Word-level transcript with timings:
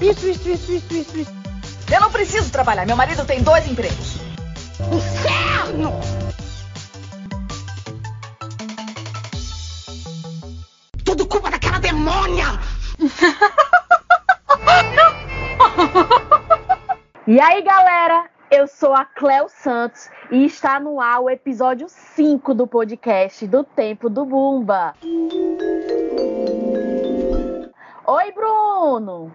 Isso, 0.00 0.28
isso, 0.28 0.48
isso, 0.48 0.72
isso, 0.72 0.94
isso, 0.94 1.18
isso. 1.18 1.32
Eu 1.92 2.00
não 2.00 2.10
preciso 2.10 2.50
trabalhar. 2.52 2.86
Meu 2.86 2.96
marido 2.96 3.24
tem 3.24 3.42
dois 3.42 3.66
empregos. 3.66 4.16
Inferno! 4.92 5.92
Tudo 11.04 11.26
culpa 11.26 11.50
daquela 11.50 11.78
demônia! 11.78 12.46
E 17.30 17.38
aí, 17.38 17.60
galera? 17.60 18.24
Eu 18.50 18.66
sou 18.66 18.94
a 18.94 19.04
Cleo 19.04 19.50
Santos 19.50 20.08
e 20.30 20.46
está 20.46 20.80
no 20.80 20.98
ar 20.98 21.20
o 21.20 21.28
episódio 21.28 21.86
5 21.86 22.54
do 22.54 22.66
podcast 22.66 23.46
do 23.46 23.62
Tempo 23.62 24.08
do 24.08 24.24
Bumba. 24.24 24.94
Oi, 28.06 28.32
Bruno! 28.32 29.30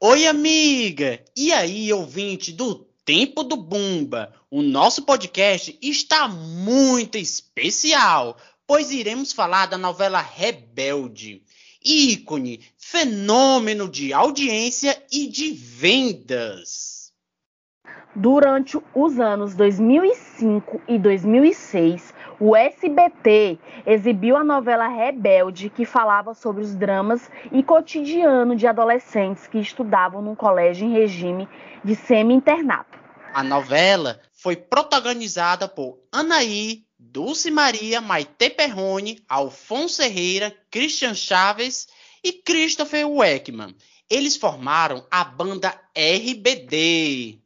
Oi, 0.00 0.28
amiga! 0.28 1.20
E 1.36 1.52
aí, 1.52 1.92
ouvinte 1.92 2.52
do 2.52 2.86
Tempo 3.04 3.42
do 3.42 3.56
Bumba? 3.56 4.32
O 4.48 4.62
nosso 4.62 5.02
podcast 5.02 5.76
está 5.82 6.28
muito 6.28 7.18
especial, 7.18 8.36
pois 8.64 8.92
iremos 8.92 9.32
falar 9.32 9.66
da 9.66 9.76
novela 9.76 10.20
Rebelde. 10.20 11.42
Ícone, 11.84 12.60
fenômeno 12.76 13.88
de 13.88 14.12
audiência 14.12 15.02
e 15.10 15.26
de 15.26 15.50
vendas. 15.50 17.12
Durante 18.14 18.78
os 18.94 19.18
anos 19.18 19.56
2005 19.56 20.80
e 20.86 20.96
2006, 20.96 22.14
o 22.40 22.54
SBT 22.54 23.58
exibiu 23.86 24.36
a 24.36 24.44
novela 24.44 24.86
Rebelde, 24.86 25.70
que 25.70 25.84
falava 25.84 26.34
sobre 26.34 26.62
os 26.62 26.74
dramas 26.74 27.30
e 27.50 27.62
cotidiano 27.62 28.54
de 28.54 28.66
adolescentes 28.66 29.46
que 29.46 29.58
estudavam 29.58 30.22
num 30.22 30.34
colégio 30.34 30.86
em 30.86 30.92
regime 30.92 31.48
de 31.84 31.94
semi-internato. 31.94 32.98
A 33.34 33.42
novela 33.42 34.20
foi 34.32 34.56
protagonizada 34.56 35.68
por 35.68 35.98
Anaí, 36.12 36.84
Dulce 36.98 37.50
Maria, 37.50 38.00
Maite 38.00 38.50
Perrone, 38.50 39.22
Alfonso 39.28 40.02
Herrera, 40.02 40.54
Christian 40.70 41.14
Chaves 41.14 41.88
e 42.22 42.32
Christopher 42.32 43.08
Weckman. 43.08 43.74
Eles 44.10 44.36
formaram 44.36 45.06
a 45.10 45.24
banda 45.24 45.74
RBD. 45.94 47.40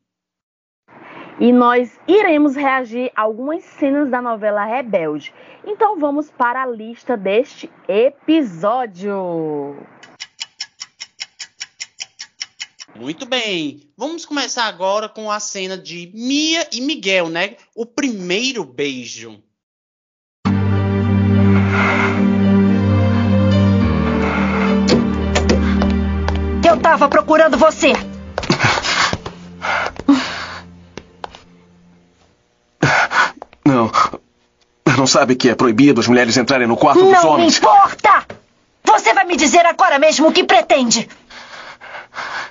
E 1.41 1.53
nós 1.53 1.99
iremos 2.07 2.55
reagir 2.55 3.11
a 3.17 3.23
algumas 3.23 3.65
cenas 3.65 4.11
da 4.11 4.21
novela 4.21 4.65
Rebelde. 4.65 5.33
Então 5.67 5.99
vamos 5.99 6.31
para 6.31 6.63
a 6.63 6.67
lista 6.67 7.17
deste 7.17 7.71
episódio. 7.89 9.77
Muito 12.95 13.25
bem. 13.27 13.81
Vamos 13.97 14.25
começar 14.25 14.67
agora 14.67 15.09
com 15.09 15.31
a 15.31 15.41
cena 15.41 15.79
de 15.79 16.13
Mia 16.15 16.69
e 16.73 16.81
Miguel, 16.81 17.29
né? 17.29 17.57
O 17.75 17.87
primeiro 17.87 18.65
beijo. 18.65 19.43
Eu 26.69 26.81
tava 26.81 27.09
procurando 27.09 27.57
você. 27.57 27.93
Não 35.03 35.07
sabe 35.09 35.35
que 35.35 35.51
é 35.51 35.55
proibido 35.57 36.01
as 36.01 36.07
mulheres 36.07 36.37
entrarem 36.37 36.65
no 36.69 36.77
quarto 36.77 37.03
dos 37.03 37.11
Não 37.11 37.23
me 37.25 37.29
homens? 37.31 37.59
importa! 37.59 38.25
Você 38.85 39.13
vai 39.13 39.25
me 39.25 39.35
dizer 39.37 39.67
agora 39.67 39.99
mesmo 39.99 40.29
o 40.29 40.33
que 40.33 40.45
pretende. 40.45 41.09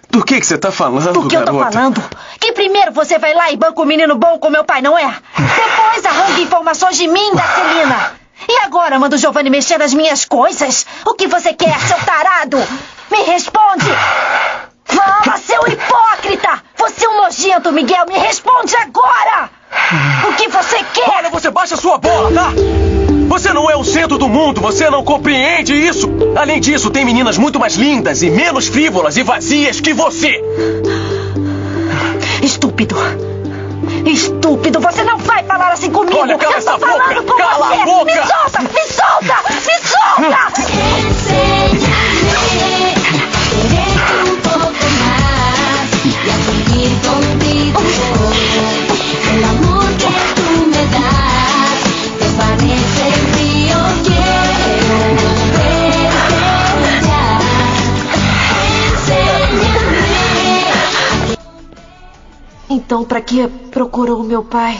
Do 0.09 0.21
que, 0.25 0.37
que 0.37 0.45
você 0.45 0.57
tá 0.57 0.69
falando, 0.69 1.13
Do 1.13 1.29
que 1.29 1.37
eu 1.37 1.45
tô 1.45 1.53
garota? 1.53 1.71
falando? 1.71 2.03
Que 2.41 2.51
primeiro 2.51 2.91
você 2.91 3.17
vai 3.17 3.33
lá 3.33 3.49
e 3.53 3.55
banca 3.55 3.81
um 3.81 3.85
menino 3.85 4.17
bom 4.17 4.37
com 4.37 4.49
meu 4.49 4.65
pai, 4.65 4.81
não 4.81 4.97
é? 4.97 5.15
Depois 5.37 6.05
arranca 6.05 6.41
informações 6.41 6.97
de 6.97 7.07
mim 7.07 7.33
da 7.33 7.41
Celina. 7.41 8.11
E 8.49 8.57
agora 8.65 8.99
manda 8.99 9.15
o 9.15 9.17
Giovanni 9.19 9.49
mexer 9.49 9.77
nas 9.77 9.93
minhas 9.93 10.25
coisas? 10.25 10.85
O 11.05 11.13
que 11.13 11.27
você 11.29 11.53
quer, 11.53 11.79
seu 11.79 11.99
tarado? 11.99 12.57
Me 13.09 13.23
responde! 13.23 13.85
Fala, 14.83 15.37
seu 15.37 15.65
hipócrita! 15.69 16.61
Você 16.77 17.05
é 17.05 17.09
um 17.09 17.21
nojento, 17.21 17.71
Miguel! 17.71 18.05
Me 18.09 18.17
responde 18.17 18.75
agora! 18.75 19.49
O 20.27 20.33
que 20.33 20.47
você 20.47 20.83
quer? 20.93 21.09
Olha, 21.09 21.29
você 21.29 21.49
baixa 21.49 21.75
sua 21.75 21.97
bola, 21.97 22.31
tá? 22.31 22.51
Você 23.27 23.53
não 23.53 23.69
é 23.69 23.75
o 23.75 23.83
centro 23.83 24.17
do 24.17 24.27
mundo, 24.27 24.59
você 24.59 24.89
não 24.89 25.03
compreende 25.03 25.73
isso. 25.73 26.09
Além 26.35 26.59
disso, 26.59 26.89
tem 26.89 27.05
meninas 27.05 27.37
muito 27.37 27.59
mais 27.59 27.75
lindas 27.75 28.21
e 28.21 28.29
menos 28.29 28.67
frívolas 28.67 29.15
e 29.17 29.23
vazias 29.23 29.79
que 29.79 29.93
você. 29.93 30.41
Estúpido! 32.41 32.95
Estúpido! 34.05 34.79
Você 34.79 35.03
não 35.03 35.17
vai 35.17 35.43
falar 35.43 35.71
assim 35.71 35.89
comigo! 35.91 36.17
Olha, 36.19 36.37
cala 36.37 36.53
eu 36.53 36.57
essa 36.57 36.77
boca! 36.77 37.23
com 37.23 37.37
Cala 37.37 37.67
você! 37.67 37.81
a 37.81 37.85
boca! 37.85 38.05
Me 38.05 38.27
solta! 38.27 38.61
Me 38.61 38.87
solta! 38.87 39.35
Me 39.49 39.77
solta! 39.87 41.10
Então, 62.73 63.03
pra 63.03 63.19
que 63.19 63.49
procurou 63.69 64.23
meu 64.23 64.41
pai? 64.41 64.79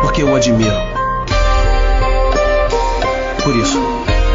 Porque 0.00 0.22
eu 0.22 0.30
o 0.30 0.34
admiro. 0.34 0.74
Por 3.42 3.54
isso, 3.54 3.78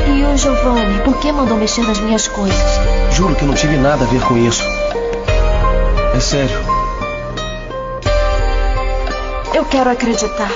E 0.08 0.24
o 0.24 0.38
Giovanni? 0.38 1.00
Por 1.04 1.18
que 1.18 1.32
mandou 1.32 1.58
mexer 1.58 1.82
nas 1.88 2.00
minhas 2.00 2.28
coisas? 2.28 2.80
juro 3.14 3.34
que 3.34 3.46
não 3.46 3.56
tive 3.56 3.78
nada 3.78 4.06
a 4.06 4.08
ver 4.08 4.22
com 4.22 4.38
isso. 4.38 4.62
É 6.16 6.20
sério. 6.20 6.60
Eu 9.56 9.66
quero 9.66 9.90
acreditar. 9.90 10.52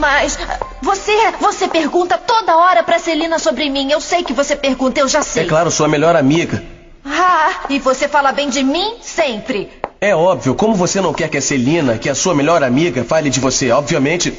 Mas 0.00 0.38
você, 0.80 1.12
você 1.38 1.68
pergunta 1.68 2.16
toda 2.16 2.56
hora 2.56 2.82
pra 2.82 2.98
Celina 2.98 3.38
sobre 3.38 3.68
mim. 3.68 3.92
Eu 3.92 4.00
sei 4.00 4.24
que 4.24 4.32
você 4.32 4.56
pergunta, 4.56 4.98
eu 4.98 5.06
já 5.06 5.20
sei. 5.20 5.44
É 5.44 5.46
claro, 5.46 5.70
sua 5.70 5.86
melhor 5.86 6.16
amiga. 6.16 6.64
Ah, 7.04 7.66
e 7.68 7.78
você 7.78 8.08
fala 8.08 8.32
bem 8.32 8.48
de 8.48 8.64
mim 8.64 8.96
sempre. 9.02 9.70
É 10.00 10.16
óbvio, 10.16 10.54
como 10.54 10.74
você 10.74 11.02
não 11.02 11.12
quer 11.12 11.28
que 11.28 11.36
a 11.36 11.42
Celina, 11.42 11.98
que 11.98 12.08
é 12.08 12.12
a 12.12 12.14
sua 12.14 12.34
melhor 12.34 12.62
amiga, 12.62 13.04
fale 13.04 13.28
de 13.28 13.38
você, 13.38 13.70
obviamente. 13.70 14.32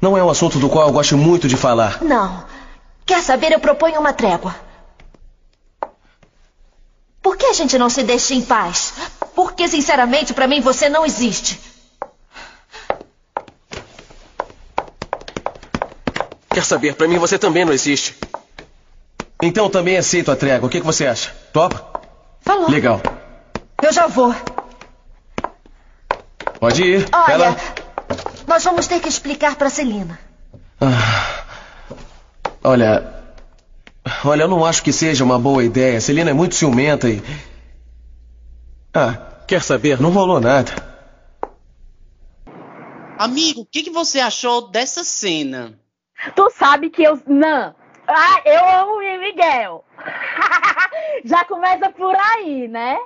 Não 0.00 0.18
é 0.18 0.24
um 0.24 0.30
assunto 0.30 0.58
do 0.58 0.68
qual 0.68 0.88
eu 0.88 0.92
gosto 0.92 1.16
muito 1.16 1.46
de 1.46 1.56
falar. 1.56 2.02
Não. 2.02 2.44
Quer 3.06 3.22
saber? 3.22 3.52
Eu 3.52 3.60
proponho 3.60 4.00
uma 4.00 4.12
trégua. 4.12 4.54
Por 7.22 7.36
que 7.36 7.46
a 7.46 7.52
gente 7.52 7.78
não 7.78 7.88
se 7.88 8.02
deixa 8.02 8.34
em 8.34 8.42
paz? 8.42 8.94
Porque, 9.36 9.68
sinceramente, 9.68 10.34
pra 10.34 10.48
mim 10.48 10.60
você 10.60 10.88
não 10.88 11.06
existe. 11.06 11.67
Quer 16.58 16.64
saber, 16.64 16.96
pra 16.96 17.06
mim 17.06 17.18
você 17.18 17.38
também 17.38 17.64
não 17.64 17.72
existe. 17.72 18.16
Então 19.40 19.66
eu 19.66 19.70
também 19.70 19.96
aceito 19.96 20.32
a 20.32 20.34
trégua. 20.34 20.66
O 20.66 20.68
que, 20.68 20.80
que 20.80 20.86
você 20.86 21.06
acha? 21.06 21.32
Topa? 21.52 22.00
Falou. 22.40 22.68
Legal. 22.68 23.00
Eu 23.80 23.92
já 23.92 24.08
vou. 24.08 24.34
Pode 26.58 26.82
ir. 26.82 27.08
Olha, 27.12 27.36
lá. 27.36 27.56
nós 28.48 28.64
vamos 28.64 28.88
ter 28.88 28.98
que 28.98 29.08
explicar 29.08 29.54
pra 29.54 29.70
Celina. 29.70 30.18
Ah, 30.80 31.44
olha. 32.64 33.06
Olha, 34.24 34.42
eu 34.42 34.48
não 34.48 34.64
acho 34.64 34.82
que 34.82 34.92
seja 34.92 35.22
uma 35.22 35.38
boa 35.38 35.62
ideia. 35.62 36.00
Celina 36.00 36.30
é 36.30 36.34
muito 36.34 36.56
ciumenta 36.56 37.08
e. 37.08 37.22
Ah, 38.92 39.16
quer 39.46 39.62
saber? 39.62 40.00
Não 40.00 40.10
rolou 40.10 40.40
nada. 40.40 40.72
Amigo, 43.16 43.60
o 43.60 43.64
que, 43.64 43.84
que 43.84 43.90
você 43.90 44.18
achou 44.18 44.68
dessa 44.68 45.04
cena? 45.04 45.78
Tu 46.34 46.50
sabe 46.50 46.90
que 46.90 47.02
eu. 47.02 47.20
Não. 47.26 47.74
Ah, 48.06 48.40
eu 48.44 48.68
amo 48.80 48.96
o 48.96 49.20
Miguel. 49.20 49.84
Já 51.24 51.44
começa 51.44 51.90
por 51.90 52.14
aí, 52.16 52.68
né? 52.68 52.98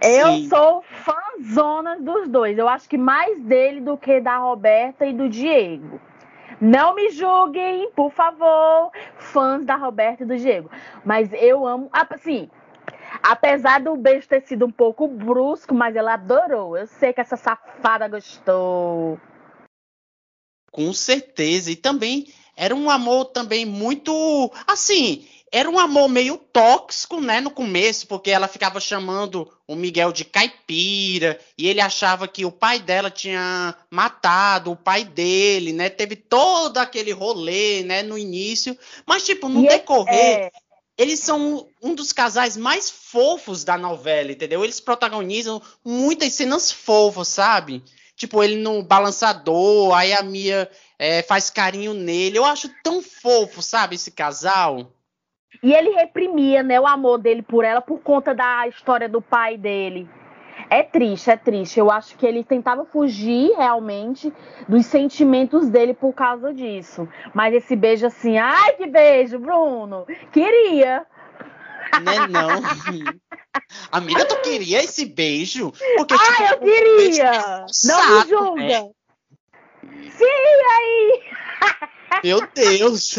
Eu 0.00 0.26
Sim. 0.28 0.48
sou 0.48 0.82
fãzona 0.82 2.00
dos 2.00 2.28
dois. 2.28 2.58
Eu 2.58 2.68
acho 2.68 2.88
que 2.88 2.98
mais 2.98 3.40
dele 3.42 3.80
do 3.80 3.96
que 3.96 4.20
da 4.20 4.38
Roberta 4.38 5.06
e 5.06 5.12
do 5.12 5.28
Diego. 5.28 6.00
Não 6.60 6.94
me 6.94 7.10
julguem, 7.10 7.90
por 7.90 8.10
favor, 8.12 8.90
fãs 9.16 9.64
da 9.64 9.76
Roberta 9.76 10.22
e 10.22 10.26
do 10.26 10.36
Diego. 10.36 10.70
Mas 11.04 11.30
eu 11.32 11.66
amo. 11.66 11.90
Assim, 11.92 12.48
Apesar 13.22 13.80
do 13.80 13.96
beijo 13.96 14.28
ter 14.28 14.42
sido 14.42 14.66
um 14.66 14.70
pouco 14.70 15.06
brusco, 15.06 15.74
mas 15.74 15.94
ela 15.96 16.14
adorou. 16.14 16.76
Eu 16.76 16.86
sei 16.86 17.12
que 17.12 17.20
essa 17.20 17.36
safada 17.36 18.08
gostou. 18.08 19.18
Com 20.72 20.92
certeza. 20.92 21.70
E 21.70 21.76
também 21.76 22.26
era 22.56 22.74
um 22.74 22.90
amor 22.90 23.26
também 23.26 23.64
muito. 23.64 24.50
Assim, 24.66 25.24
era 25.52 25.68
um 25.68 25.78
amor 25.78 26.08
meio 26.08 26.38
tóxico, 26.38 27.20
né, 27.20 27.38
no 27.38 27.50
começo, 27.50 28.06
porque 28.06 28.30
ela 28.30 28.48
ficava 28.48 28.80
chamando 28.80 29.46
o 29.68 29.76
Miguel 29.76 30.10
de 30.10 30.24
caipira, 30.24 31.38
e 31.58 31.68
ele 31.68 31.80
achava 31.80 32.26
que 32.26 32.46
o 32.46 32.50
pai 32.50 32.80
dela 32.80 33.10
tinha 33.10 33.74
matado 33.90 34.72
o 34.72 34.76
pai 34.76 35.04
dele, 35.04 35.74
né? 35.74 35.90
Teve 35.90 36.16
todo 36.16 36.78
aquele 36.78 37.12
rolê, 37.12 37.82
né, 37.82 38.02
no 38.02 38.16
início. 38.16 38.76
Mas, 39.06 39.24
tipo, 39.24 39.46
no 39.46 39.62
E 39.62 39.66
é- 39.66 39.68
decorrer, 39.68 40.38
é, 40.38 40.50
eles 40.96 41.20
são 41.20 41.68
um 41.82 41.94
dos 41.94 42.12
casais 42.12 42.56
mais 42.56 42.88
fofos 42.88 43.62
da 43.62 43.76
novela, 43.76 44.32
entendeu? 44.32 44.64
Eles 44.64 44.80
protagonizam 44.80 45.60
muitas 45.84 46.32
cenas 46.32 46.72
fofas, 46.72 47.28
sabe? 47.28 47.82
Tipo, 48.16 48.42
ele 48.42 48.56
no 48.56 48.82
balançador, 48.82 49.94
aí 49.94 50.12
a 50.12 50.22
Mia 50.22 50.70
é, 50.98 51.22
faz 51.22 51.50
carinho 51.50 51.94
nele. 51.94 52.38
Eu 52.38 52.44
acho 52.44 52.70
tão 52.82 53.02
fofo, 53.02 53.62
sabe, 53.62 53.96
esse 53.96 54.10
casal. 54.10 54.92
E 55.62 55.72
ele 55.72 55.90
reprimia, 55.90 56.62
né, 56.62 56.80
o 56.80 56.86
amor 56.86 57.18
dele 57.18 57.42
por 57.42 57.64
ela 57.64 57.80
por 57.80 58.00
conta 58.00 58.34
da 58.34 58.66
história 58.68 59.08
do 59.08 59.20
pai 59.20 59.56
dele. 59.56 60.08
É 60.70 60.82
triste, 60.82 61.30
é 61.30 61.36
triste. 61.36 61.78
Eu 61.78 61.90
acho 61.90 62.16
que 62.16 62.26
ele 62.26 62.42
tentava 62.42 62.84
fugir 62.84 63.52
realmente 63.56 64.32
dos 64.68 64.86
sentimentos 64.86 65.68
dele 65.68 65.92
por 65.92 66.12
causa 66.12 66.52
disso. 66.52 67.08
Mas 67.34 67.54
esse 67.54 67.76
beijo 67.76 68.06
assim, 68.06 68.38
ai 68.38 68.74
que 68.74 68.86
beijo, 68.86 69.38
Bruno. 69.38 70.06
Queria. 70.32 71.06
Né, 72.02 72.26
não? 72.28 72.48
Amiga, 73.92 74.24
tu 74.26 74.40
queria 74.42 74.82
esse 74.82 75.04
beijo? 75.06 75.72
Porque, 75.96 76.14
Ai, 76.14 76.26
tipo, 76.26 76.42
eu 76.42 76.60
beijo 76.60 76.96
queria. 76.96 77.24
é 77.24 77.30
um 77.30 77.40
Não 77.50 77.64
me 77.64 77.68
saco, 77.72 78.28
julga. 78.28 78.62
né? 78.62 78.90
Sim, 80.10 80.24
aí. 80.70 81.22
Meu 82.24 82.46
Deus. 82.54 83.18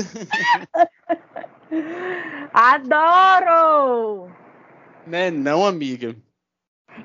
Adoro. 2.54 4.32
Né, 5.06 5.30
não, 5.32 5.66
amiga? 5.66 6.16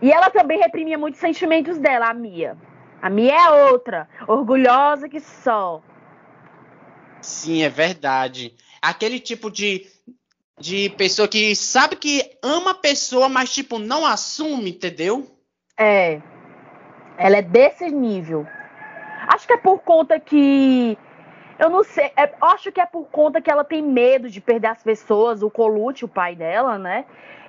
E 0.02 0.12
ela 0.12 0.30
também 0.30 0.58
reprimia 0.58 0.98
muitos 0.98 1.20
sentimentos 1.20 1.78
dela, 1.78 2.08
a 2.10 2.14
Mia. 2.14 2.56
A 3.00 3.08
Mia 3.08 3.32
é 3.34 3.70
outra, 3.70 4.08
orgulhosa 4.26 5.08
que 5.08 5.20
só. 5.20 5.82
Sim, 7.20 7.62
é 7.62 7.68
verdade. 7.68 8.54
Aquele 8.80 9.18
tipo 9.18 9.50
de, 9.50 9.86
de 10.58 10.90
pessoa 10.90 11.28
que 11.28 11.54
sabe 11.54 11.96
que 11.96 12.36
ama 12.42 12.72
a 12.72 12.74
pessoa, 12.74 13.28
mas, 13.28 13.52
tipo, 13.52 13.78
não 13.78 14.04
assume, 14.04 14.70
entendeu? 14.70 15.26
É. 15.78 16.20
Ela 17.16 17.38
é 17.38 17.42
desse 17.42 17.88
nível. 17.90 18.46
Acho 19.28 19.46
que 19.46 19.52
é 19.52 19.56
por 19.56 19.78
conta 19.80 20.18
que. 20.18 20.96
Eu 21.58 21.68
não 21.68 21.82
sei. 21.82 22.10
é- 22.16 22.34
acho 22.40 22.70
que 22.70 22.80
é 22.80 22.86
por 22.86 23.06
conta 23.06 23.40
que 23.40 23.50
ela 23.50 23.64
tem 23.64 23.82
medo 23.82 24.30
de 24.30 24.40
perder 24.40 24.68
as 24.68 24.82
pessoas. 24.82 25.42
O 25.42 25.50
Colucci, 25.50 26.04
o 26.04 26.08
pai 26.08 26.34
dela, 26.34 26.78
né? 26.78 27.04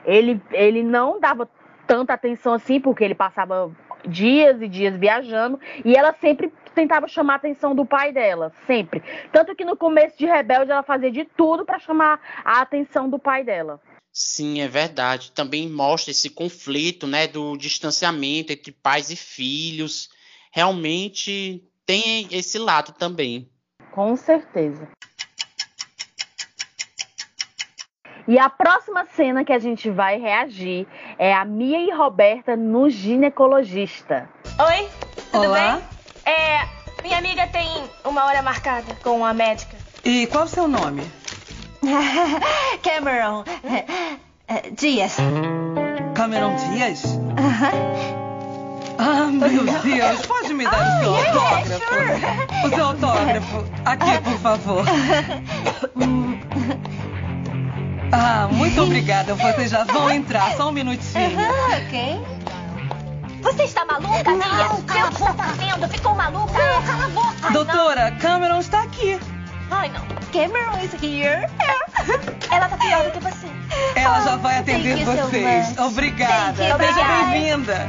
Ele, 0.05 0.41
ele 0.51 0.83
não 0.83 1.19
dava 1.19 1.47
tanta 1.85 2.13
atenção 2.13 2.53
assim, 2.53 2.79
porque 2.79 3.03
ele 3.03 3.15
passava 3.15 3.71
dias 4.07 4.61
e 4.61 4.67
dias 4.67 4.97
viajando. 4.97 5.59
E 5.83 5.95
ela 5.95 6.15
sempre 6.19 6.51
tentava 6.73 7.07
chamar 7.07 7.33
a 7.33 7.37
atenção 7.37 7.75
do 7.75 7.85
pai 7.85 8.11
dela. 8.11 8.51
Sempre. 8.65 9.03
Tanto 9.31 9.55
que 9.55 9.65
no 9.65 9.75
começo 9.75 10.17
de 10.17 10.25
Rebelde 10.25 10.71
ela 10.71 10.83
fazia 10.83 11.11
de 11.11 11.25
tudo 11.25 11.65
para 11.65 11.79
chamar 11.79 12.19
a 12.43 12.61
atenção 12.61 13.09
do 13.09 13.19
pai 13.19 13.43
dela. 13.43 13.81
Sim, 14.11 14.61
é 14.61 14.67
verdade. 14.67 15.31
Também 15.31 15.69
mostra 15.69 16.11
esse 16.11 16.29
conflito, 16.29 17.07
né, 17.07 17.27
do 17.27 17.55
distanciamento 17.55 18.51
entre 18.51 18.71
pais 18.71 19.09
e 19.09 19.15
filhos. 19.15 20.09
Realmente 20.51 21.63
tem 21.85 22.27
esse 22.31 22.57
lado 22.57 22.93
também. 22.93 23.49
Com 23.91 24.15
certeza. 24.15 24.87
E 28.29 28.37
a 28.37 28.47
próxima 28.47 29.05
cena 29.15 29.43
que 29.43 29.51
a 29.51 29.57
gente 29.57 29.89
vai 29.89 30.19
reagir 30.19 30.85
é 31.17 31.33
a 31.33 31.43
Mia 31.43 31.79
e 31.79 31.91
Roberta 31.91 32.55
no 32.55 32.87
ginecologista. 32.87 34.29
Oi, 34.67 34.87
tudo 35.31 35.47
Olá. 35.47 35.81
bem? 36.25 36.31
É, 36.31 36.61
minha 37.01 37.17
amiga 37.17 37.47
tem 37.47 37.67
uma 38.05 38.25
hora 38.25 38.43
marcada 38.43 38.95
com 39.03 39.25
a 39.25 39.33
médica. 39.33 39.75
E 40.05 40.27
qual 40.27 40.43
o 40.43 40.47
seu 40.47 40.67
nome? 40.67 41.01
Cameron. 42.83 43.43
eh, 44.47 44.69
Dias. 44.77 45.17
Cameron 46.13 46.55
Dias? 46.55 47.01
Ah, 48.99 49.25
meu 49.25 49.63
Deus, 49.63 50.25
pode 50.27 50.53
me 50.53 50.65
dar 50.65 50.99
o 50.99 51.01
seu 51.01 51.15
autógrafo? 51.15 51.83
O 52.63 52.69
seu 52.69 52.85
autógrafo. 52.85 53.65
Aqui, 53.85 54.21
por 54.23 54.37
favor. 54.37 54.85
Ah, 58.11 58.47
muito 58.51 58.81
obrigada. 58.81 59.35
Vocês 59.35 59.71
já 59.71 59.83
vão 59.83 60.09
entrar. 60.09 60.55
Só 60.55 60.69
um 60.69 60.71
minutinho. 60.71 61.39
ok. 61.87 62.19
Você 63.41 63.63
está 63.63 63.85
maluca, 63.85 64.31
Mia? 64.31 64.45
Não, 64.47 64.75
Vê 64.77 64.83
cala 64.93 65.05
o 65.05 65.09
que 65.09 65.21
está 65.21 65.33
fazendo? 65.33 65.87
Ficou 65.89 66.13
maluca? 66.15 66.51
Não, 66.53 66.83
cala 66.83 67.05
a 67.05 67.09
boca. 67.09 67.51
Doutora, 67.51 68.11
Cameron 68.19 68.59
está 68.59 68.83
aqui. 68.83 69.17
Ai, 69.71 69.89
não. 69.89 70.01
Cameron 70.33 70.77
is 70.83 70.91
here. 71.01 71.47
Ela 72.51 72.67
tá 72.67 72.77
pior 72.77 73.03
do 73.05 73.11
que 73.11 73.19
você. 73.19 73.47
Ela 73.95 74.19
já 74.21 74.35
vai 74.35 74.55
thank 74.63 74.71
atender 74.71 74.99
you 74.99 75.05
so 75.05 75.27
vocês. 75.27 75.69
much. 75.69 75.79
Obrigada. 75.79 76.53
Thank 76.53 76.71
you, 76.71 76.77
Seja 76.77 76.91
obrigada. 77.01 77.25
bem-vinda. 77.31 77.87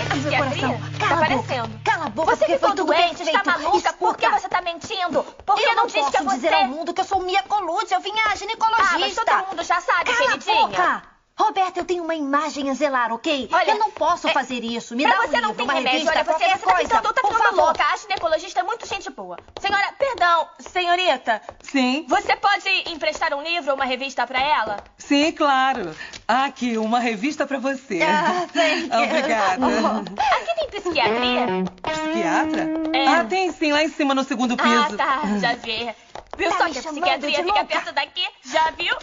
Aqui 0.00 0.20
na 0.20 0.30
Meu 0.30 0.38
coração, 0.38 0.80
tá 0.98 0.98
cala 1.08 1.10
a 1.20 1.24
aparecendo. 1.24 1.68
boca. 1.68 1.80
Cala 1.90 2.04
a 2.06 2.08
boca, 2.10 2.30
Você 2.30 2.36
porque 2.38 2.52
ficou 2.54 2.68
foi 2.68 2.76
tudo 2.76 2.86
doente, 2.86 3.22
está 3.22 3.42
perfeito. 3.42 3.62
maluca? 3.62 3.92
Por 3.94 4.16
que 4.16 4.24
Escuta. 4.26 4.40
você 4.40 4.48
tá 4.48 4.60
mentindo? 4.62 5.22
Por 5.44 5.56
que 5.56 5.62
eu 5.62 5.68
não, 5.68 5.74
não 5.76 5.86
disse 5.86 5.98
posso 6.00 6.10
que 6.10 6.16
é 6.16 6.22
você? 6.22 6.34
dizer 6.36 6.54
ao 6.54 6.64
mundo 6.66 6.94
que 6.94 7.00
eu 7.00 7.04
sou 7.04 7.20
Mia 7.22 7.42
Colucci. 7.42 7.94
Eu 7.94 8.00
vim 8.00 8.12
à 8.20 8.34
ginecologista. 8.36 8.94
Ah, 8.94 8.98
mas 8.98 9.14
todo 9.14 9.48
mundo 9.50 9.64
já 9.64 9.80
sabe, 9.80 10.04
Cala 10.12 10.28
queridinha. 10.30 10.64
a 10.64 10.66
boca. 10.68 11.02
Roberta, 11.38 11.78
eu 11.80 11.84
tenho 11.84 12.02
uma 12.02 12.16
imagem 12.16 12.68
a 12.68 12.74
zelar, 12.74 13.12
ok? 13.12 13.48
Olha, 13.52 13.70
eu 13.70 13.78
não 13.78 13.92
posso 13.92 14.26
é- 14.28 14.32
fazer 14.32 14.64
isso. 14.64 14.96
Me 14.96 15.04
dá 15.04 15.20
um 15.20 15.28
você 15.28 15.40
não 15.40 15.50
livro, 15.50 15.54
tem 15.54 15.64
uma 15.64 15.72
remédio, 15.74 15.98
revista, 16.00 16.12
olha, 16.12 16.24
você, 16.24 16.30
qualquer 16.32 16.58
você 16.58 16.64
tá 16.66 16.76
ficando, 16.78 17.14
tá 17.14 17.20
por 17.22 17.30
ficando 17.30 17.44
favor. 17.44 17.64
louca. 17.66 17.84
A 17.84 17.96
ginecologista 17.96 18.60
é 18.60 18.62
muito 18.64 18.86
gente 18.86 19.08
boa. 19.10 19.38
Senhora, 19.60 19.92
perdão, 19.96 20.48
senhorita, 20.58 21.40
Sim, 21.62 22.04
você 22.08 22.34
pode 22.36 22.68
emprestar 22.90 23.32
um 23.34 23.42
livro 23.42 23.70
ou 23.70 23.76
uma 23.76 23.84
revista 23.84 24.26
pra 24.26 24.40
ela? 24.40 24.82
sim, 24.98 25.30
claro. 25.32 25.96
Aqui, 26.26 26.76
uma 26.76 26.98
revista 26.98 27.46
pra 27.46 27.58
você. 27.58 28.00
Ah, 28.02 28.46
thank 28.52 28.90
you. 28.92 29.02
Obrigada. 29.04 29.66
Aqui 29.66 30.54
tem 30.58 30.68
psiquiatria? 30.70 31.46
Psiquiatra? 31.84 32.68
É. 32.92 33.06
Ah, 33.08 33.24
tem 33.24 33.52
sim, 33.52 33.72
lá 33.72 33.82
em 33.84 33.88
cima 33.88 34.12
no 34.14 34.24
segundo 34.24 34.56
piso. 34.56 34.94
Ah, 34.94 34.96
tá, 34.96 35.20
já 35.40 35.54
vi. 35.54 35.88
Viu 36.36 36.50
Tá 36.50 36.58
só 36.58 36.64
que 36.70 36.78
a 36.78 36.82
chamando 36.82 37.00
psiquiatria 37.02 37.44
fica 37.44 37.64
perto 37.64 37.92
daqui? 37.92 38.24
Já 38.44 38.70
viu? 38.70 38.94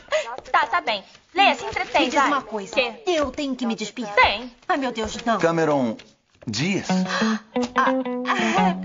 Tá, 0.52 0.68
tá 0.68 0.82
bem. 0.82 1.04
Me 2.06 2.12
diz 2.12 2.24
uma 2.24 2.42
coisa. 2.42 2.74
Quê? 2.76 2.94
Eu 3.08 3.32
tenho 3.32 3.56
que 3.56 3.66
me 3.66 3.76
despedir. 3.76 4.14
Tem. 4.14 4.52
Ai, 4.68 4.78
meu 4.78 4.92
Deus, 4.92 5.18
não. 5.26 5.40
Cameron 5.40 5.98
Dias? 6.48 6.88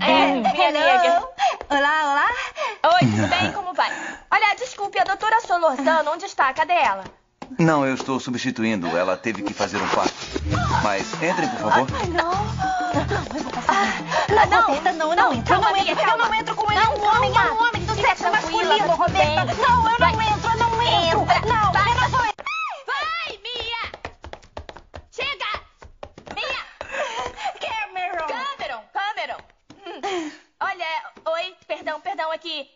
É, 0.01 0.33
minha 0.35 0.67
amiga. 0.69 1.27
Olá, 1.69 2.11
olá. 2.11 2.27
Oi, 2.95 2.99
tudo 3.01 3.27
bem? 3.29 3.51
Como 3.51 3.73
vai? 3.73 3.91
Olha, 4.31 4.55
desculpe, 4.57 4.97
a 4.99 5.03
doutora 5.03 5.39
Solorzano, 5.41 6.11
onde 6.11 6.25
está? 6.25 6.51
Cadê 6.53 6.73
ela? 6.73 7.03
Não, 7.59 7.85
eu 7.85 7.93
estou 7.93 8.19
substituindo. 8.19 8.87
Ela 8.97 9.15
teve 9.17 9.43
que 9.43 9.53
fazer 9.53 9.77
um 9.77 9.87
parto. 9.89 10.13
Mas 10.83 11.13
entrem, 11.15 11.47
por 11.49 11.59
favor. 11.59 11.87
Não. 12.09 12.31
Não, 12.31 13.37
eu 13.37 13.43
vou 13.43 13.51
passar. 13.51 13.85
Ah, 14.39 14.45
não. 14.47 14.61
Roberta, 14.63 14.91
não, 14.93 15.09
não, 15.09 15.15
Não, 15.15 15.33
entro. 15.33 15.53
Eu 15.53 15.61
calma, 15.61 15.69
não 15.71 15.75
amiga, 15.81 15.91
entro. 15.91 16.09
Eu 16.09 16.17
não 16.17 16.33
entro 16.33 16.55
com 16.55 16.71
ele. 16.71 16.79
Não, 16.81 16.93
é 16.93 16.97
um 16.97 17.03
homem, 17.17 17.31
é 17.37 17.51
um 17.51 17.67
homem 17.67 17.85
do 17.85 17.93
Fica 17.95 18.07
sexo 18.15 18.31
masculino, 18.31 18.87
Roberta. 18.95 19.53
Não, 19.53 19.91
eu 19.91 19.97
Vai. 19.99 20.11
não 20.13 20.21
entro, 20.21 20.49
eu 20.51 20.57
não 20.57 20.81
entro. 20.81 21.21
Entra. 21.21 21.39
Não, 21.41 21.71
Vai. 21.73 21.91
eu 21.91 21.95
não 22.01 22.09
vou 22.09 22.25
entrar. 22.25 22.45
Vai, 22.87 23.39
Mia! 23.43 23.83
Chega! 25.11 25.61
Mia! 26.35 26.63
Cameron. 27.59 28.27
Cameron, 28.27 28.81
Cameron. 28.93 29.41
Hum. 29.85 30.31
Olha, 30.61 30.85
oi, 31.33 31.55
perdão, 32.21 32.29
perdão, 32.29 32.31
aqui. 32.31 32.69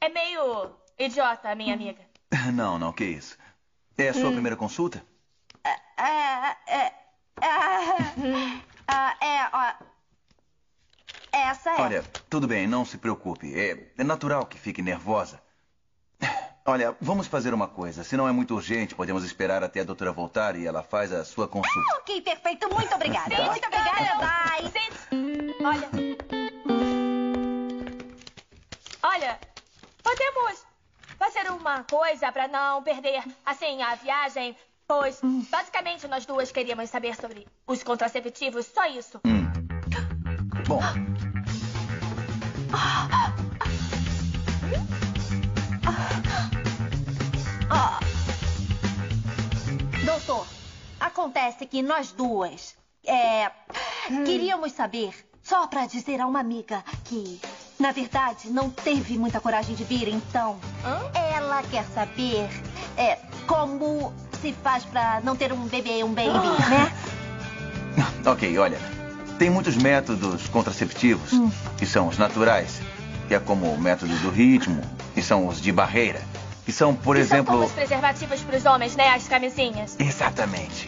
É 0.00 0.08
meio 0.08 0.70
idiota, 0.98 1.54
minha 1.54 1.74
amiga. 1.74 2.00
Não, 2.52 2.78
não, 2.78 2.92
que 2.92 3.04
isso. 3.04 3.36
É 3.96 4.08
a 4.08 4.14
sua 4.14 4.32
primeira 4.32 4.56
consulta? 4.56 5.02
É, 5.64 6.02
é, 6.02 6.56
é, 6.76 6.92
ah, 8.88 9.16
é, 9.20 9.48
ó. 9.52 9.72
Essa 11.32 11.70
é. 11.70 11.80
Olha, 11.80 12.04
tudo 12.28 12.46
bem, 12.46 12.66
não 12.66 12.84
se 12.84 12.98
preocupe. 12.98 13.58
É, 13.58 13.92
é 13.96 14.04
natural 14.04 14.44
que 14.46 14.58
fique 14.58 14.82
nervosa. 14.82 15.40
Olha, 16.66 16.96
vamos 17.00 17.26
fazer 17.26 17.54
uma 17.54 17.68
coisa. 17.68 18.04
Se 18.04 18.16
não 18.16 18.28
é 18.28 18.32
muito 18.32 18.54
urgente, 18.54 18.94
podemos 18.94 19.24
esperar 19.24 19.62
até 19.62 19.80
a 19.80 19.84
doutora 19.84 20.12
voltar 20.12 20.56
e 20.56 20.66
ela 20.66 20.82
faz 20.82 21.12
a 21.12 21.24
sua 21.24 21.46
consulta. 21.48 21.96
Ok, 21.98 22.20
perfeito. 22.20 22.68
Muito 22.68 22.94
obrigada. 22.94 23.34
Muito 23.50 23.66
obrigada. 23.66 24.18
Bye. 24.18 24.70
Sente. 24.70 25.64
Olha. 25.64 26.15
Olha, 29.08 29.38
podemos 30.02 30.66
fazer 31.16 31.48
uma 31.52 31.84
coisa 31.84 32.32
pra 32.32 32.48
não 32.48 32.82
perder, 32.82 33.22
assim, 33.44 33.80
a 33.80 33.94
viagem. 33.94 34.56
Pois, 34.84 35.20
basicamente, 35.48 36.08
nós 36.08 36.26
duas 36.26 36.50
queríamos 36.50 36.90
saber 36.90 37.14
sobre 37.14 37.46
os 37.68 37.84
contraceptivos, 37.84 38.66
só 38.66 38.84
isso. 38.86 39.20
Hum. 39.24 39.46
Bom, 40.66 40.80
Doutor, 50.04 50.46
acontece 50.98 51.66
que 51.66 51.80
nós 51.80 52.10
duas 52.10 52.76
é, 53.04 53.52
queríamos 54.24 54.72
saber, 54.72 55.14
só 55.42 55.68
pra 55.68 55.86
dizer 55.86 56.20
a 56.20 56.26
uma 56.26 56.40
amiga 56.40 56.82
que, 57.04 57.40
na 57.78 57.92
verdade, 57.92 58.48
não 58.50 58.70
teve 58.70 59.18
muita 59.18 59.40
coragem 59.40 59.74
de 59.74 59.84
vir, 59.84 60.08
então. 60.08 60.58
Ela 61.14 61.62
quer 61.70 61.84
saber 61.94 62.48
é, 62.96 63.18
como 63.46 64.12
se 64.40 64.52
faz 64.62 64.84
pra 64.84 65.20
não 65.22 65.36
ter 65.36 65.52
um 65.52 65.66
bebê, 65.66 66.02
um 66.02 66.12
baby, 66.14 66.48
né? 66.70 66.92
ok, 68.24 68.58
olha. 68.58 68.78
Tem 69.38 69.50
muitos 69.50 69.76
métodos 69.76 70.48
contraceptivos, 70.48 71.30
que 71.76 71.84
são 71.84 72.08
os 72.08 72.16
naturais, 72.16 72.80
que 73.28 73.34
é 73.34 73.38
como 73.38 73.66
o 73.66 73.78
método 73.78 74.14
do 74.18 74.30
ritmo, 74.30 74.80
que 75.14 75.22
são 75.22 75.46
os 75.46 75.60
de 75.60 75.70
barreira, 75.70 76.22
que 76.64 76.72
são, 76.72 76.94
por 76.94 77.16
E 77.16 77.20
exemplo. 77.20 77.46
São 77.46 77.54
como 77.56 77.66
os 77.66 77.72
preservativos 77.72 78.40
pros 78.40 78.64
homens, 78.64 78.96
né? 78.96 79.10
As 79.10 79.28
camisinhas. 79.28 79.94
Exatamente. 79.98 80.86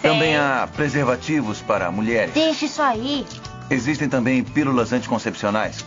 Também 0.00 0.34
há 0.34 0.66
preservativos 0.74 1.60
para 1.60 1.90
mulheres. 1.90 2.32
Deixa 2.32 2.64
isso 2.64 2.80
aí. 2.80 3.26
Existem 3.70 4.08
também 4.08 4.42
pílulas 4.42 4.92
anticoncepcionais. 4.92 5.84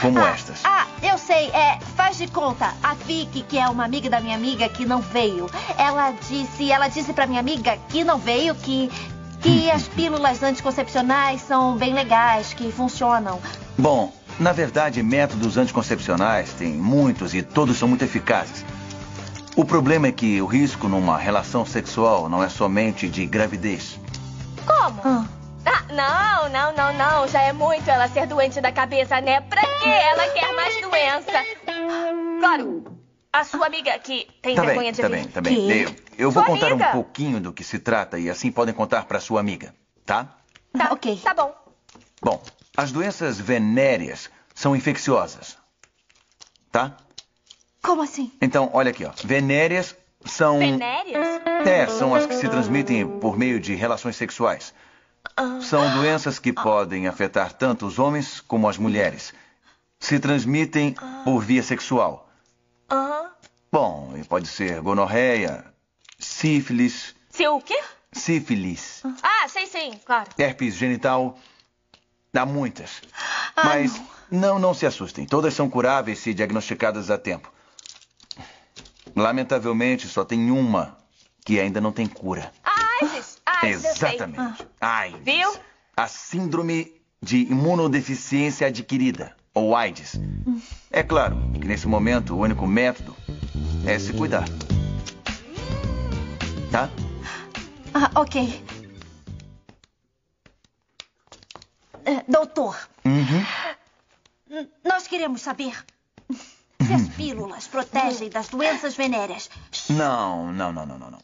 Como 0.00 0.18
estas. 0.18 0.60
Ah, 0.64 0.86
eu 1.02 1.16
sei. 1.16 1.50
É, 1.50 1.78
faz 1.94 2.16
de 2.16 2.26
conta. 2.26 2.74
A 2.82 2.94
Vicky, 2.94 3.42
que 3.42 3.58
é 3.58 3.68
uma 3.68 3.84
amiga 3.84 4.10
da 4.10 4.20
minha 4.20 4.34
amiga 4.34 4.68
que 4.68 4.84
não 4.84 5.00
veio, 5.00 5.48
ela 5.78 6.12
disse, 6.28 6.72
ela 6.72 6.88
disse 6.88 7.12
pra 7.12 7.26
minha 7.26 7.40
amiga 7.40 7.78
que 7.88 8.02
não 8.02 8.18
veio 8.18 8.54
que 8.54 8.90
que 9.40 9.70
as 9.70 9.86
pílulas 9.86 10.42
anticoncepcionais 10.42 11.42
são 11.42 11.76
bem 11.76 11.92
legais, 11.92 12.52
que 12.52 12.72
funcionam. 12.72 13.38
Bom, 13.78 14.12
na 14.40 14.52
verdade, 14.52 15.02
métodos 15.02 15.56
anticoncepcionais 15.56 16.52
tem 16.54 16.72
muitos 16.72 17.34
e 17.34 17.42
todos 17.42 17.76
são 17.76 17.86
muito 17.86 18.04
eficazes. 18.04 18.64
O 19.54 19.64
problema 19.64 20.08
é 20.08 20.12
que 20.12 20.40
o 20.42 20.46
risco 20.46 20.88
numa 20.88 21.16
relação 21.16 21.64
sexual 21.64 22.28
não 22.28 22.42
é 22.42 22.48
somente 22.48 23.08
de 23.08 23.24
gravidez. 23.24 24.00
Como? 24.66 25.00
Ah, 25.04 25.24
não, 25.92 26.48
não, 26.48 26.72
não, 26.74 26.92
não. 26.92 27.28
Já 27.28 27.42
é 27.42 27.52
muito 27.52 27.88
ela 27.88 28.08
ser 28.08 28.26
doente 28.26 28.60
da 28.60 28.72
cabeça, 28.72 29.20
né? 29.20 29.40
Pra 29.40 29.62
que 29.62 29.88
ela 29.88 30.28
quer 30.28 30.54
mais 30.54 30.80
doença? 30.80 31.32
Claro, 32.40 32.84
a 33.32 33.44
sua 33.44 33.66
amiga 33.66 33.98
que 33.98 34.28
tem 34.40 34.54
tá 34.54 34.62
vergonha 34.62 34.84
bem, 34.84 34.92
de 34.92 35.02
tá 35.02 35.08
vir. 35.08 35.14
bem, 35.14 35.28
tá 35.28 35.40
bem. 35.40 35.70
Eu, 35.70 35.94
eu 36.18 36.30
vou 36.30 36.44
contar 36.44 36.68
amiga. 36.72 36.88
um 36.88 36.92
pouquinho 36.92 37.40
do 37.40 37.52
que 37.52 37.64
se 37.64 37.78
trata 37.78 38.18
e 38.18 38.30
assim 38.30 38.50
podem 38.52 38.74
contar 38.74 39.04
para 39.06 39.18
sua 39.20 39.40
amiga, 39.40 39.74
tá? 40.04 40.28
Tá, 40.76 40.92
ok. 40.92 41.20
Tá 41.22 41.34
bom. 41.34 41.54
Bom, 42.22 42.42
as 42.76 42.92
doenças 42.92 43.38
venéreas 43.38 44.30
são 44.54 44.74
infecciosas. 44.74 45.56
Tá? 46.70 46.96
Como 47.82 48.02
assim? 48.02 48.32
Então, 48.40 48.70
olha 48.72 48.90
aqui, 48.90 49.04
ó. 49.04 49.10
Venéreas 49.24 49.94
são. 50.24 50.58
Venéreas? 50.58 51.40
É, 51.66 51.86
são 51.86 52.14
as 52.14 52.26
que 52.26 52.34
se 52.34 52.48
transmitem 52.48 53.06
por 53.20 53.36
meio 53.36 53.60
de 53.60 53.74
relações 53.74 54.16
sexuais. 54.16 54.74
São 55.62 55.90
doenças 55.96 56.38
que 56.38 56.52
podem 56.52 57.08
afetar 57.08 57.52
tanto 57.52 57.86
os 57.86 57.98
homens 57.98 58.40
como 58.40 58.68
as 58.68 58.78
mulheres. 58.78 59.32
Se 59.98 60.18
transmitem 60.20 60.94
por 61.24 61.40
via 61.40 61.62
sexual. 61.62 62.28
Bom, 63.72 64.14
e 64.16 64.22
pode 64.24 64.46
ser 64.46 64.80
gonorreia, 64.80 65.64
sífilis, 66.18 67.14
Se 67.30 67.46
o 67.48 67.60
quê? 67.60 67.76
sífilis, 68.12 69.02
Ah, 69.22 69.48
sei 69.48 69.66
sim, 69.66 69.98
claro. 70.04 70.30
herpes 70.38 70.74
genital. 70.76 71.36
Há 72.32 72.46
muitas. 72.46 73.00
Mas 73.56 74.00
não, 74.30 74.58
não 74.60 74.74
se 74.74 74.86
assustem. 74.86 75.26
Todas 75.26 75.54
são 75.54 75.68
curáveis 75.68 76.18
se 76.20 76.32
diagnosticadas 76.34 77.10
a 77.10 77.18
tempo. 77.18 77.52
Lamentavelmente, 79.16 80.06
só 80.08 80.24
tem 80.24 80.50
uma 80.50 80.96
que 81.44 81.58
ainda 81.60 81.80
não 81.80 81.92
tem 81.92 82.06
cura. 82.06 82.52
AIDS, 82.64 82.83
AIDS, 83.64 83.84
eu 83.84 83.96
sei. 83.96 84.08
Exatamente. 84.14 84.66
AIDS. 84.80 85.20
Viu? 85.24 85.56
A 85.96 86.06
síndrome 86.08 86.92
de 87.22 87.38
imunodeficiência 87.38 88.66
adquirida, 88.66 89.34
ou 89.54 89.74
AIDS. 89.76 90.20
É 90.90 91.02
claro 91.02 91.36
que 91.60 91.66
nesse 91.66 91.86
momento 91.88 92.34
o 92.34 92.38
único 92.40 92.66
método 92.66 93.16
é 93.86 93.98
se 93.98 94.12
cuidar. 94.12 94.44
Tá? 96.70 96.90
Ah, 97.94 98.10
ok. 98.20 98.62
É, 102.04 102.22
doutor, 102.28 102.76
Uhum. 103.04 103.44
nós 104.84 105.06
queremos 105.06 105.40
saber 105.40 105.74
se 106.82 106.92
as 106.92 107.08
pílulas 107.10 107.66
protegem 107.66 108.28
das 108.28 108.48
doenças 108.48 108.94
venéreas. 108.94 109.48
Não, 109.88 110.52
não, 110.52 110.72
não, 110.72 110.84
não, 110.86 110.98
não. 110.98 111.18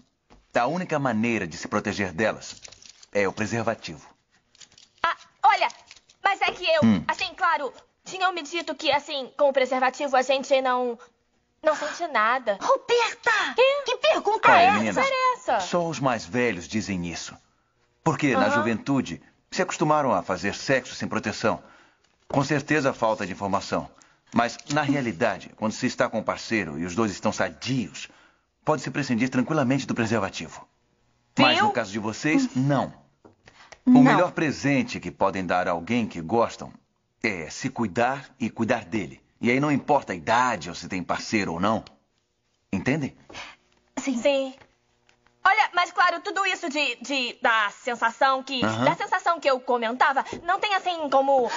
A 0.55 0.67
única 0.67 0.99
maneira 0.99 1.47
de 1.47 1.57
se 1.57 1.69
proteger 1.69 2.13
delas 2.13 2.57
é 3.13 3.27
o 3.29 3.33
preservativo. 3.33 4.07
Ah, 5.03 5.17
olha, 5.45 5.69
mas 6.23 6.41
é 6.43 6.51
que 6.53 6.65
eu, 6.65 6.85
Hum. 6.85 7.05
assim, 7.07 7.33
claro, 7.35 7.73
tinham 8.05 8.33
me 8.33 8.43
dito 8.43 8.75
que, 8.75 8.91
assim, 8.91 9.33
com 9.37 9.49
o 9.49 9.53
preservativo 9.53 10.17
a 10.17 10.23
gente 10.23 10.61
não. 10.61 10.99
não 11.63 11.77
sente 11.77 12.07
nada. 12.09 12.59
Roberta! 12.61 13.31
Que 13.85 13.97
pergunta 13.97 14.51
Olha, 14.51 14.61
é 14.61 14.71
meninas, 14.73 14.97
essa? 14.97 15.15
essa? 15.55 15.61
só 15.61 15.87
os 15.87 16.01
mais 16.01 16.25
velhos 16.25 16.67
dizem 16.67 17.07
isso. 17.07 17.37
Porque 18.03 18.35
na 18.35 18.47
Aham. 18.47 18.51
juventude 18.57 19.23
se 19.51 19.63
acostumaram 19.63 20.13
a 20.13 20.23
fazer 20.23 20.55
sexo 20.55 20.95
sem 20.95 21.09
proteção. 21.09 21.63
Com 22.29 22.43
certeza 22.45 22.93
falta 22.93 23.27
de 23.27 23.33
informação. 23.33 23.91
Mas, 24.33 24.57
na 24.73 24.83
realidade, 24.83 25.51
quando 25.57 25.73
se 25.73 25.87
está 25.87 26.09
com 26.09 26.21
um 26.21 26.23
parceiro 26.23 26.79
e 26.79 26.85
os 26.85 26.95
dois 26.95 27.11
estão 27.11 27.33
sadios, 27.33 28.09
pode-se 28.65 28.91
prescindir 28.91 29.29
tranquilamente 29.29 29.87
do 29.87 29.95
preservativo. 29.95 30.67
Mas 31.39 31.61
no 31.61 31.73
caso 31.73 31.93
de 31.93 31.99
vocês, 31.99 32.55
não. 32.55 32.93
Não. 33.87 34.01
O 34.01 34.05
melhor 34.05 34.33
presente 34.33 35.01
que 35.01 35.11
podem 35.11 35.45
dar 35.45 35.67
a 35.67 35.73
alguém 35.73 36.07
que 36.07 36.21
gostam 36.21 36.73
é 37.23 37.49
se 37.49 37.71
cuidar 37.71 38.31
e 38.39 38.51
cuidar 38.51 38.85
dele. 38.85 39.21
E 39.41 39.51
aí 39.51 39.59
não 39.59 39.73
importa 39.73 40.13
a 40.13 40.17
idade 40.17 40.69
ou 40.69 40.75
se 40.75 40.89
tem 40.89 41.03
parceiro 41.03 41.55
ou 41.55 41.61
não. 41.61 41.83
Entendem? 42.73 43.17
Sim. 43.97 44.17
Sim. 44.21 44.55
Olha, 45.43 45.71
mas 45.75 45.91
claro, 45.91 46.21
tudo 46.21 46.45
isso 46.47 46.69
de, 46.69 46.97
de 46.97 47.39
da 47.41 47.71
sensação 47.71 48.43
que. 48.43 48.63
Aham. 48.63 48.85
Da 48.85 48.95
sensação 48.95 49.41
que 49.41 49.49
eu 49.49 49.59
comentava, 49.59 50.25
não 50.45 50.61
tem 50.61 50.75
assim 50.75 51.09
como. 51.09 51.51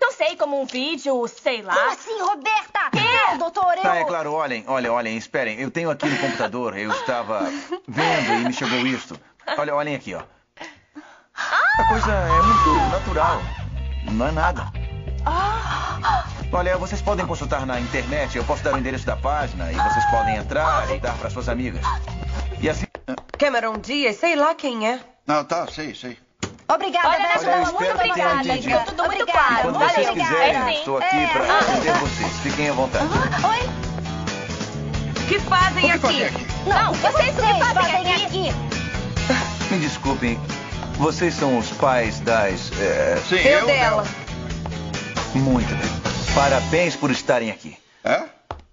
Não 0.00 0.12
sei, 0.12 0.36
como 0.36 0.60
um 0.60 0.64
vídeo, 0.64 1.26
sei 1.26 1.62
lá. 1.62 1.74
Como 1.74 1.90
assim, 1.90 2.20
Roberta? 2.20 2.90
Não, 2.94 3.38
doutor, 3.38 3.76
eu... 3.76 3.90
Ah, 3.90 3.96
é 3.96 4.04
claro, 4.04 4.32
olhem, 4.32 4.64
olhem, 4.66 4.90
olhem, 4.90 5.16
esperem. 5.16 5.60
Eu 5.60 5.70
tenho 5.70 5.90
aqui 5.90 6.06
no 6.06 6.18
computador, 6.18 6.76
eu 6.78 6.90
estava 6.92 7.40
vendo 7.86 8.32
e 8.40 8.44
me 8.44 8.52
chegou 8.52 8.78
isto. 8.86 9.18
Olha, 9.56 9.74
olhem 9.74 9.94
aqui, 9.94 10.14
ó. 10.14 10.22
A 11.34 11.88
coisa 11.88 12.12
é 12.12 12.42
muito 12.42 12.90
natural. 12.90 13.40
Não 14.12 14.28
é 14.28 14.32
nada. 14.32 14.72
Olha, 16.52 16.78
vocês 16.78 17.02
podem 17.02 17.26
consultar 17.26 17.66
na 17.66 17.78
internet, 17.78 18.36
eu 18.36 18.44
posso 18.44 18.62
dar 18.62 18.74
o 18.74 18.78
endereço 18.78 19.04
da 19.04 19.16
página 19.16 19.70
e 19.70 19.74
vocês 19.74 20.04
podem 20.10 20.36
entrar 20.36 20.90
e 20.94 20.98
dar 20.98 21.16
para 21.18 21.28
suas 21.28 21.48
amigas. 21.48 21.84
E 22.60 22.68
assim. 22.68 22.86
Cameron 23.38 23.78
Dias, 23.78 24.16
sei 24.16 24.34
lá 24.34 24.54
quem 24.54 24.88
é. 24.88 25.00
Não, 25.26 25.44
tá, 25.44 25.66
sei, 25.66 25.94
sei. 25.94 26.18
Obrigada, 26.70 27.08
Olha, 27.08 27.18
Vanessa, 27.18 27.48
Olha, 27.48 27.56
eu 27.56 27.72
muito 27.72 27.94
obrigada. 27.94 28.34
entendido. 28.44 28.62
Ficou 28.78 28.84
tudo 28.84 29.02
muito 29.04 29.22
Obrigada. 29.22 29.46
claro. 29.48 29.62
Quando 29.62 29.78
vocês 29.78 30.08
obrigada. 30.08 30.34
quiserem, 30.34 30.56
É, 30.74 30.78
estou 30.78 30.98
aqui 30.98 31.16
É. 31.16 31.26
para 31.28 31.58
atender 31.58 31.92
vocês. 31.94 32.32
Fiquem 32.42 32.68
à 32.68 32.72
vontade. 32.72 33.04
Oi? 33.44 33.70
O 35.16 35.28
que 35.28 35.38
fazem 35.40 35.78
O 35.78 35.80
que 35.80 35.90
aqui? 35.90 36.00
fazem 36.00 36.24
aqui? 36.26 36.46
Não, 36.66 36.92
vocês, 36.94 37.38
o 37.38 37.40
que 37.40 37.74
fazem 37.74 38.14
aqui? 38.14 38.24
aqui? 38.24 38.52
Me 39.72 39.78
desculpem, 39.78 40.40
vocês 40.96 41.34
são 41.34 41.58
os 41.58 41.70
pais 41.72 42.20
das. 42.20 42.70
é, 42.80 43.16
Sim, 43.28 43.36
Eu 43.36 43.60
eu 43.60 43.66
dela. 43.66 44.04
Muito 45.34 45.68
bem. 45.74 46.34
Parabéns 46.34 46.94
por 46.96 47.10
estarem 47.10 47.50
aqui. 47.50 47.76
É? 48.04 48.22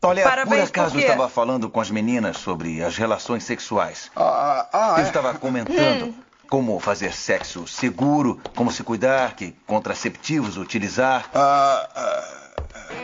Olha, 0.02 0.24
Parabéns 0.24 0.70
por 0.70 0.80
acaso 0.80 0.92
por 0.92 1.00
eu 1.02 1.08
estava 1.08 1.28
falando 1.30 1.70
com 1.70 1.82
as 1.82 1.90
meninas 1.90 2.38
sobre 2.38 2.84
as 2.84 2.96
relações 2.96 3.44
sexuais. 3.44 4.12
Ah, 4.16 4.68
ah, 4.72 4.94
Eu 4.98 5.04
é. 5.06 5.08
estava 5.08 5.34
comentando 5.34 6.14
como 6.50 6.80
fazer 6.80 7.14
sexo 7.14 7.68
seguro, 7.68 8.40
como 8.56 8.72
se 8.72 8.84
cuidar, 8.84 9.36
que 9.36 9.54
contraceptivos 9.66 10.58
utilizar. 10.58 11.30
Ah, 11.34 11.90
ah, 11.96 12.24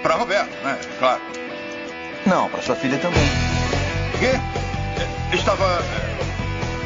pra 0.01 0.15
Roberto, 0.15 0.51
né? 0.63 0.79
Claro. 0.99 1.21
Não, 2.25 2.49
para 2.49 2.61
sua 2.61 2.75
filha 2.75 2.97
também. 2.99 3.23
Quê? 4.19 4.33
Estava. 5.35 5.65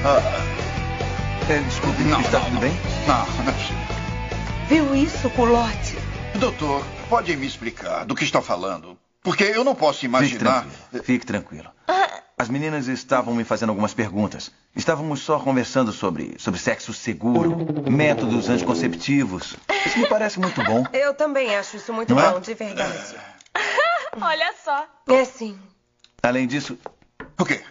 ah, 0.06 1.52
É, 1.52 1.60
desculpe, 1.60 2.02
Não, 2.04 2.20
está 2.22 2.40
não, 2.40 2.46
tudo 2.46 2.54
não. 2.56 2.62
bem? 2.62 2.74
não, 3.08 3.26
não 3.44 3.50
é 3.50 3.52
possível. 3.54 3.86
Viu 4.68 4.96
isso, 4.96 5.30
culote? 5.32 5.98
Doutor, 6.36 6.84
pode 7.10 7.36
me 7.38 7.46
explicar 7.46 8.04
do 8.06 8.16
que 8.16 8.24
está 8.24 8.42
falando? 8.42 8.98
Porque 9.25 9.44
eu 9.44 9.63
não 9.65 9.75
posso 9.75 10.00
Fique 10.00 10.05
imaginar. 10.05 10.62
tranquilo. 10.62 11.03
Fique 11.03 11.25
tranquilo. 11.25 11.70
As 12.38 12.48
meninas 12.50 12.88
estavam 12.88 13.34
me 13.34 13.44
fazendo 13.44 13.70
algumas 13.70 13.94
perguntas. 13.94 14.51
Estávamos 14.75 15.22
só 15.22 15.39
conversando 15.39 15.91
sobre, 15.91 16.36
sobre 16.38 16.60
sexo 16.60 16.94
seguro, 16.94 17.58
métodos 17.89 18.50
anticonceptivos. 18.50 19.55
Isso 19.86 19.98
me 20.00 20.08
parece 20.08 20.39
muito 20.39 20.63
bom. 20.63 20.86
Eu 20.94 21.13
também 21.13 21.55
acho 21.55 21.77
isso 21.77 21.91
muito 21.91 22.13
Não 22.13 22.22
é? 22.22 22.32
bom, 22.32 22.39
de 22.39 22.53
verdade. 22.53 23.15
Olha 24.22 24.53
só. 24.63 24.86
É 25.08 25.25
sim. 25.25 25.58
Além 26.22 26.46
disso, 26.48 26.77
O 27.39 27.46
quê? 27.46 27.62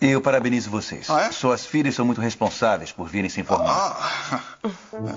eu 0.00 0.20
parabenizo 0.20 0.70
vocês. 0.70 1.08
Ah, 1.10 1.22
é? 1.22 1.32
Suas 1.32 1.66
filhas 1.66 1.94
são 1.94 2.04
muito 2.04 2.20
responsáveis 2.20 2.92
por 2.92 3.08
virem 3.08 3.28
se 3.28 3.40
informar. 3.40 3.96
Ah, 4.30 4.40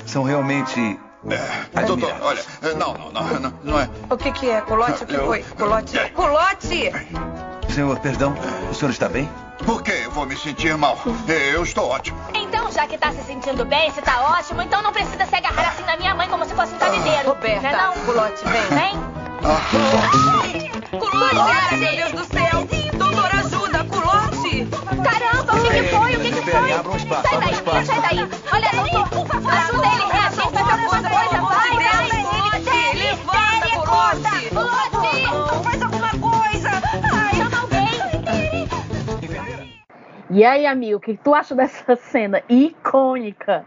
São 0.08 0.24
realmente. 0.24 1.00
É, 1.30 1.84
doutor, 1.84 2.14
olha, 2.22 2.42
é, 2.64 2.74
não, 2.74 2.94
não, 2.94 3.12
não, 3.12 3.54
não, 3.64 3.80
é. 3.80 3.88
O 4.10 4.18
que, 4.18 4.32
que 4.32 4.50
é? 4.50 4.62
Culote? 4.62 5.04
O 5.04 5.08
que 5.08 5.18
foi? 5.18 5.44
Culote? 5.44 6.00
Culote! 6.16 6.92
Senhor, 7.70 8.00
perdão, 8.00 8.36
o 8.70 8.74
senhor 8.74 8.92
está 8.92 9.08
bem? 9.08 9.30
Por 9.66 9.84
que 9.84 9.92
eu 9.92 10.12
vou 10.12 10.26
me 10.26 10.36
sentir 10.36 10.76
mal? 10.78 10.98
Eu 11.28 11.64
estou 11.64 11.88
ótimo. 11.90 12.20
Então, 12.34 12.72
já 12.72 12.88
que 12.88 12.98
tá 12.98 13.12
se 13.12 13.24
sentindo 13.24 13.64
bem, 13.64 13.92
se 13.92 14.02
tá 14.02 14.22
ótimo, 14.40 14.62
então 14.62 14.82
não 14.82 14.92
precisa 14.92 15.26
se 15.26 15.36
agarrar 15.36 15.70
assim 15.70 15.84
na 15.84 15.96
minha 15.96 16.16
mãe 16.16 16.28
como 16.28 16.44
se 16.46 16.56
fosse 16.56 16.74
um 16.74 16.78
cabideiro. 16.80 17.30
Roberta, 17.30 17.62
Não 17.62 17.70
é 17.70 17.84
não? 17.84 17.94
Culote, 18.06 18.44
vem. 18.46 18.62
Vem. 18.78 19.22
Culote! 21.00 21.36
Ai, 21.38 21.78
meu 21.78 21.96
Deus 21.96 22.12
do 22.12 22.26
céu! 22.34 22.68
Doutor, 22.98 23.30
ajuda! 23.36 23.86
Culote! 23.86 24.68
Caramba, 25.04 25.56
o 25.56 25.64
que, 25.64 25.70
que 25.70 25.84
foi? 25.84 26.16
O 26.16 26.20
que, 26.20 26.32
que 26.32 26.52
foi? 26.52 26.70
sai 27.22 27.40
daí, 27.40 27.86
sai 27.86 28.02
daí. 28.02 28.41
E 40.34 40.46
aí, 40.46 40.66
amigo, 40.66 40.96
o 40.96 41.00
que 41.00 41.18
tu 41.18 41.36
acha 41.36 41.54
dessa 41.54 41.94
cena 42.00 42.42
icônica? 42.48 43.66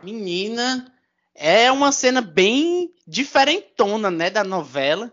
Menina, 0.00 0.86
é 1.34 1.72
uma 1.72 1.90
cena 1.90 2.22
bem 2.22 2.92
diferentona, 3.04 4.12
né, 4.12 4.30
da 4.30 4.44
novela. 4.44 5.10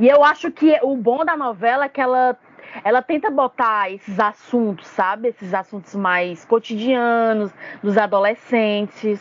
E 0.00 0.08
eu 0.08 0.24
acho 0.24 0.50
que 0.50 0.76
o 0.82 0.96
bom 0.96 1.24
da 1.24 1.36
novela 1.36 1.84
é 1.84 1.88
que 1.88 2.00
ela, 2.00 2.36
ela 2.82 3.02
tenta 3.02 3.30
botar 3.30 3.92
esses 3.92 4.18
assuntos, 4.18 4.88
sabe? 4.88 5.28
Esses 5.28 5.54
assuntos 5.54 5.94
mais 5.94 6.44
cotidianos, 6.44 7.52
dos 7.80 7.96
adolescentes. 7.96 9.20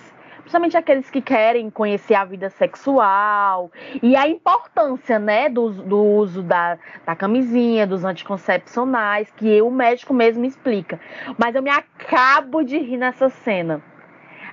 Principalmente 0.49 0.77
aqueles 0.77 1.11
que 1.11 1.21
querem 1.21 1.69
conhecer 1.69 2.15
a 2.15 2.25
vida 2.25 2.49
sexual. 2.49 3.71
E 4.01 4.15
a 4.15 4.27
importância, 4.27 5.19
né, 5.19 5.47
do, 5.47 5.69
do 5.69 6.03
uso 6.03 6.41
da, 6.41 6.75
da 7.05 7.15
camisinha, 7.15 7.85
dos 7.85 8.03
anticoncepcionais, 8.03 9.29
que 9.37 9.61
o 9.61 9.69
médico 9.69 10.11
mesmo 10.11 10.43
explica. 10.45 10.99
Mas 11.37 11.53
eu 11.53 11.61
me 11.61 11.69
acabo 11.69 12.63
de 12.63 12.79
rir 12.79 12.97
nessa 12.97 13.29
cena. 13.29 13.79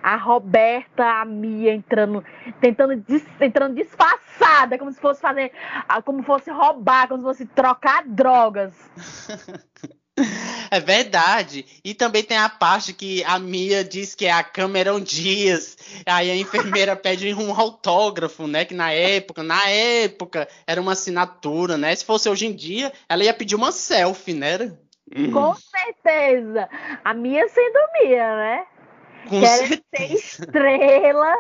A 0.03 0.17
Roberta, 0.17 1.03
a 1.03 1.25
Mia 1.25 1.73
entrando, 1.73 2.23
tentando 2.61 3.03
entrando 3.41 3.75
disfarçada, 3.75 4.77
como 4.77 4.93
se 4.93 5.01
fosse 5.01 5.23
fazer, 5.23 5.51
como 6.05 6.23
fosse 6.23 6.51
roubar, 6.51 7.09
como 7.09 7.21
se 7.21 7.25
fosse 7.25 7.47
trocar 7.47 8.05
drogas. 8.07 8.75
É 10.69 10.81
verdade. 10.81 11.65
E 11.85 11.95
também 11.95 12.25
tem 12.25 12.37
a 12.37 12.49
parte 12.49 12.93
que 12.93 13.23
a 13.25 13.39
Mia 13.39 13.85
diz 13.85 14.17
que 14.17 14.27
é 14.27 14.33
a 14.33 14.43
Cameron 14.43 15.01
Dias. 15.01 15.77
Aí 16.05 16.29
a 16.29 16.37
enfermeira 16.37 16.97
pede 16.97 17.33
um 17.35 17.55
autógrafo, 17.55 18.49
né? 18.49 18.65
Que 18.65 18.75
na 18.75 18.91
época, 18.91 19.45
na 19.45 19.69
época, 19.69 20.49
era 20.67 20.81
uma 20.81 20.93
assinatura, 20.93 21.79
né? 21.79 21.95
Se 21.95 22.05
fosse 22.05 22.29
hoje 22.29 22.47
em 22.47 22.53
dia, 22.53 22.93
ela 23.09 23.23
ia 23.23 23.33
pedir 23.33 23.55
uma 23.55 23.71
selfie, 23.71 24.35
né? 24.35 24.73
Com 25.33 25.55
certeza. 25.55 26.69
A 27.05 27.15
Mia 27.15 27.49
sendo 27.49 27.79
Mia, 28.03 28.37
né? 28.37 28.67
Com 29.29 29.41
querendo 29.41 29.69
certeza. 29.69 29.85
ser 29.97 30.15
estrela, 30.15 31.35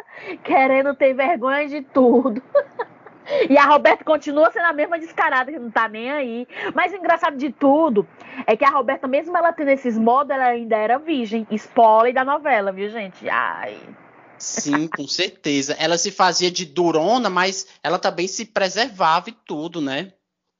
querendo 0.44 0.94
ter 0.94 1.14
vergonha 1.14 1.68
de 1.68 1.82
tudo. 1.82 2.40
E 3.50 3.56
a 3.58 3.64
Roberta 3.64 4.04
continua 4.04 4.50
sendo 4.50 4.66
a 4.66 4.72
mesma 4.72 4.98
descarada, 4.98 5.52
que 5.52 5.58
não 5.58 5.70
tá 5.70 5.88
nem 5.88 6.10
aí. 6.10 6.48
Mas 6.74 6.92
o 6.92 6.96
engraçado 6.96 7.36
de 7.36 7.50
tudo 7.50 8.06
é 8.46 8.56
que 8.56 8.64
a 8.64 8.70
Roberta, 8.70 9.06
mesmo 9.06 9.36
ela 9.36 9.52
tendo 9.52 9.70
esses 9.70 9.98
modos, 9.98 10.30
ela 10.30 10.46
ainda 10.46 10.76
era 10.76 10.98
virgem. 10.98 11.46
Spoiler 11.50 12.14
da 12.14 12.24
novela, 12.24 12.72
viu, 12.72 12.88
gente? 12.88 13.28
Ai. 13.28 13.78
Sim, 14.38 14.88
com 14.88 15.06
certeza. 15.06 15.74
Ela 15.78 15.96
se 15.96 16.10
fazia 16.10 16.50
de 16.50 16.66
durona, 16.66 17.30
mas 17.30 17.66
ela 17.82 17.98
também 17.98 18.28
se 18.28 18.44
preservava 18.44 19.30
e 19.30 19.32
tudo, 19.32 19.80
né? 19.80 20.12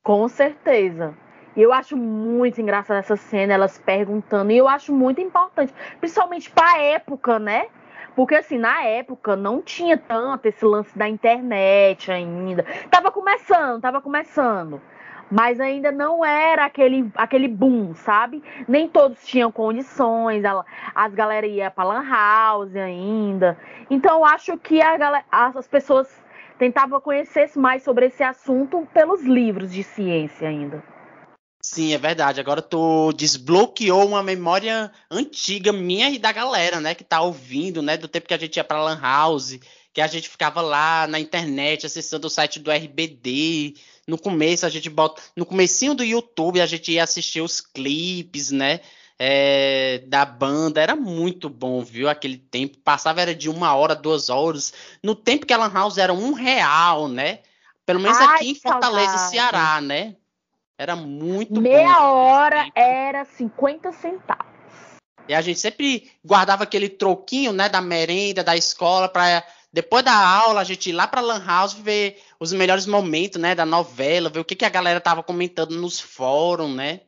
Com 0.03 0.29
certeza. 0.29 1.15
E 1.57 1.63
eu 1.63 1.73
acho 1.73 1.97
muito 1.97 2.61
engraçada 2.61 3.01
essa 3.01 3.17
cena, 3.17 3.55
elas 3.55 3.79
perguntando. 3.79 4.53
E 4.53 4.57
eu 4.57 4.69
acho 4.69 4.93
muito 4.93 5.21
importante, 5.21 5.73
principalmente 5.99 6.51
pra 6.51 6.79
época, 6.79 7.39
né? 7.39 7.67
Porque 8.17 8.35
assim, 8.35 8.57
na 8.59 8.83
época 8.83 9.37
não 9.37 9.61
tinha 9.61 9.97
tanto 9.99 10.47
esse 10.47 10.65
lance 10.65 10.97
da 10.99 11.07
internet 11.07 12.11
ainda. 12.11 12.65
Tava 12.91 13.13
começando, 13.13 13.83
tava 13.83 14.01
começando. 14.01 14.81
Mas 15.31 15.61
ainda 15.61 15.93
não 15.93 16.25
era 16.25 16.65
aquele, 16.65 17.11
aquele 17.17 17.47
boom, 17.49 17.95
sabe? 17.95 18.43
Nem 18.67 18.89
todos 18.89 19.25
tinham 19.27 19.53
condições. 19.53 20.43
As 20.95 21.13
galera 21.15 21.47
ia 21.47 21.71
pra 21.71 21.85
Lan 21.85 22.09
House 22.09 22.75
ainda. 22.75 23.59
Então 23.91 24.19
eu 24.19 24.25
acho 24.25 24.57
que 24.57 24.81
a 24.81 24.97
gala- 24.97 25.25
as 25.31 25.57
as 25.57 25.67
pessoas 25.69 26.09
tentavam 26.59 27.01
conhecer 27.01 27.51
mais 27.57 27.83
sobre 27.83 28.07
esse 28.07 28.23
assunto 28.23 28.89
pelos 28.95 29.23
livros 29.25 29.71
de 29.73 29.83
ciência 29.83 30.49
ainda. 30.49 30.83
Sim, 31.69 31.93
é 31.93 31.99
verdade. 31.99 32.39
Agora 32.39 32.63
tu 32.63 33.13
desbloqueou 33.13 34.07
uma 34.07 34.23
memória 34.23 34.93
antiga 35.11 35.73
minha 35.73 36.09
e 36.11 36.17
da 36.17 36.31
galera, 36.31 36.81
né? 36.81 36.95
Que 36.95 37.03
tá 37.03 37.21
ouvindo, 37.21 37.83
né? 37.83 37.97
Do 37.97 38.07
tempo 38.07 38.29
que 38.29 38.35
a 38.35 38.39
gente 38.39 38.57
ia 38.57 38.63
pra 38.63 38.81
Lan 38.81 39.01
House, 39.01 39.59
que 39.93 40.01
a 40.01 40.07
gente 40.07 40.29
ficava 40.29 40.61
lá 40.61 41.09
na 41.09 41.19
internet 41.19 41.85
acessando 41.85 42.29
o 42.29 42.31
site 42.31 42.61
do 42.61 42.71
RBD. 42.71 43.75
No 44.07 44.17
começo 44.17 44.65
a 44.65 44.69
gente 44.69 44.89
bota. 44.89 45.21
No 45.35 45.45
comecinho 45.45 45.93
do 45.93 46.05
YouTube 46.05 46.61
a 46.61 46.67
gente 46.67 46.93
ia 46.93 47.03
assistir 47.03 47.41
os 47.41 47.61
clipes, 47.61 48.53
né? 48.53 48.81
é, 49.19 50.05
da 50.07 50.25
banda. 50.25 50.81
Era 50.81 50.95
muito 50.95 51.49
bom, 51.49 51.83
viu? 51.83 52.09
Aquele 52.09 52.37
tempo. 52.37 52.79
Passava 52.79 53.21
era 53.21 53.35
de 53.35 53.51
uma 53.51 53.75
hora, 53.75 53.97
duas 53.97 54.31
horas. 54.31 54.73
No 55.03 55.17
tempo 55.17 55.45
que 55.45 55.53
a 55.53 55.57
Lan 55.57 55.73
House 55.73 55.99
era 55.99 56.13
um 56.13 56.33
real, 56.33 57.09
né? 57.09 57.41
Pelo 57.85 57.99
menos 57.99 58.19
Ai, 58.19 58.37
aqui 58.37 58.51
em 58.51 58.55
Fortaleza, 58.55 59.19
saudade. 59.19 59.31
Ceará, 59.31 59.81
né? 59.81 60.15
Era 60.79 60.95
muito 60.95 61.55
bom. 61.55 61.61
Meia 61.61 62.03
hora 62.11 62.65
tempo. 62.65 62.73
era 62.79 63.25
50 63.25 63.93
centavos. 63.93 64.47
E 65.29 65.35
a 65.35 65.41
gente 65.41 65.59
sempre 65.59 66.11
guardava 66.25 66.65
aquele 66.65 66.89
troquinho, 66.89 67.53
né, 67.53 67.69
da 67.69 67.81
merenda, 67.81 68.45
da 68.45 68.57
escola, 68.57 69.09
para 69.09 69.43
depois 69.73 70.05
da 70.05 70.17
aula 70.17 70.61
a 70.61 70.65
gente 70.65 70.91
ir 70.91 70.93
lá 70.93 71.07
pra 71.07 71.21
Lan 71.21 71.45
House 71.45 71.75
ver 71.75 72.23
os 72.39 72.53
melhores 72.53 72.87
momentos, 72.87 73.41
né, 73.41 73.55
da 73.55 73.67
novela, 73.67 74.31
ver 74.31 74.41
o 74.41 74.45
que, 74.45 74.55
que 74.55 74.65
a 74.65 74.71
galera 74.71 75.01
tava 75.01 75.23
comentando 75.23 75.73
nos 75.73 76.01
fóruns, 76.01 76.75
né? 76.75 77.01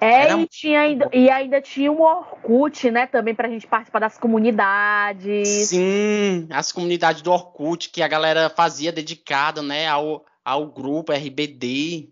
É, 0.00 0.22
Era 0.22 0.40
e, 0.40 0.46
tinha 0.48 0.80
ainda, 0.80 1.08
e 1.12 1.30
ainda 1.30 1.60
tinha 1.60 1.92
um 1.92 2.00
Orkut, 2.00 2.90
né, 2.90 3.06
também 3.06 3.34
pra 3.34 3.48
gente 3.48 3.66
participar 3.66 4.00
das 4.00 4.18
comunidades. 4.18 5.68
Sim, 5.68 6.48
as 6.50 6.72
comunidades 6.72 7.22
do 7.22 7.30
Orkut 7.30 7.90
que 7.90 8.02
a 8.02 8.08
galera 8.08 8.48
fazia 8.50 8.90
dedicada, 8.90 9.62
né, 9.62 9.86
ao, 9.86 10.24
ao 10.44 10.66
grupo 10.66 11.12
RBD. 11.12 12.11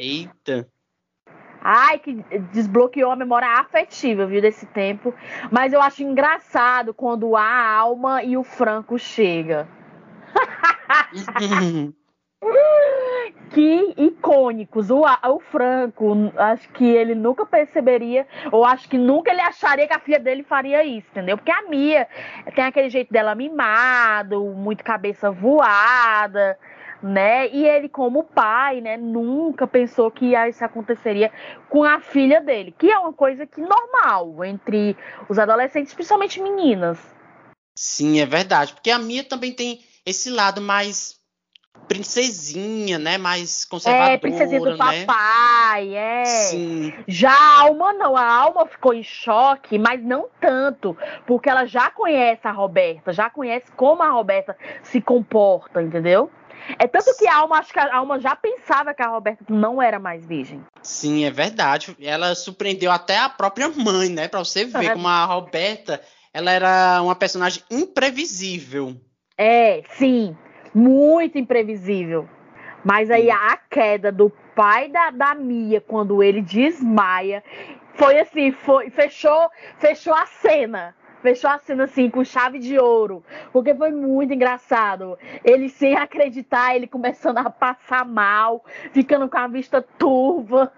Eita. 0.00 0.66
Ai, 1.60 1.98
que 1.98 2.14
desbloqueou 2.52 3.10
a 3.10 3.16
memória 3.16 3.46
afetiva, 3.60 4.24
viu, 4.24 4.40
desse 4.40 4.64
tempo. 4.64 5.14
Mas 5.52 5.74
eu 5.74 5.82
acho 5.82 6.02
engraçado 6.02 6.94
quando 6.94 7.36
a 7.36 7.76
Alma 7.76 8.22
e 8.22 8.34
o 8.34 8.42
Franco 8.42 8.98
chega. 8.98 9.68
Que 13.50 13.94
icônicos. 13.98 14.90
O, 14.90 15.02
o 15.02 15.40
Franco, 15.40 16.32
acho 16.36 16.68
que 16.70 16.86
ele 16.86 17.14
nunca 17.14 17.44
perceberia, 17.44 18.26
ou 18.50 18.64
acho 18.64 18.88
que 18.88 18.96
nunca 18.96 19.30
ele 19.30 19.40
acharia 19.40 19.86
que 19.86 19.92
a 19.92 19.98
filha 19.98 20.20
dele 20.20 20.44
faria 20.44 20.84
isso, 20.84 21.08
entendeu? 21.10 21.36
Porque 21.36 21.50
a 21.50 21.62
Mia 21.62 22.06
tem 22.54 22.64
aquele 22.64 22.88
jeito 22.88 23.12
dela 23.12 23.34
mimado, 23.34 24.42
muito 24.54 24.84
cabeça 24.84 25.30
voada, 25.30 26.56
né? 27.02 27.48
E 27.48 27.66
ele, 27.66 27.88
como 27.88 28.24
pai, 28.24 28.80
né, 28.80 28.96
nunca 28.96 29.66
pensou 29.66 30.10
que 30.10 30.34
isso 30.34 30.64
aconteceria 30.64 31.32
com 31.68 31.82
a 31.82 32.00
filha 32.00 32.40
dele, 32.40 32.74
que 32.76 32.90
é 32.90 32.98
uma 32.98 33.12
coisa 33.12 33.46
que 33.46 33.60
normal 33.60 34.44
entre 34.44 34.96
os 35.28 35.38
adolescentes, 35.38 35.94
principalmente 35.94 36.40
meninas. 36.40 36.98
Sim, 37.76 38.20
é 38.20 38.26
verdade. 38.26 38.74
Porque 38.74 38.90
a 38.90 38.98
minha 38.98 39.24
também 39.24 39.52
tem 39.52 39.80
esse 40.04 40.30
lado 40.30 40.60
mais 40.60 41.18
princesinha, 41.88 42.98
né? 42.98 43.18
Mais 43.18 43.64
conservadora, 43.64 44.14
É, 44.14 44.18
princesinha 44.18 44.60
do 44.60 44.76
né? 44.76 45.04
papai, 45.06 45.96
é. 45.96 46.24
Sim. 46.24 46.92
Já 47.08 47.32
a 47.32 47.60
Alma 47.62 47.92
não, 47.94 48.16
a 48.16 48.24
Alma 48.24 48.66
ficou 48.66 48.94
em 48.94 49.02
choque, 49.02 49.78
mas 49.78 50.02
não 50.02 50.28
tanto, 50.40 50.96
porque 51.26 51.48
ela 51.48 51.64
já 51.64 51.90
conhece 51.90 52.46
a 52.46 52.52
Roberta, 52.52 53.12
já 53.12 53.28
conhece 53.28 53.72
como 53.72 54.02
a 54.02 54.10
Roberta 54.10 54.56
se 54.82 55.00
comporta, 55.00 55.82
entendeu? 55.82 56.30
É 56.78 56.86
tanto 56.86 57.16
que 57.18 57.26
a 57.26 57.36
Alma, 57.36 57.58
acho 57.58 57.72
que 57.72 57.78
a 57.78 57.96
Alma 57.96 58.18
já 58.20 58.36
pensava 58.36 58.94
que 58.94 59.02
a 59.02 59.08
Roberta 59.08 59.44
não 59.48 59.80
era 59.82 59.98
mais 59.98 60.24
virgem. 60.24 60.64
Sim, 60.82 61.24
é 61.24 61.30
verdade. 61.30 61.96
Ela 62.00 62.34
surpreendeu 62.34 62.90
até 62.90 63.18
a 63.18 63.28
própria 63.28 63.68
mãe, 63.68 64.08
né? 64.08 64.28
Pra 64.28 64.40
você 64.40 64.64
ver 64.64 64.86
É. 64.86 64.90
como 64.90 65.08
a 65.08 65.24
Roberta, 65.24 66.00
ela 66.32 66.50
era 66.50 67.00
uma 67.02 67.14
personagem 67.14 67.62
imprevisível. 67.70 68.96
É, 69.36 69.82
sim, 69.96 70.36
muito 70.74 71.38
imprevisível. 71.38 72.28
Mas 72.84 73.10
aí 73.10 73.30
a 73.30 73.58
queda 73.70 74.10
do 74.10 74.30
pai 74.54 74.88
da, 74.88 75.10
da 75.10 75.34
Mia, 75.34 75.80
quando 75.80 76.22
ele 76.22 76.40
desmaia, 76.40 77.42
foi 77.94 78.18
assim, 78.18 78.52
foi, 78.52 78.90
fechou, 78.90 79.50
fechou 79.78 80.14
a 80.14 80.26
cena. 80.26 80.94
Fechou 81.22 81.50
a 81.50 81.58
cena 81.58 81.84
assim, 81.84 82.08
com 82.08 82.24
chave 82.24 82.58
de 82.58 82.78
ouro. 82.78 83.22
Porque 83.52 83.74
foi 83.74 83.90
muito 83.90 84.32
engraçado. 84.32 85.18
Ele 85.44 85.68
sem 85.68 85.96
acreditar, 85.96 86.74
ele 86.74 86.86
começando 86.86 87.38
a 87.38 87.50
passar 87.50 88.04
mal, 88.04 88.64
ficando 88.92 89.28
com 89.28 89.38
a 89.38 89.46
vista 89.46 89.82
turva. 89.98 90.72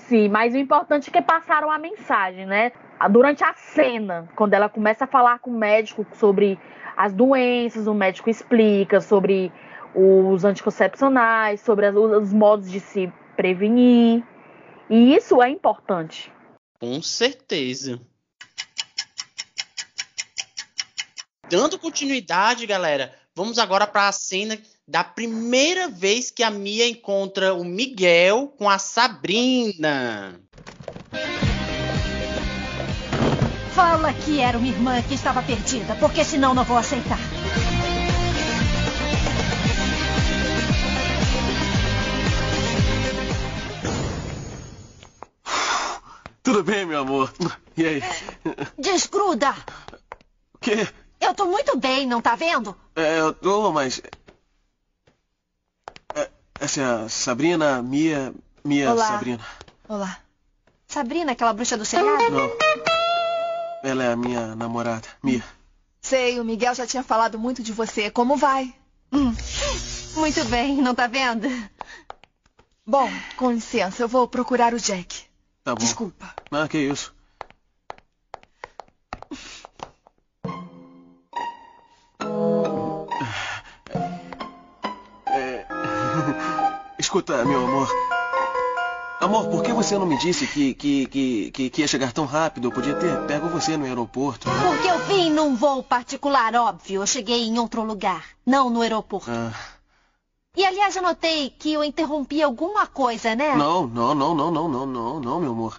Sim, 0.00 0.28
mas 0.28 0.54
o 0.54 0.58
importante 0.58 1.08
é 1.08 1.12
que 1.12 1.22
passaram 1.22 1.70
a 1.70 1.78
mensagem, 1.78 2.44
né? 2.44 2.72
Durante 3.10 3.42
a 3.44 3.54
cena, 3.54 4.28
quando 4.36 4.54
ela 4.54 4.68
começa 4.68 5.04
a 5.04 5.08
falar 5.08 5.38
com 5.38 5.50
o 5.50 5.58
médico 5.58 6.06
sobre 6.14 6.58
as 6.96 7.12
doenças, 7.12 7.86
o 7.86 7.94
médico 7.94 8.28
explica 8.28 9.00
sobre 9.00 9.52
os 9.94 10.44
anticoncepcionais, 10.44 11.60
sobre 11.60 11.86
as- 11.86 11.94
os 11.94 12.32
modos 12.32 12.70
de 12.70 12.80
se 12.80 13.12
prevenir. 13.36 14.22
E 14.90 15.14
isso 15.14 15.42
é 15.42 15.48
importante. 15.48 16.32
Com 16.80 17.00
certeza. 17.00 18.00
Dando 21.56 21.78
continuidade, 21.78 22.66
galera, 22.66 23.14
vamos 23.32 23.60
agora 23.60 23.86
para 23.86 24.08
a 24.08 24.12
cena 24.12 24.58
da 24.88 25.04
primeira 25.04 25.86
vez 25.86 26.28
que 26.28 26.42
a 26.42 26.50
Mia 26.50 26.84
encontra 26.88 27.54
o 27.54 27.62
Miguel 27.62 28.52
com 28.58 28.68
a 28.68 28.76
Sabrina. 28.76 30.34
Fala 33.72 34.12
que 34.12 34.40
era 34.40 34.58
uma 34.58 34.66
irmã 34.66 35.00
que 35.02 35.14
estava 35.14 35.44
perdida, 35.44 35.94
porque 36.00 36.24
senão 36.24 36.54
não 36.54 36.64
vou 36.64 36.76
aceitar. 36.76 37.20
Tudo 46.42 46.64
bem, 46.64 46.84
meu 46.84 46.98
amor? 46.98 47.32
E 47.76 47.86
aí? 47.86 48.02
Desgruda! 48.76 49.54
O 50.52 50.58
quê? 50.58 50.88
Eu 51.24 51.34
tô 51.34 51.46
muito 51.46 51.76
bem, 51.78 52.06
não 52.06 52.20
tá 52.20 52.36
vendo? 52.36 52.76
É, 52.94 53.18
eu 53.18 53.32
tô, 53.32 53.72
mas. 53.72 54.00
É, 56.14 56.30
essa 56.60 56.80
é 56.80 56.84
a 56.84 57.08
Sabrina, 57.08 57.82
Mia. 57.82 58.34
Mia 58.62 58.92
Olá. 58.92 59.06
Sabrina. 59.06 59.46
Olá. 59.88 60.18
Sabrina, 60.86 61.32
aquela 61.32 61.54
bruxa 61.54 61.78
do 61.78 61.84
seriado? 61.84 62.30
Não. 62.30 62.50
Ela 63.82 64.04
é 64.04 64.12
a 64.12 64.16
minha 64.16 64.54
namorada, 64.54 65.08
Mia. 65.22 65.42
Sei, 66.00 66.38
o 66.38 66.44
Miguel 66.44 66.74
já 66.74 66.86
tinha 66.86 67.02
falado 67.02 67.38
muito 67.38 67.62
de 67.62 67.72
você. 67.72 68.10
Como 68.10 68.36
vai? 68.36 68.74
Hum. 69.10 69.34
Muito 70.16 70.44
bem, 70.44 70.76
não 70.76 70.94
tá 70.94 71.06
vendo? 71.06 71.48
Bom, 72.86 73.08
com 73.36 73.50
licença, 73.50 74.02
eu 74.02 74.08
vou 74.08 74.28
procurar 74.28 74.74
o 74.74 74.78
Jack. 74.78 75.24
Tá 75.62 75.74
bom. 75.74 75.80
Desculpa. 75.80 76.34
Ah, 76.50 76.68
que 76.68 76.78
isso. 76.78 77.13
Escuta, 87.14 87.44
meu 87.44 87.64
amor. 87.64 87.88
Amor, 89.20 89.46
por 89.46 89.62
que 89.62 89.72
você 89.72 89.96
não 89.96 90.04
me 90.04 90.18
disse 90.18 90.48
que, 90.48 90.74
que, 90.74 91.06
que, 91.06 91.50
que, 91.52 91.70
que 91.70 91.80
ia 91.80 91.86
chegar 91.86 92.12
tão 92.12 92.26
rápido? 92.26 92.66
Eu 92.66 92.72
podia 92.72 92.92
ter 92.96 93.24
pego 93.28 93.48
você 93.48 93.76
no 93.76 93.84
aeroporto. 93.84 94.48
Porque 94.50 94.88
eu 94.88 94.98
vim 95.06 95.30
num 95.30 95.54
voo 95.54 95.80
particular, 95.80 96.52
óbvio. 96.56 97.02
Eu 97.02 97.06
cheguei 97.06 97.44
em 97.44 97.56
outro 97.56 97.84
lugar, 97.84 98.24
não 98.44 98.68
no 98.68 98.80
aeroporto. 98.80 99.30
Ah. 99.30 99.52
E 100.56 100.66
aliás, 100.66 100.96
eu 100.96 101.02
notei 101.02 101.50
que 101.50 101.72
eu 101.72 101.84
interrompi 101.84 102.42
alguma 102.42 102.84
coisa, 102.88 103.36
né? 103.36 103.54
Não, 103.54 103.86
não, 103.86 104.12
não, 104.12 104.34
não, 104.34 104.50
não, 104.50 104.68
não, 104.68 104.86
não, 104.86 105.20
não, 105.20 105.40
meu 105.40 105.52
amor. 105.52 105.78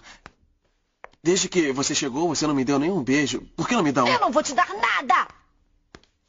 Desde 1.22 1.50
que 1.50 1.70
você 1.70 1.94
chegou, 1.94 2.28
você 2.28 2.46
não 2.46 2.54
me 2.54 2.64
deu 2.64 2.78
nenhum 2.78 3.04
beijo. 3.04 3.42
Por 3.54 3.68
que 3.68 3.74
não 3.76 3.82
me 3.82 3.92
dá 3.92 4.04
um? 4.04 4.08
Eu 4.08 4.20
não 4.20 4.30
vou 4.30 4.42
te 4.42 4.54
dar 4.54 4.70
nada! 4.70 5.28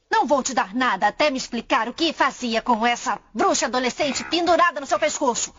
Não 0.09 0.25
vou 0.25 0.41
te 0.41 0.53
dar 0.53 0.73
nada 0.73 1.07
até 1.07 1.29
me 1.29 1.37
explicar 1.37 1.87
o 1.87 1.93
que 1.93 2.13
fazia 2.13 2.61
com 2.61 2.85
essa 2.85 3.19
bruxa 3.33 3.65
adolescente 3.65 4.23
pendurada 4.23 4.79
no 4.79 4.87
seu 4.87 4.97
pescoço. 4.97 5.53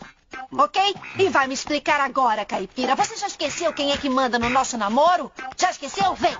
Ok? 0.51 0.95
E 1.17 1.29
vai 1.29 1.47
me 1.47 1.53
explicar 1.53 1.99
agora, 2.01 2.45
caipira. 2.45 2.95
Você 2.95 3.15
já 3.15 3.27
esqueceu 3.27 3.73
quem 3.73 3.91
é 3.91 3.97
que 3.97 4.09
manda 4.09 4.37
no 4.39 4.49
nosso 4.49 4.77
namoro? 4.77 5.31
Já 5.57 5.71
esqueceu? 5.71 6.13
Vem! 6.15 6.35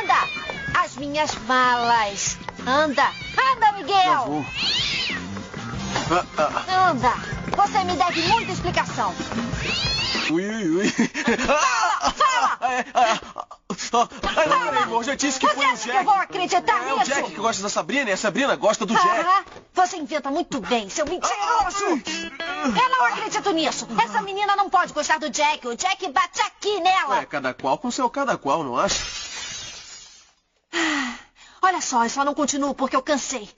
Anda! 0.00 0.80
As 0.82 0.96
minhas 0.96 1.34
malas! 1.46 2.36
Anda! 2.66 3.08
Anda, 3.52 3.72
Miguel! 3.72 4.44
Anda! 6.68 7.12
Você 7.56 7.84
me 7.84 7.96
deve 7.96 8.22
muita 8.28 8.52
explicação. 8.52 9.14
Ui, 10.30 10.44
ui, 10.46 10.68
ui. 10.76 10.92
Ah, 11.48 12.10
Fala! 12.10 12.58
ah, 12.60 12.72
é, 12.74 12.84
ah, 12.94 13.20
ah, 13.34 13.46
ah, 13.92 14.08
ah, 14.22 14.46
não, 14.72 14.82
amor, 14.82 15.04
já 15.04 15.14
disse 15.14 15.38
que 15.38 15.46
Você 15.46 15.54
foi 15.54 15.64
o 15.66 15.68
acha 15.70 15.82
que 15.84 15.88
eu 15.90 15.92
Jack. 15.94 16.04
vou 16.04 16.14
acreditar 16.14 16.88
É 16.88 16.92
o 16.92 16.98
nisso? 16.98 17.10
Jack 17.10 17.30
que 17.30 17.36
gosta 17.36 17.62
da 17.62 17.68
Sabrina 17.68 18.10
e 18.10 18.12
a 18.12 18.16
Sabrina 18.16 18.56
gosta 18.56 18.84
do 18.86 18.94
Jack. 18.94 19.08
Ah, 19.08 19.44
você 19.72 19.96
inventa 19.96 20.30
muito 20.30 20.60
bem, 20.60 20.88
seu 20.88 21.04
mentiroso! 21.06 21.84
Eu 21.84 22.88
não 22.90 23.04
acredito 23.06 23.50
nisso. 23.52 23.86
Essa 24.02 24.22
menina 24.22 24.56
não 24.56 24.68
pode 24.70 24.92
gostar 24.92 25.18
do 25.18 25.28
Jack. 25.30 25.66
O 25.68 25.76
Jack 25.76 26.08
bate 26.10 26.40
aqui 26.42 26.80
nela. 26.80 27.16
Ué, 27.16 27.26
cada 27.26 27.52
qual 27.54 27.78
com 27.78 27.90
seu 27.90 28.08
cada 28.10 28.36
qual, 28.38 28.62
não 28.64 28.76
acha? 28.78 29.02
Olha 31.62 31.80
só, 31.80 32.04
eu 32.04 32.10
só 32.10 32.24
não 32.24 32.34
continuo 32.34 32.74
porque 32.74 32.96
eu 32.96 33.02
cansei. 33.02 33.48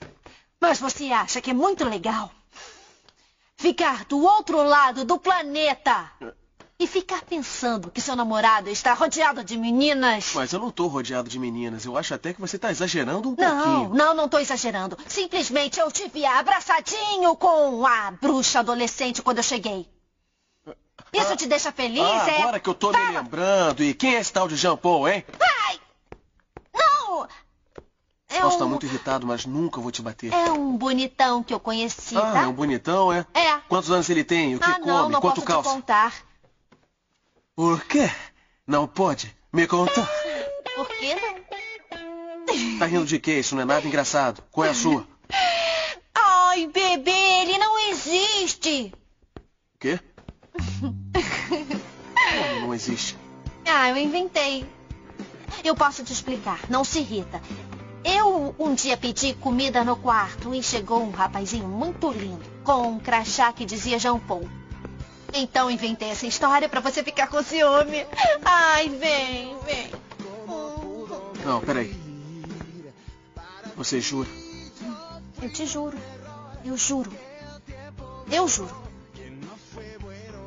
Mas 0.59 0.79
você 0.79 1.11
acha 1.11 1.41
que 1.41 1.51
é 1.51 1.53
muito 1.53 1.83
legal 1.87 2.31
ficar 3.57 4.05
do 4.05 4.19
outro 4.23 4.61
lado 4.63 5.03
do 5.03 5.17
planeta 5.19 6.11
e 6.79 6.85
ficar 6.85 7.23
pensando 7.23 7.89
que 7.89 7.99
seu 7.99 8.15
namorado 8.15 8.69
está 8.69 8.93
rodeado 8.93 9.43
de 9.43 9.57
meninas? 9.57 10.31
Mas 10.35 10.53
eu 10.53 10.59
não 10.59 10.69
tô 10.69 10.85
rodeado 10.87 11.27
de 11.27 11.39
meninas. 11.39 11.85
Eu 11.85 11.97
acho 11.97 12.13
até 12.13 12.33
que 12.33 12.39
você 12.39 12.57
tá 12.59 12.69
exagerando 12.69 13.29
um 13.29 13.35
Não, 13.35 13.63
pouquinho. 13.63 13.93
não, 13.95 14.13
não 14.13 14.29
tô 14.29 14.37
exagerando. 14.37 14.95
Simplesmente 15.07 15.79
eu 15.79 15.91
te 15.91 16.07
vi 16.07 16.23
abraçadinho 16.23 17.35
com 17.35 17.83
a 17.85 18.11
bruxa 18.11 18.59
adolescente 18.59 19.23
quando 19.23 19.37
eu 19.37 19.43
cheguei. 19.43 19.89
Isso 21.13 21.35
te 21.35 21.47
deixa 21.47 21.71
feliz, 21.71 22.01
Ah, 22.03 22.29
é? 22.29 22.41
agora 22.41 22.59
que 22.59 22.69
eu 22.69 22.75
tô 22.75 22.91
me 22.91 23.11
lembrando. 23.11 23.81
E 23.83 23.93
quem 23.95 24.15
é 24.15 24.19
esse 24.19 24.31
tal 24.31 24.47
de 24.47 24.55
Jean 24.55 24.77
Paul, 24.77 25.07
hein? 25.07 25.25
Ai! 25.67 25.79
Não! 26.75 27.27
É 28.29 28.39
Posso 28.41 28.55
estar 28.55 28.65
um, 28.65 28.69
muito 28.69 28.85
irritado, 28.85 29.25
mas 29.25 29.45
nunca 29.47 29.81
vou 29.81 29.89
te 29.91 30.01
bater. 30.03 30.31
é 30.31 30.51
um 30.51 30.77
bonitão 30.77 31.41
que 31.41 31.53
eu 31.53 31.59
conheci, 31.59 32.15
ah, 32.17 32.21
tá? 32.33 32.41
é 32.43 32.47
um 32.47 32.53
bonitão, 32.53 33.11
é? 33.11 33.25
É. 33.33 33.57
Quantos 33.67 33.89
anos 33.89 34.07
ele 34.11 34.23
tem? 34.23 34.55
O 34.55 34.59
que 34.59 34.65
ah, 34.69 34.73
come? 34.75 34.85
não, 34.85 35.09
não 35.09 35.21
Quanto 35.21 35.35
posso 35.41 35.47
calça? 35.47 35.69
te 35.69 35.73
contar. 35.75 36.13
Por 37.57 37.83
quê? 37.85 38.07
Não 38.67 38.87
pode? 38.87 39.35
Me 39.51 39.65
conta. 39.65 40.07
Por 40.75 40.87
que 40.89 41.15
não? 41.15 42.77
Tá 42.77 42.85
rindo 42.85 43.07
de 43.07 43.17
quê? 43.17 43.39
Isso 43.39 43.55
não 43.55 43.63
é 43.63 43.65
nada 43.65 43.87
engraçado. 43.87 44.43
Qual 44.51 44.67
é 44.67 44.69
a 44.69 44.75
sua? 44.75 45.07
Ai, 46.13 46.67
bebê, 46.67 47.09
ele 47.09 47.57
não 47.57 47.89
existe. 47.89 48.93
O 49.73 49.79
quê? 49.79 49.99
Como 50.71 52.67
não 52.67 52.75
existe? 52.75 53.17
Ah, 53.65 53.89
eu 53.89 53.97
inventei. 53.97 54.63
Eu 55.63 55.73
posso 55.73 56.03
te 56.03 56.13
explicar, 56.13 56.59
não 56.69 56.83
se 56.83 56.99
irrita. 56.99 57.41
Eu 58.03 58.53
um 58.59 58.75
dia 58.75 58.95
pedi 58.95 59.33
comida 59.33 59.83
no 59.83 59.95
quarto 59.95 60.53
e 60.53 60.61
chegou 60.61 61.01
um 61.01 61.09
rapazinho 61.09 61.67
muito 61.67 62.11
lindo, 62.11 62.45
com 62.63 62.83
um 62.83 62.99
crachá 62.99 63.51
que 63.51 63.65
dizia 63.65 63.97
Jean 63.97 64.19
Paul. 64.19 64.47
Então 65.33 65.69
inventei 65.69 66.09
essa 66.09 66.25
história 66.25 66.69
pra 66.69 66.79
você 66.79 67.03
ficar 67.03 67.27
com 67.27 67.43
ciúme. 67.43 68.05
Ai, 68.43 68.89
vem, 68.89 69.57
vem. 69.59 69.91
Não, 71.45 71.61
peraí. 71.61 71.95
Você 73.75 74.01
jura? 74.01 74.29
Eu 75.41 75.51
te 75.51 75.65
juro. 75.65 75.97
Eu 76.65 76.77
juro. 76.77 77.11
Eu 78.31 78.47
juro. 78.47 78.87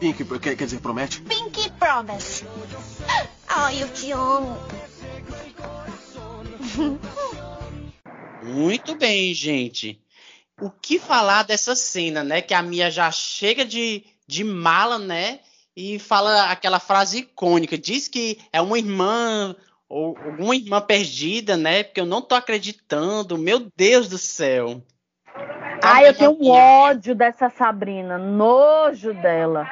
Pink, 0.01 0.25
quer, 0.41 0.57
quer 0.57 0.65
dizer, 0.65 0.81
promete? 0.81 1.21
Pinky 1.21 1.71
Promise. 1.73 2.45
Ai, 3.47 3.83
eu 3.83 3.89
te 3.93 4.11
amo. 4.13 4.57
Muito 8.43 8.95
bem, 8.95 9.35
gente. 9.35 10.03
O 10.61 10.71
que 10.71 10.99
falar 10.99 11.43
dessa 11.43 11.77
cena, 11.77 12.25
né? 12.25 12.41
Que 12.41 12.55
a 12.55 12.63
Mia 12.63 12.91
já 12.91 13.11
chega 13.11 13.65
de, 13.65 14.05
de 14.31 14.45
mala, 14.45 14.99
né? 14.99 15.41
E 15.77 15.99
fala 15.99 16.51
aquela 16.51 16.79
frase 16.79 17.19
icônica. 17.19 17.77
Diz 17.77 18.09
que 18.09 18.39
é 18.53 18.61
uma 18.61 18.79
irmã 18.79 19.55
ou 19.89 20.17
alguma 20.25 20.55
irmã 20.55 20.81
perdida, 20.81 21.57
né? 21.57 21.83
Porque 21.83 22.01
eu 22.01 22.07
não 22.07 22.23
tô 22.23 22.35
acreditando. 22.35 23.37
Meu 23.37 23.69
Deus 23.77 24.09
do 24.09 24.19
céu. 24.19 24.83
Ai, 25.83 26.09
eu 26.09 26.15
tenho 26.15 26.37
um 26.39 26.51
ódio 26.51 27.15
dessa 27.15 27.51
Sabrina, 27.51 28.19
nojo 28.19 29.15
dela. 29.15 29.69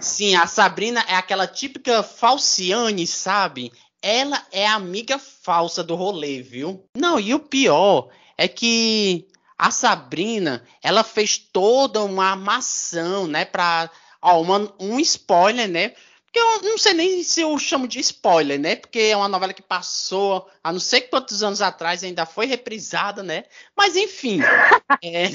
Sim, 0.00 0.36
a 0.36 0.46
Sabrina 0.46 1.04
é 1.08 1.16
aquela 1.16 1.46
típica 1.46 2.02
falciane, 2.02 3.06
sabe? 3.06 3.72
Ela 4.00 4.40
é 4.52 4.66
a 4.66 4.74
amiga 4.74 5.18
falsa 5.18 5.82
do 5.82 5.96
rolê, 5.96 6.40
viu? 6.40 6.84
Não, 6.96 7.18
e 7.18 7.34
o 7.34 7.40
pior 7.40 8.08
é 8.36 8.46
que 8.46 9.26
a 9.58 9.70
Sabrina, 9.70 10.62
ela 10.82 11.02
fez 11.02 11.36
toda 11.36 12.02
uma 12.02 12.30
armação, 12.30 13.26
né, 13.26 13.44
pra... 13.44 13.90
Ó, 14.22 14.40
uma- 14.40 14.72
um 14.80 14.98
spoiler, 15.00 15.68
né? 15.68 15.92
Porque 16.24 16.38
eu 16.38 16.62
não 16.62 16.76
sei 16.76 16.92
nem 16.92 17.22
se 17.22 17.40
eu 17.40 17.56
chamo 17.58 17.86
de 17.88 17.98
spoiler, 18.00 18.58
né? 18.58 18.76
Porque 18.76 18.98
é 18.98 19.16
uma 19.16 19.28
novela 19.28 19.52
que 19.54 19.62
passou 19.62 20.48
há 20.62 20.72
não 20.72 20.80
sei 20.80 21.00
quantos 21.02 21.42
anos 21.42 21.62
atrás, 21.62 22.02
ainda 22.04 22.26
foi 22.26 22.46
reprisada, 22.46 23.22
né? 23.22 23.44
Mas 23.76 23.96
enfim, 23.96 24.40
é, 25.02 25.30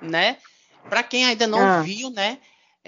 né? 0.00 0.36
Para 0.88 1.02
quem 1.02 1.24
ainda 1.24 1.46
não 1.46 1.60
Ah. 1.60 1.82
viu, 1.82 2.10
né? 2.10 2.38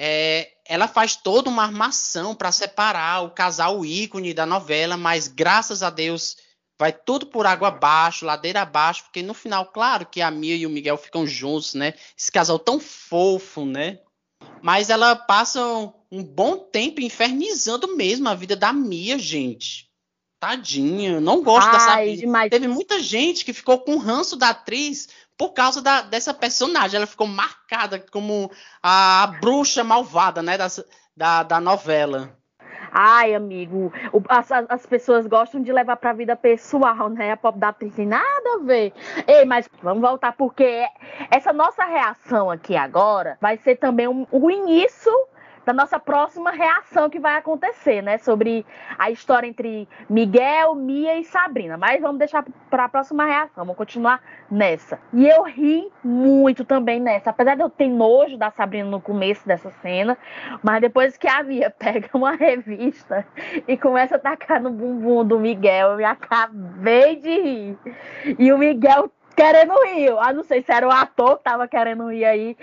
é, 0.01 0.53
ela 0.65 0.87
faz 0.87 1.17
toda 1.17 1.51
uma 1.51 1.65
armação 1.65 2.33
para 2.33 2.53
separar 2.53 3.25
o 3.25 3.31
casal 3.31 3.85
ícone 3.85 4.33
da 4.33 4.47
novela, 4.47 4.97
mas 4.97 5.27
graças 5.27 5.83
a 5.83 5.91
Deus 5.91 6.37
vai 6.79 6.93
tudo 6.93 7.27
por 7.27 7.47
água 7.47 7.69
abaixo, 7.69 8.25
ladeira 8.25 8.63
abaixo, 8.63 9.05
porque 9.05 9.23
no 9.23 9.35
final, 9.35 9.67
claro 9.67 10.07
que 10.07 10.21
a 10.21 10.31
Mia 10.31 10.55
e 10.55 10.67
o 10.67 10.71
Miguel 10.71 10.97
ficam 10.97 11.27
juntos, 11.27 11.75
né? 11.75 11.95
Esse 12.17 12.31
casal 12.31 12.59
tão 12.59 12.79
fofo, 12.79 13.65
né? 13.65 13.99
Mas 14.63 14.89
ela 14.89 15.17
passa 15.17 15.61
um, 16.11 16.23
bom 16.23 16.57
tempo 16.59 17.01
infernizando 17.01 17.97
mesmo 17.97 18.29
a 18.29 18.35
vida 18.35 18.55
da 18.55 18.73
Mia, 18.73 19.19
gente. 19.19 19.89
Tadinha, 20.41 21.21
não 21.21 21.43
gosto 21.43 21.71
da 21.73 21.79
Ai, 21.79 21.81
Sabrina. 21.81 22.17
demais. 22.17 22.51
Teve 22.51 22.69
muita 22.69 23.03
gente 23.03 23.45
que 23.45 23.53
ficou 23.53 23.81
com 23.81 23.97
ranço 23.99 24.37
da 24.37 24.51
atriz 24.51 25.09
por 25.37 25.51
causa 25.51 25.83
da- 25.83 26.03
dessa 26.03 26.33
personagem. 26.33 26.97
Ela 26.97 27.07
ficou 27.09 27.27
marcada 27.27 27.99
como 27.99 28.49
a, 28.81 29.27
bruxa 29.41 29.83
malvada, 29.83 30.41
né, 30.41 30.57
das- 30.57 30.85
da, 31.17 31.43
da 31.43 31.61
novela. 31.61 32.38
Ai, 32.93 33.35
amigo, 33.35 33.93
o- 34.13 34.23
as, 34.29 34.51
as- 34.51 34.67
as 34.69 34.87
pessoas 34.87 35.27
gostam 35.27 35.61
de 35.63 35.73
levar 35.73 35.97
pra 35.97 36.13
vida 36.13 36.35
pessoal, 36.37 37.09
né? 37.09 37.33
A 37.33 37.37
pop 37.37 37.59
da 37.59 37.69
atriz 37.69 37.95
tem 37.95 38.07
nada 38.07 38.55
a 38.55 38.65
ver. 38.65 38.93
Ei, 39.27 39.45
mas 39.45 39.69
vamos 39.83 40.01
voltar, 40.03 40.33
porque 40.33 40.87
essa 41.31 41.53
nossa 41.53 41.85
reação 41.85 42.51
aqui 42.51 42.77
agora 42.77 43.37
vai 43.41 43.57
ser 43.59 43.77
também 43.77 44.09
um- 44.09 44.27
o 44.31 44.51
início 44.51 45.13
da 45.69 45.75
nossa 45.75 45.99
próxima 45.99 46.51
reação 46.51 47.11
que 47.11 47.21
vai 47.21 47.37
acontecer, 47.37 48.01
né? 48.01 48.17
Sobre 48.17 48.65
a 48.99 49.11
história 49.11 49.47
entre 49.47 49.87
Miguel, 50.09 50.75
Mia 50.75 51.19
e 51.19 51.25
Sabrina. 51.25 51.77
Mas 51.77 52.01
vamos 52.01 52.19
deixar 52.19 52.43
para 52.71 52.87
a 52.87 52.89
próxima 52.89 53.27
reação, 53.27 53.67
vamos 53.67 53.77
continuar 53.77 54.19
nessa. 54.51 54.99
E 55.13 55.29
eu 55.29 55.43
ri 55.43 55.87
muito 56.03 56.65
também 56.65 56.99
nessa. 56.99 57.29
Apesar 57.29 57.55
de 57.55 57.61
eu 57.61 57.69
ter 57.69 57.87
nojo 57.87 58.39
da 58.39 58.51
Sabrina 58.51 58.89
no 58.89 58.99
começo 58.99 59.47
dessa 59.47 59.71
cena, 59.83 60.17
mas 60.63 60.81
depois 60.81 61.19
que 61.19 61.29
a 61.29 61.43
Mia 61.43 61.69
pega 61.79 62.09
uma 62.15 62.33
revista 62.35 63.27
e 63.67 63.77
começa 63.77 64.17
a 64.17 64.19
tacar 64.19 64.63
no 64.63 64.71
bumbum 64.71 65.23
do 65.23 65.39
Miguel, 65.39 65.91
eu 65.91 65.97
me 65.99 66.05
acabei 66.05 67.17
de 67.17 67.29
rir. 67.29 67.79
E 68.39 68.51
o 68.51 68.57
Miguel 68.57 69.13
querendo 69.37 69.75
rir. 69.85 70.17
Ah, 70.19 70.33
não 70.33 70.45
sei 70.45 70.63
se 70.63 70.73
era 70.73 70.89
o 70.89 70.91
ator 70.91 71.37
que 71.37 71.45
tava 71.45 71.69
querendo 71.69 72.11
rir 72.11 72.25
aí. 72.25 72.57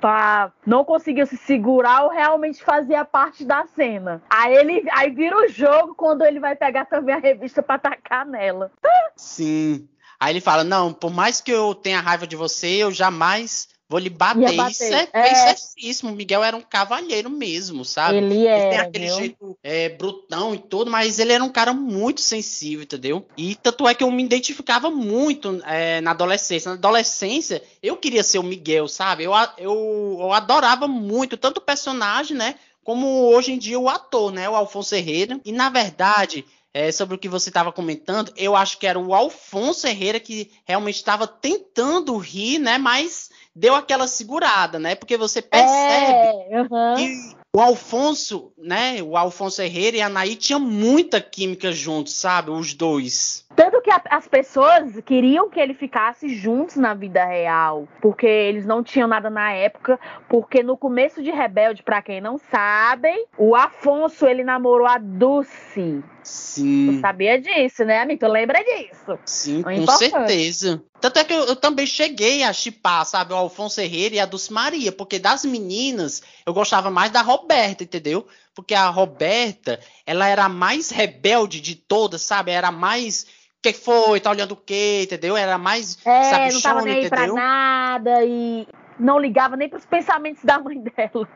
Pra... 0.00 0.52
Não 0.66 0.84
conseguiu 0.84 1.26
se 1.26 1.36
segurar 1.36 2.04
ou 2.04 2.10
realmente 2.10 2.62
fazia 2.62 3.04
parte 3.04 3.44
da 3.44 3.66
cena. 3.74 4.22
Aí 4.28 4.54
ele 4.54 4.84
aí 4.92 5.10
vira 5.10 5.36
o 5.36 5.48
jogo 5.48 5.94
quando 5.94 6.24
ele 6.24 6.40
vai 6.40 6.56
pegar 6.56 6.86
também 6.86 7.14
a 7.14 7.18
revista 7.18 7.62
pra 7.62 7.78
tacar 7.78 8.26
nela. 8.26 8.70
Sim. 9.16 9.88
Aí 10.18 10.32
ele 10.32 10.40
fala: 10.40 10.62
Não, 10.62 10.92
por 10.92 11.10
mais 11.10 11.40
que 11.40 11.50
eu 11.50 11.74
tenha 11.74 12.00
raiva 12.00 12.26
de 12.26 12.36
você, 12.36 12.68
eu 12.68 12.90
jamais 12.90 13.69
vou 13.90 13.98
lhe 13.98 14.08
bater. 14.08 14.54
Bater. 14.56 14.70
Isso 14.70 14.84
é, 14.84 15.08
É. 15.12 15.32
isso 15.32 15.42
é 15.42 15.56
certíssimo. 15.56 16.12
O 16.12 16.14
Miguel 16.14 16.44
era 16.44 16.56
um 16.56 16.60
cavalheiro 16.60 17.28
mesmo, 17.28 17.84
sabe? 17.84 18.18
Ele 18.18 18.36
tem 18.36 18.46
era, 18.46 18.82
aquele 18.82 19.06
viu? 19.06 19.16
jeito 19.16 19.58
é, 19.64 19.88
brutão 19.88 20.54
e 20.54 20.58
tudo, 20.58 20.88
mas 20.88 21.18
ele 21.18 21.32
era 21.32 21.42
um 21.42 21.48
cara 21.48 21.72
muito 21.74 22.20
sensível, 22.20 22.84
entendeu? 22.84 23.26
E 23.36 23.56
tanto 23.56 23.88
é 23.88 23.94
que 23.94 24.04
eu 24.04 24.10
me 24.12 24.22
identificava 24.22 24.90
muito 24.90 25.60
é, 25.66 26.00
na 26.00 26.12
adolescência. 26.12 26.70
Na 26.70 26.76
adolescência, 26.76 27.60
eu 27.82 27.96
queria 27.96 28.22
ser 28.22 28.38
o 28.38 28.44
Miguel, 28.44 28.86
sabe? 28.86 29.24
Eu, 29.24 29.32
eu, 29.58 30.18
eu 30.20 30.32
adorava 30.32 30.86
muito, 30.86 31.36
tanto 31.36 31.58
o 31.58 31.62
personagem, 31.62 32.36
né? 32.36 32.54
Como 32.84 33.06
hoje 33.26 33.52
em 33.52 33.58
dia 33.58 33.78
o 33.78 33.88
ator, 33.88 34.32
né? 34.32 34.48
O 34.48 34.54
Alfonso 34.54 34.94
Herrera. 34.94 35.40
E 35.44 35.50
na 35.50 35.68
verdade, 35.68 36.44
é, 36.72 36.92
sobre 36.92 37.16
o 37.16 37.18
que 37.18 37.28
você 37.28 37.50
estava 37.50 37.72
comentando, 37.72 38.32
eu 38.36 38.54
acho 38.54 38.78
que 38.78 38.86
era 38.86 38.98
o 38.98 39.14
Alfonso 39.14 39.86
Herrera 39.86 40.20
que 40.20 40.50
realmente 40.64 40.96
estava 40.96 41.26
tentando 41.26 42.16
rir, 42.16 42.58
né? 42.58 42.78
Mas 42.78 43.29
deu 43.54 43.74
aquela 43.74 44.06
segurada, 44.06 44.78
né? 44.78 44.94
Porque 44.94 45.16
você 45.16 45.42
percebe 45.42 46.26
É, 46.26 46.56
aham. 46.58 46.94
que 46.96 47.40
o 47.52 47.60
Alfonso, 47.60 48.52
né? 48.56 49.02
O 49.02 49.16
Alfonso 49.16 49.60
Herrera 49.60 49.96
e 49.96 50.00
a 50.00 50.06
Anaí 50.06 50.36
tinham 50.36 50.60
muita 50.60 51.20
química 51.20 51.72
juntos, 51.72 52.14
sabe? 52.14 52.50
Os 52.50 52.74
dois. 52.74 53.44
Tanto 53.56 53.80
que 53.82 53.90
a- 53.90 54.00
as 54.08 54.28
pessoas 54.28 54.94
queriam 55.04 55.50
que 55.50 55.58
ele 55.58 55.74
ficasse 55.74 56.28
juntos 56.28 56.76
na 56.76 56.94
vida 56.94 57.24
real, 57.24 57.88
porque 58.00 58.26
eles 58.26 58.64
não 58.64 58.84
tinham 58.84 59.08
nada 59.08 59.28
na 59.28 59.52
época, 59.52 59.98
porque 60.28 60.62
no 60.62 60.76
começo 60.76 61.20
de 61.22 61.30
Rebelde, 61.32 61.82
pra 61.82 62.00
quem 62.00 62.20
não 62.20 62.38
sabe, 62.50 63.08
o 63.36 63.56
Afonso 63.56 64.26
ele 64.26 64.44
namorou 64.44 64.86
a 64.86 64.96
Dulce. 64.98 66.02
Sim. 66.30 66.92
Tu 66.94 67.00
sabia 67.00 67.40
disso, 67.40 67.84
né, 67.84 68.00
amigo? 68.00 68.20
Tu 68.20 68.28
lembra 68.28 68.62
disso? 68.62 69.18
Sim, 69.24 69.64
É 69.66 69.84
com 69.84 69.86
certeza. 69.88 70.80
Tanto 71.00 71.18
é 71.18 71.24
que 71.24 71.32
eu, 71.32 71.44
eu 71.44 71.56
também 71.56 71.86
cheguei 71.86 72.44
a 72.44 72.52
chipar, 72.52 73.04
sabe, 73.04 73.32
o 73.32 73.36
Alfonso 73.36 73.80
Herrera 73.80 74.14
e 74.14 74.20
a 74.20 74.26
Dulce 74.26 74.52
Maria, 74.52 74.92
porque 74.92 75.18
das 75.18 75.44
meninas 75.44 76.22
eu 76.46 76.54
gostava 76.54 76.88
mais 76.88 77.10
da 77.10 77.20
Roberta, 77.20 77.82
entendeu? 77.82 78.28
Porque 78.54 78.74
a 78.74 78.88
Roberta, 78.88 79.80
ela 80.06 80.28
era 80.28 80.44
a 80.44 80.48
mais 80.48 80.90
rebelde 80.90 81.60
de 81.60 81.74
todas, 81.74 82.22
sabe? 82.22 82.52
Era 82.52 82.68
a 82.68 82.72
mais. 82.72 83.24
O 83.58 83.62
que 83.62 83.72
foi? 83.72 84.20
Tá 84.20 84.30
olhando 84.30 84.52
o 84.52 84.56
quê? 84.56 85.02
Entendeu? 85.04 85.36
Era 85.36 85.54
a 85.56 85.58
mais 85.58 85.98
É, 86.04 86.52
não 86.52 86.60
tava 86.60 86.80
sabichona, 86.80 86.82
nem 86.82 86.94
aí 86.94 87.08
pra 87.08 87.18
entendeu? 87.18 87.34
nada 87.34 88.24
e 88.24 88.68
não 88.98 89.18
ligava 89.18 89.56
nem 89.56 89.68
pros 89.68 89.84
pensamentos 89.84 90.44
da 90.44 90.60
mãe 90.60 90.80
dela. 90.80 91.28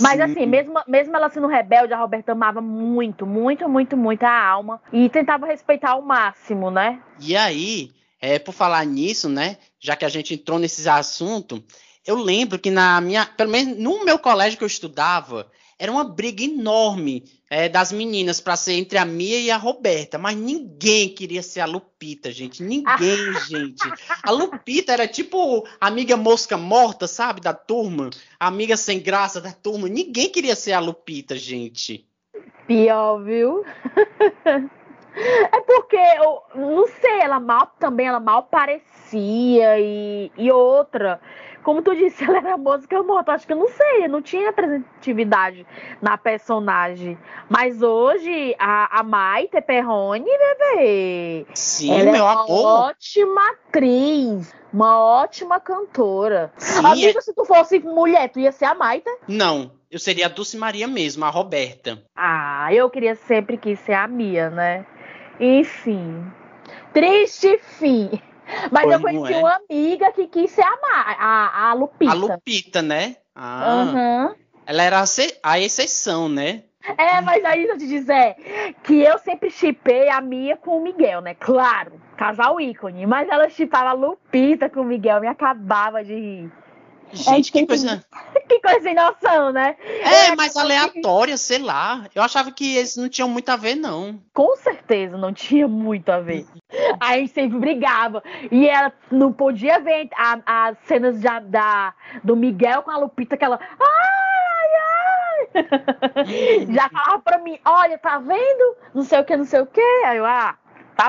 Mas 0.00 0.16
Sim. 0.16 0.22
assim, 0.22 0.46
mesmo, 0.46 0.74
mesmo 0.86 1.16
ela 1.16 1.30
sendo 1.30 1.46
rebelde, 1.46 1.92
a 1.92 1.98
Roberta 1.98 2.32
amava 2.32 2.60
muito, 2.60 3.26
muito, 3.26 3.68
muito, 3.68 3.96
muito 3.96 4.22
a 4.24 4.46
alma 4.46 4.80
e 4.92 5.08
tentava 5.08 5.46
respeitar 5.46 5.90
ao 5.90 6.02
máximo, 6.02 6.70
né? 6.70 7.00
E 7.20 7.36
aí, 7.36 7.90
é, 8.20 8.38
por 8.38 8.52
falar 8.52 8.84
nisso, 8.84 9.28
né? 9.28 9.56
Já 9.80 9.96
que 9.96 10.04
a 10.04 10.08
gente 10.08 10.34
entrou 10.34 10.58
nesses 10.58 10.86
assuntos, 10.86 11.60
eu 12.06 12.16
lembro 12.16 12.58
que 12.58 12.70
na 12.70 13.00
minha, 13.00 13.26
pelo 13.26 13.50
menos 13.50 13.78
no 13.78 14.04
meu 14.04 14.18
colégio 14.18 14.58
que 14.58 14.64
eu 14.64 14.68
estudava, 14.68 15.50
era 15.78 15.90
uma 15.90 16.04
briga 16.04 16.42
enorme 16.42 17.24
é, 17.50 17.68
das 17.68 17.92
meninas 17.92 18.40
para 18.40 18.56
ser 18.56 18.74
entre 18.74 18.98
a 18.98 19.04
Mia 19.04 19.38
e 19.40 19.50
a 19.50 19.56
Roberta, 19.56 20.18
mas 20.18 20.36
ninguém 20.36 21.08
queria 21.08 21.42
ser 21.42 21.60
a 21.60 21.66
Lupita, 21.66 22.30
gente. 22.30 22.62
Ninguém, 22.62 23.32
gente. 23.48 23.82
A 24.22 24.30
Lupita 24.30 24.92
era 24.92 25.06
tipo 25.06 25.66
a 25.80 25.86
amiga 25.86 26.16
mosca 26.16 26.56
morta, 26.56 27.06
sabe, 27.06 27.40
da 27.40 27.52
turma, 27.52 28.10
amiga 28.38 28.76
sem 28.76 29.00
graça 29.00 29.40
da 29.40 29.52
turma. 29.52 29.88
Ninguém 29.88 30.30
queria 30.30 30.54
ser 30.54 30.72
a 30.72 30.80
Lupita, 30.80 31.36
gente. 31.36 32.06
Pior, 32.66 33.22
viu? 33.22 33.64
É 35.14 35.60
porque, 35.60 35.96
eu 35.96 36.42
não 36.54 36.86
sei, 36.86 37.20
ela 37.20 37.38
mal 37.38 37.66
também, 37.78 38.06
ela 38.06 38.18
mal 38.18 38.44
parecia 38.44 39.78
e, 39.78 40.32
e 40.36 40.50
outra. 40.50 41.20
Como 41.62 41.80
tu 41.82 41.94
disse, 41.94 42.24
ela 42.28 42.38
era 42.38 42.56
música 42.56 43.02
morta. 43.02 43.32
Acho 43.32 43.46
que 43.46 43.52
eu 43.52 43.56
não 43.56 43.68
sei, 43.68 44.08
não 44.08 44.20
tinha 44.22 44.46
representatividade 44.46 45.66
na 46.00 46.18
personagem. 46.18 47.16
Mas 47.48 47.82
hoje, 47.82 48.54
a, 48.58 49.00
a 49.00 49.02
Maite 49.02 49.60
Perrone, 49.60 50.24
bebê. 50.24 51.46
Sim, 51.54 51.92
ela 52.00 52.12
meu 52.12 52.26
é 52.26 52.32
uma 52.32 52.42
amor. 52.44 52.64
ótima 52.90 53.40
atriz, 53.50 54.54
uma 54.72 54.98
ótima 54.98 55.60
cantora. 55.60 56.52
Sim, 56.56 56.84
Amigo, 56.86 57.18
é- 57.18 57.20
se 57.20 57.32
tu 57.34 57.44
fosse 57.44 57.78
mulher, 57.78 58.28
tu 58.30 58.40
ia 58.40 58.52
ser 58.52 58.64
a 58.64 58.74
Maite? 58.74 59.08
Não, 59.28 59.72
eu 59.90 59.98
seria 59.98 60.26
a 60.26 60.28
Dulce 60.28 60.56
Maria 60.56 60.86
mesmo, 60.88 61.24
a 61.24 61.28
Roberta. 61.30 62.02
Ah, 62.16 62.68
eu 62.72 62.88
queria 62.90 63.14
sempre 63.14 63.56
quis 63.56 63.78
ser 63.80 63.94
a 63.94 64.06
Mia, 64.08 64.50
né? 64.50 64.84
Enfim. 65.40 66.24
Triste 66.92 67.58
fim. 67.58 68.10
Mas 68.70 68.82
Pois 68.84 68.94
eu 68.94 69.00
conheci 69.00 69.34
é. 69.34 69.38
uma 69.38 69.56
amiga 69.68 70.12
que 70.12 70.26
quis 70.26 70.50
ser 70.50 70.62
a, 70.62 70.70
Ma- 70.80 71.16
a, 71.18 71.70
a 71.70 71.74
Lupita. 71.74 72.10
A 72.12 72.14
Lupita, 72.14 72.82
né? 72.82 73.16
Ah, 73.34 73.64
Aham. 73.64 74.34
ela 74.66 74.82
era 74.82 75.00
a, 75.00 75.06
ce- 75.06 75.38
a 75.42 75.58
exceção, 75.58 76.28
né? 76.28 76.64
É, 76.98 77.20
mas 77.20 77.44
aí 77.44 77.58
deixa 77.60 77.72
eu 77.74 77.78
te 77.78 77.86
dizer 77.86 78.34
que 78.82 79.00
eu 79.02 79.16
sempre 79.18 79.50
chipei 79.50 80.08
a 80.08 80.20
Mia 80.20 80.56
com 80.56 80.78
o 80.78 80.82
Miguel, 80.82 81.20
né? 81.20 81.32
Claro, 81.34 81.92
casal 82.16 82.60
ícone. 82.60 83.06
Mas 83.06 83.28
ela 83.28 83.48
chipava 83.48 83.90
a 83.90 83.92
Lupita 83.92 84.68
com 84.68 84.80
o 84.80 84.84
Miguel, 84.84 85.20
me 85.20 85.28
acabava 85.28 86.02
de 86.02 86.12
rir. 86.14 86.52
Gente, 87.12 87.52
que 87.52 87.58
tem 87.58 87.66
coisa. 87.66 88.04
Que 88.48 88.60
coisa 88.60 88.80
sem 88.82 88.94
noção, 88.94 89.50
né? 89.52 89.76
É, 89.80 90.34
mas 90.36 90.56
aleatória, 90.58 91.36
sei 91.38 91.58
lá. 91.58 92.04
Eu 92.14 92.22
achava 92.22 92.50
que 92.50 92.76
eles 92.76 92.96
não 92.96 93.08
tinham 93.08 93.28
muito 93.28 93.48
a 93.48 93.56
ver, 93.56 93.74
não. 93.76 94.20
Com 94.34 94.54
certeza 94.56 95.16
não 95.16 95.32
tinha 95.32 95.66
muito 95.66 96.10
a 96.10 96.20
ver. 96.20 96.44
Aí 97.00 97.14
a 97.14 97.18
gente 97.18 97.32
sempre 97.32 97.58
brigava. 97.58 98.22
E 98.50 98.68
ela 98.68 98.92
não 99.10 99.32
podia 99.32 99.78
ver 99.80 100.08
as 100.44 100.76
cenas 100.86 101.18
da, 101.20 101.38
da- 101.38 101.94
do 102.22 102.36
Miguel 102.36 102.82
com 102.82 102.90
a 102.90 102.98
Lupita, 102.98 103.36
que 103.36 103.44
ela. 103.44 103.58
Ai, 103.80 104.68
ai! 105.54 106.66
Já 106.74 106.88
falava 106.90 107.20
pra 107.20 107.38
mim, 107.38 107.58
olha, 107.64 107.96
tá 107.98 108.18
vendo? 108.18 108.76
Não 108.94 109.02
sei 109.04 109.20
o 109.20 109.24
que, 109.24 109.36
não 109.36 109.44
sei 109.44 109.60
o 109.60 109.66
que. 109.66 109.80
Aí 110.06 110.18
eu, 110.18 110.26
ah, 110.26 110.56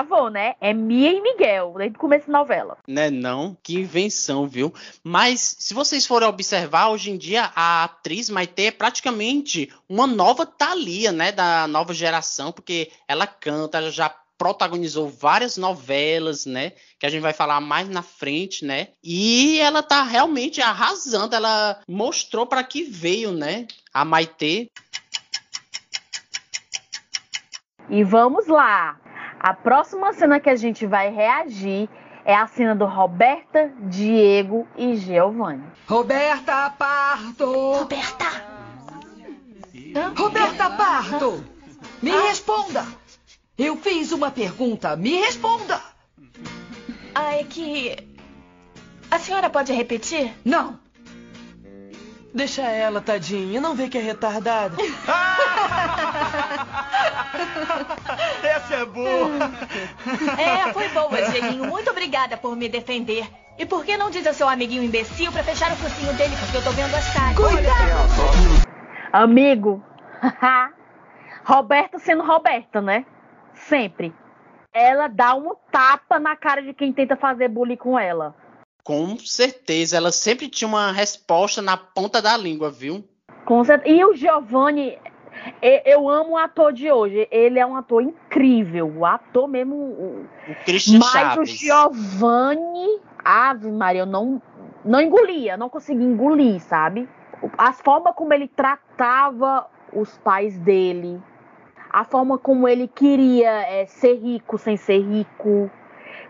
bom, 0.08 0.28
né? 0.28 0.54
É 0.60 0.72
Mia 0.72 1.12
e 1.12 1.20
Miguel, 1.20 1.74
desde 1.76 1.96
o 1.96 2.00
começo 2.00 2.26
da 2.26 2.38
novela. 2.38 2.76
Né, 2.86 3.10
não? 3.10 3.56
Que 3.62 3.80
invenção, 3.80 4.46
viu? 4.46 4.72
Mas 5.02 5.56
se 5.58 5.74
vocês 5.74 6.06
forem 6.06 6.28
observar, 6.28 6.88
hoje 6.88 7.10
em 7.10 7.16
dia 7.16 7.50
a 7.54 7.84
atriz 7.84 8.30
Maite 8.30 8.66
é 8.66 8.70
praticamente 8.70 9.72
uma 9.88 10.06
nova 10.06 10.44
Thalia, 10.46 11.12
né? 11.12 11.32
Da 11.32 11.66
nova 11.66 11.92
geração, 11.94 12.52
porque 12.52 12.90
ela 13.08 13.26
canta, 13.26 13.78
ela 13.78 13.90
já 13.90 14.14
protagonizou 14.36 15.08
várias 15.08 15.56
novelas, 15.56 16.44
né? 16.44 16.72
Que 16.98 17.06
a 17.06 17.08
gente 17.08 17.22
vai 17.22 17.32
falar 17.32 17.60
mais 17.60 17.88
na 17.88 18.02
frente, 18.02 18.64
né? 18.64 18.88
E 19.02 19.58
ela 19.60 19.82
tá 19.82 20.02
realmente 20.02 20.60
arrasando. 20.60 21.34
Ela 21.34 21.80
mostrou 21.88 22.46
para 22.46 22.64
que 22.64 22.82
veio, 22.82 23.32
né? 23.32 23.66
A 23.92 24.04
Maite. 24.04 24.70
E 27.88 28.02
vamos 28.02 28.46
lá. 28.46 28.98
A 29.44 29.52
próxima 29.52 30.10
cena 30.14 30.40
que 30.40 30.48
a 30.48 30.56
gente 30.56 30.86
vai 30.86 31.10
reagir 31.10 31.86
é 32.24 32.34
a 32.34 32.46
cena 32.46 32.74
do 32.74 32.86
Roberta, 32.86 33.70
Diego 33.78 34.66
e 34.74 34.96
Giovanni. 34.96 35.62
Roberta 35.86 36.70
Parto! 36.70 37.44
Roberta! 37.44 38.24
Roberta 40.16 40.70
Parto! 40.70 41.44
Me 42.00 42.10
responda! 42.10 42.86
Eu 43.58 43.76
fiz 43.76 44.12
uma 44.12 44.30
pergunta, 44.30 44.96
me 44.96 45.20
responda! 45.20 45.78
Ah, 47.14 47.34
é 47.34 47.44
que. 47.44 47.94
A 49.10 49.18
senhora 49.18 49.50
pode 49.50 49.74
repetir? 49.74 50.32
Não! 50.42 50.80
Deixa 52.32 52.62
ela, 52.62 53.02
tadinha. 53.02 53.60
Não 53.60 53.74
vê 53.74 53.90
que 53.90 53.98
é 53.98 54.00
retardada. 54.00 54.74
Essa 58.42 58.74
é 58.74 58.84
boa! 58.86 59.30
É, 60.38 60.72
foi 60.72 60.88
boa, 60.90 61.22
Dieguinho. 61.30 61.64
Muito 61.66 61.90
obrigada 61.90 62.36
por 62.36 62.56
me 62.56 62.68
defender. 62.68 63.26
E 63.58 63.64
por 63.64 63.84
que 63.84 63.96
não 63.96 64.10
diz 64.10 64.26
ao 64.26 64.34
seu 64.34 64.48
amiguinho 64.48 64.82
imbecil 64.82 65.30
pra 65.30 65.42
fechar 65.44 65.70
o 65.72 65.76
focinho 65.76 66.12
dele, 66.14 66.34
porque 66.36 66.56
eu 66.56 66.62
tô 66.64 66.70
vendo 66.70 66.94
as 66.94 67.12
caras. 67.12 67.36
Amigo, 69.12 69.82
Roberta 71.44 71.98
sendo 71.98 72.24
Roberta, 72.24 72.80
né? 72.80 73.04
Sempre. 73.54 74.12
Ela 74.72 75.06
dá 75.06 75.34
um 75.36 75.54
tapa 75.70 76.18
na 76.18 76.34
cara 76.34 76.60
de 76.62 76.74
quem 76.74 76.92
tenta 76.92 77.16
fazer 77.16 77.48
bullying 77.48 77.76
com 77.76 77.96
ela. 77.98 78.34
Com 78.82 79.16
certeza, 79.18 79.96
ela 79.96 80.10
sempre 80.10 80.48
tinha 80.48 80.66
uma 80.68 80.90
resposta 80.90 81.62
na 81.62 81.76
ponta 81.76 82.20
da 82.20 82.36
língua, 82.36 82.70
viu? 82.70 83.04
Com 83.44 83.62
cer- 83.64 83.82
E 83.86 84.04
o 84.04 84.14
Giovanni, 84.14 84.98
eu 85.84 86.08
amo 86.08 86.32
o 86.32 86.36
ator 86.36 86.72
de 86.72 86.90
hoje. 86.90 87.26
Ele 87.30 87.58
é 87.58 87.66
um 87.66 87.76
ator 87.76 88.02
incrível. 88.02 88.92
O 88.96 89.06
ator 89.06 89.46
mesmo. 89.48 89.74
o- 89.74 90.26
O 90.48 90.54
Christian 90.64 90.98
Mas 90.98 91.36
o 91.38 91.44
Chaves. 91.46 91.50
Giovanni, 91.50 93.00
Ave 93.24 93.70
Maria, 93.70 94.02
eu 94.02 94.06
não, 94.06 94.40
não 94.84 95.00
engolia, 95.00 95.56
não 95.56 95.68
conseguia 95.68 96.06
engolir, 96.06 96.60
sabe? 96.60 97.08
As 97.58 97.80
formas 97.80 98.14
como 98.14 98.32
ele 98.32 98.48
tratava 98.48 99.66
os 99.92 100.16
pais 100.18 100.58
dele, 100.58 101.20
a 101.90 102.04
forma 102.04 102.36
como 102.38 102.66
ele 102.68 102.88
queria 102.88 103.50
é, 103.70 103.86
ser 103.86 104.14
rico 104.16 104.58
sem 104.58 104.76
ser 104.76 104.98
rico, 105.00 105.70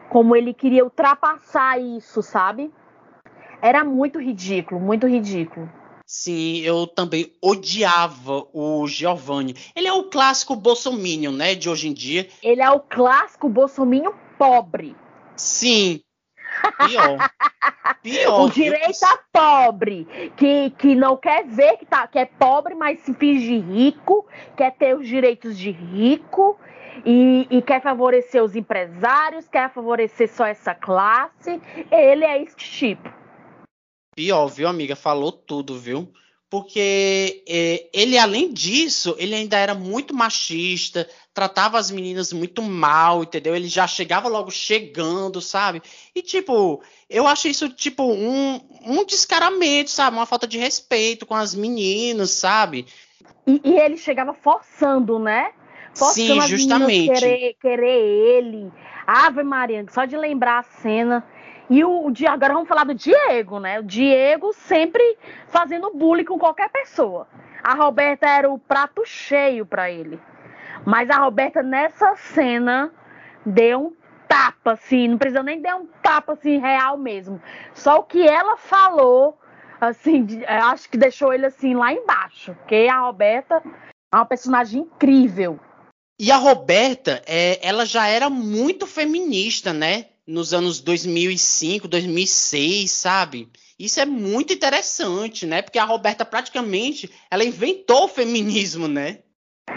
como 0.09 0.37
ele 0.37 0.53
queria 0.53 0.85
ultrapassar 0.85 1.79
isso, 1.81 2.22
sabe? 2.22 2.72
Era 3.62 3.83
muito 3.85 4.20
ridículo, 4.20 4.81
muito 4.81 5.07
ridículo. 5.07 5.68
Sim, 6.07 6.59
eu 6.61 6.87
também 6.87 7.33
odiava 7.40 8.47
o 8.53 8.87
Giovanni. 8.87 9.57
Ele 9.75 9.88
é 9.88 9.93
o 9.93 10.05
clássico 10.05 10.55
bolsominion, 10.55 11.33
né, 11.33 11.55
de 11.55 11.69
hoje 11.69 11.88
em 11.88 11.95
dia. 11.95 12.29
Ele 12.43 12.61
é 12.61 12.71
o 12.71 12.81
clássico 12.81 13.49
bolsominho 13.49 14.14
pobre. 14.38 14.95
Sim. 15.37 16.01
Pior. 16.87 17.19
Pior. 18.03 18.43
o 18.43 18.51
direita 18.51 19.19
pobre, 19.33 20.07
que, 20.37 20.71
que 20.77 20.95
não 20.95 21.17
quer 21.17 21.47
ver 21.47 21.79
que, 21.79 21.87
tá, 21.87 22.07
que 22.07 22.19
é 22.19 22.27
pobre, 22.27 22.75
mas 22.75 23.01
se 23.01 23.14
finge 23.14 23.59
rico, 23.59 24.27
quer 24.57 24.73
ter 24.73 24.95
os 24.95 25.09
direitos 25.09 25.59
de 25.59 25.71
rico 25.71 26.59
e, 27.05 27.47
e 27.51 27.62
quer 27.62 27.81
favorecer 27.83 28.45
os 28.45 28.55
empresários, 28.55 29.49
quer 29.49 29.73
favorecer 29.73 30.31
só 30.31 30.45
essa 30.45 30.75
classe. 30.75 31.61
Ele 31.90 32.25
é 32.25 32.43
este 32.43 32.71
tipo. 32.71 33.24
Pior, 34.14 34.46
viu, 34.46 34.68
amiga? 34.68 34.94
Falou 34.94 35.33
tudo, 35.33 35.79
viu? 35.79 36.12
Porque 36.48 37.42
é, 37.48 37.88
ele, 37.92 38.16
além 38.16 38.53
disso, 38.53 39.16
ele 39.18 39.35
ainda 39.35 39.59
era 39.59 39.74
muito 39.74 40.14
machista, 40.14 41.09
tratava 41.33 41.79
as 41.79 41.90
meninas 41.90 42.33
muito 42.33 42.62
mal, 42.62 43.24
entendeu? 43.24 43.57
Ele 43.57 43.66
já 43.66 43.88
chegava 43.88 44.29
logo 44.29 44.53
chegando, 44.53 45.40
sabe? 45.40 45.83
E, 46.14 46.22
tipo, 46.22 46.81
eu 47.11 47.27
acho 47.27 47.48
isso, 47.48 47.68
tipo, 47.70 48.05
um, 48.05 48.61
um 48.87 49.05
descaramento, 49.05 49.90
sabe? 49.90 50.16
Uma 50.16 50.27
falta 50.27 50.46
de 50.46 50.57
respeito 50.57 51.27
com 51.27 51.35
as 51.35 51.57
meninas, 51.57 52.31
sabe? 52.31 52.87
E, 53.44 53.61
e 53.64 53.77
ele 53.77 53.96
chegava 53.96 54.33
forçando, 54.33 55.18
né? 55.18 55.50
Forçando 55.92 56.42
Sim, 56.42 56.48
justamente. 56.48 57.12
Querer, 57.12 57.57
querer 57.61 58.00
ele. 58.00 58.70
Ave 59.07 59.42
Maria, 59.42 59.85
só 59.90 60.05
de 60.05 60.16
lembrar 60.16 60.61
a 60.61 60.62
cena. 60.62 61.24
E 61.70 61.83
o, 61.85 62.07
o 62.07 62.11
Di- 62.11 62.27
agora 62.27 62.53
vamos 62.55 62.68
falar 62.68 62.85
do 62.85 62.94
Diego, 62.94 63.59
né? 63.59 63.81
O 63.81 63.83
Diego 63.83 64.53
sempre 64.53 65.16
fazendo 65.48 65.92
bullying 65.94 66.24
com 66.24 66.38
qualquer 66.38 66.68
pessoa. 66.70 67.27
A 67.62 67.74
Roberta 67.74 68.29
era 68.29 68.50
o 68.50 68.59
prato 68.59 69.03
cheio 69.07 69.64
pra 69.64 69.90
ele. 69.90 70.20
Mas 70.85 71.09
a 71.09 71.16
Roberta 71.16 71.62
nessa 71.62 72.14
cena 72.16 72.92
deu 73.46 73.81
um 73.87 73.92
tapa, 74.29 74.72
assim, 74.72 75.09
não 75.09 75.16
precisa 75.18 75.42
nem 75.42 75.61
dar 75.61 75.77
um 75.77 75.87
tapa 76.03 76.33
assim 76.35 76.59
real 76.59 76.98
mesmo. 76.98 77.40
Só 77.72 77.98
o 78.00 78.03
que 78.03 78.27
ela 78.27 78.57
falou, 78.59 79.38
assim, 79.81 80.24
de- 80.24 80.42
eu 80.42 80.64
acho 80.66 80.88
que 80.90 80.98
deixou 80.98 81.33
ele 81.33 81.46
assim 81.46 81.74
lá 81.74 81.92
embaixo. 81.92 82.55
Porque 82.55 82.87
a 82.90 83.00
Roberta 83.00 83.62
é 84.12 84.16
uma 84.16 84.27
personagem 84.27 84.83
incrível. 84.83 85.59
E 86.20 86.31
a 86.31 86.37
Roberta, 86.37 87.22
é, 87.27 87.66
ela 87.66 87.87
já 87.87 88.07
era 88.07 88.29
muito 88.29 88.87
feminista, 88.87 89.72
né? 89.72 90.07
Nos 90.27 90.55
anos 90.55 90.81
2005, 90.81 91.87
2006, 91.87 92.91
sabe? 92.91 93.49
Isso 93.79 94.01
é 94.01 94.07
muito 94.07 94.53
interessante, 94.53 95.45
né? 95.45 95.61
Porque 95.61 95.79
a 95.79 95.85
Roberta 95.85 96.25
praticamente, 96.25 97.11
ela 97.31 97.45
inventou 97.45 98.05
o 98.05 98.09
feminismo, 98.09 98.89
né? 98.89 99.19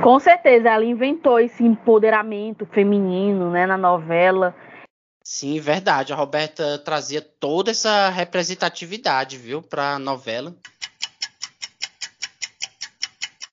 Com 0.01 0.19
certeza, 0.19 0.69
ela 0.69 0.85
inventou 0.85 1.39
esse 1.39 1.63
empoderamento 1.63 2.65
feminino, 2.67 3.49
né, 3.49 3.65
na 3.65 3.77
novela. 3.77 4.55
Sim, 5.23 5.59
verdade. 5.59 6.13
A 6.13 6.15
Roberta 6.15 6.77
trazia 6.79 7.21
toda 7.21 7.71
essa 7.71 8.09
representatividade, 8.09 9.37
viu, 9.37 9.61
para 9.61 9.95
a 9.95 9.99
novela. 9.99 10.55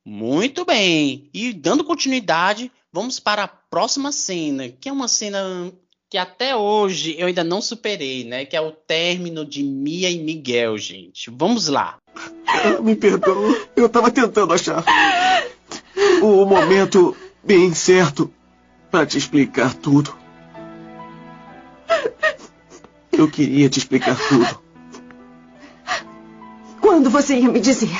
Muito 0.04 0.64
bem. 0.64 1.30
E 1.32 1.52
dando 1.52 1.82
continuidade, 1.82 2.70
vamos 2.92 3.18
para 3.18 3.44
a 3.44 3.48
próxima 3.48 4.12
cena, 4.12 4.68
que 4.68 4.88
é 4.88 4.92
uma 4.92 5.08
cena 5.08 5.72
que 6.14 6.18
até 6.18 6.54
hoje 6.54 7.16
eu 7.18 7.26
ainda 7.26 7.42
não 7.42 7.60
superei, 7.60 8.22
né? 8.22 8.44
Que 8.44 8.54
é 8.54 8.60
o 8.60 8.70
término 8.70 9.44
de 9.44 9.64
Mia 9.64 10.08
e 10.08 10.22
Miguel, 10.22 10.78
gente. 10.78 11.28
Vamos 11.28 11.66
lá. 11.66 11.98
Me 12.80 12.94
perdoa. 12.94 13.66
Eu 13.74 13.88
tava 13.88 14.12
tentando 14.12 14.54
achar 14.54 14.84
o 16.22 16.44
momento 16.44 17.16
bem 17.42 17.74
certo 17.74 18.32
para 18.92 19.04
te 19.04 19.18
explicar 19.18 19.74
tudo. 19.74 20.16
Eu 23.10 23.28
queria 23.28 23.68
te 23.68 23.80
explicar 23.80 24.16
tudo. 24.28 24.62
Quando 26.80 27.10
você 27.10 27.40
ia 27.40 27.48
me 27.48 27.58
dizer? 27.58 27.90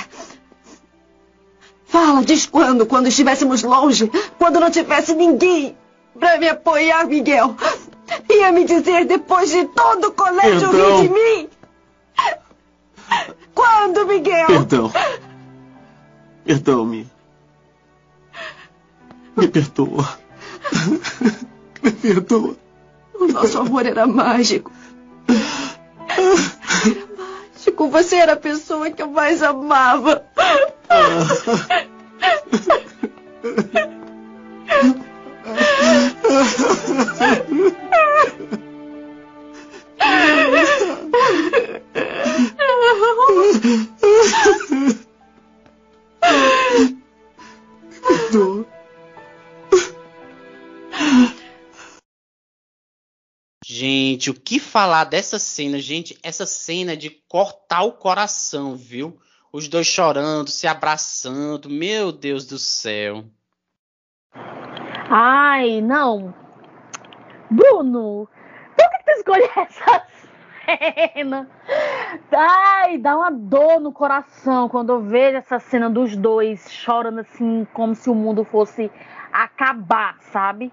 Fala, 1.85 2.23
diz 2.23 2.47
quando, 2.47 2.87
quando 2.87 3.09
estivéssemos 3.09 3.65
longe, 3.65 4.09
quando 4.39 4.61
não 4.61 4.71
tivesse 4.71 5.17
ninguém 5.17 5.77
para 6.19 6.39
me 6.39 6.49
apoiar, 6.49 7.07
Miguel. 7.07 7.57
Ia 8.31 8.53
me 8.53 8.65
dizer 8.65 9.05
depois 9.07 9.51
de 9.51 9.65
todo 9.67 10.09
o 10.09 10.13
colégio 10.13 10.71
Perdão. 10.71 11.01
rir 11.01 11.09
de 11.09 11.15
mim. 11.15 11.49
Quando, 13.55 14.07
Miguel? 14.07 14.47
Perdão. 14.47 14.93
Perdão, 16.45 16.85
me. 16.85 17.09
Me 19.37 19.49
perdoa. 19.49 20.19
Me 21.83 21.93
perdoa. 21.93 22.57
O 23.15 23.27
nosso 23.27 23.59
amor 23.59 23.85
era 23.85 24.07
mágico. 24.07 24.73
Era 26.09 27.07
mágico. 27.19 27.89
Você 27.89 28.17
era 28.17 28.33
a 28.33 28.37
pessoa 28.37 28.91
que 28.91 29.03
eu 29.03 29.09
mais 29.09 29.43
amava. 29.43 30.25
Gente, 54.25 54.31
o 54.31 54.41
que 54.41 54.59
falar 54.59 55.05
dessa 55.05 55.39
cena, 55.39 55.79
gente? 55.79 56.19
Essa 56.23 56.47
cena 56.47 56.97
de 56.97 57.11
cortar 57.11 57.83
o 57.83 57.93
coração, 57.93 58.75
viu? 58.75 59.19
Os 59.53 59.69
dois 59.69 59.87
chorando, 59.87 60.49
se 60.49 60.67
abraçando. 60.67 61.69
Meu 61.69 62.11
Deus 62.11 62.47
do 62.47 62.59
céu. 62.59 63.23
Ai, 65.11 65.83
não. 65.83 66.35
Bruno, 67.51 68.27
por 68.75 68.91
que 68.91 69.05
tu 69.05 69.11
escolheu 69.11 69.51
essa 69.57 70.07
cena? 71.13 71.51
Ai, 72.33 72.97
dá 72.97 73.19
uma 73.19 73.31
dor 73.31 73.79
no 73.79 73.93
coração 73.93 74.71
quando 74.71 74.91
eu 74.91 75.03
vejo 75.03 75.37
essa 75.37 75.59
cena 75.59 75.91
dos 75.91 76.17
dois 76.17 76.73
chorando 76.73 77.21
assim, 77.21 77.67
como 77.75 77.95
se 77.95 78.09
o 78.09 78.15
mundo 78.15 78.43
fosse 78.43 78.91
acabar, 79.31 80.17
sabe? 80.33 80.73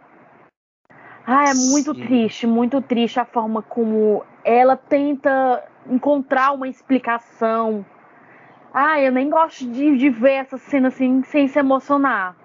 Ah, 1.25 1.49
é 1.49 1.53
muito 1.53 1.93
Sim. 1.93 2.01
triste, 2.01 2.47
muito 2.47 2.81
triste 2.81 3.19
a 3.19 3.25
forma 3.25 3.61
como 3.61 4.25
ela 4.43 4.75
tenta 4.75 5.63
encontrar 5.89 6.51
uma 6.51 6.67
explicação. 6.67 7.85
Ah, 8.73 8.99
eu 8.99 9.11
nem 9.11 9.29
gosto 9.29 9.65
de, 9.69 9.97
de 9.97 10.09
ver 10.09 10.33
essa 10.33 10.57
cena 10.57 10.87
assim 10.87 11.23
sem 11.23 11.47
se 11.47 11.59
emocionar. 11.59 12.35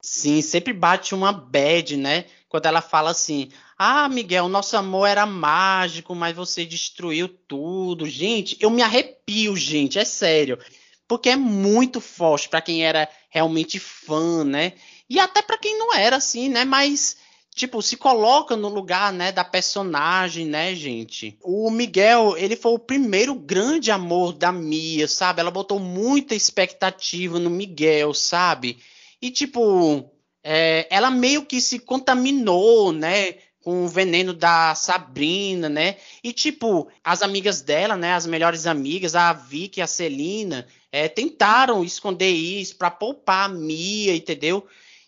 Sim, 0.00 0.40
sempre 0.42 0.72
bate 0.72 1.14
uma 1.14 1.32
bad, 1.32 1.96
né? 1.96 2.26
Quando 2.48 2.66
ela 2.66 2.80
fala 2.80 3.10
assim: 3.10 3.50
Ah, 3.76 4.08
Miguel, 4.08 4.48
nosso 4.48 4.76
amor 4.76 5.06
era 5.06 5.26
mágico, 5.26 6.14
mas 6.14 6.36
você 6.36 6.64
destruiu 6.64 7.28
tudo. 7.28 8.06
Gente, 8.06 8.56
eu 8.60 8.70
me 8.70 8.82
arrepio, 8.82 9.56
gente, 9.56 9.98
é 9.98 10.04
sério. 10.04 10.58
Porque 11.06 11.30
é 11.30 11.36
muito 11.36 12.00
forte 12.00 12.48
pra 12.48 12.60
quem 12.60 12.84
era 12.84 13.08
realmente 13.30 13.78
fã, 13.78 14.44
né? 14.44 14.74
E 15.08 15.18
até 15.18 15.40
pra 15.40 15.56
quem 15.58 15.78
não 15.78 15.94
era, 15.94 16.16
assim, 16.16 16.48
né? 16.48 16.64
Mas, 16.64 17.16
tipo, 17.58 17.82
se 17.82 17.96
coloca 17.96 18.56
no 18.56 18.68
lugar, 18.68 19.12
né, 19.12 19.32
da 19.32 19.44
personagem, 19.44 20.46
né, 20.46 20.74
gente? 20.74 21.36
O 21.42 21.70
Miguel, 21.70 22.36
ele 22.38 22.54
foi 22.54 22.72
o 22.72 22.78
primeiro 22.78 23.34
grande 23.34 23.90
amor 23.90 24.32
da 24.32 24.52
Mia, 24.52 25.08
sabe? 25.08 25.40
Ela 25.40 25.50
botou 25.50 25.80
muita 25.80 26.34
expectativa 26.34 27.38
no 27.38 27.50
Miguel, 27.50 28.14
sabe? 28.14 28.78
E, 29.20 29.30
tipo, 29.30 30.08
é, 30.42 30.86
ela 30.88 31.10
meio 31.10 31.44
que 31.44 31.60
se 31.60 31.80
contaminou, 31.80 32.92
né? 32.92 33.34
Com 33.60 33.84
o 33.84 33.88
veneno 33.88 34.32
da 34.32 34.74
Sabrina, 34.76 35.68
né? 35.68 35.96
E, 36.22 36.32
tipo, 36.32 36.88
as 37.02 37.22
amigas 37.22 37.60
dela, 37.60 37.96
né? 37.96 38.14
As 38.14 38.24
melhores 38.24 38.66
amigas, 38.66 39.16
a 39.16 39.32
Vicky 39.32 39.82
a 39.82 39.86
Celina, 39.86 40.64
é, 40.92 41.08
tentaram 41.08 41.84
esconder 41.84 42.30
isso 42.30 42.76
pra 42.76 42.90
poupar 42.90 43.46
a 43.46 43.52
Mia, 43.52 44.14
entendeu? 44.14 44.64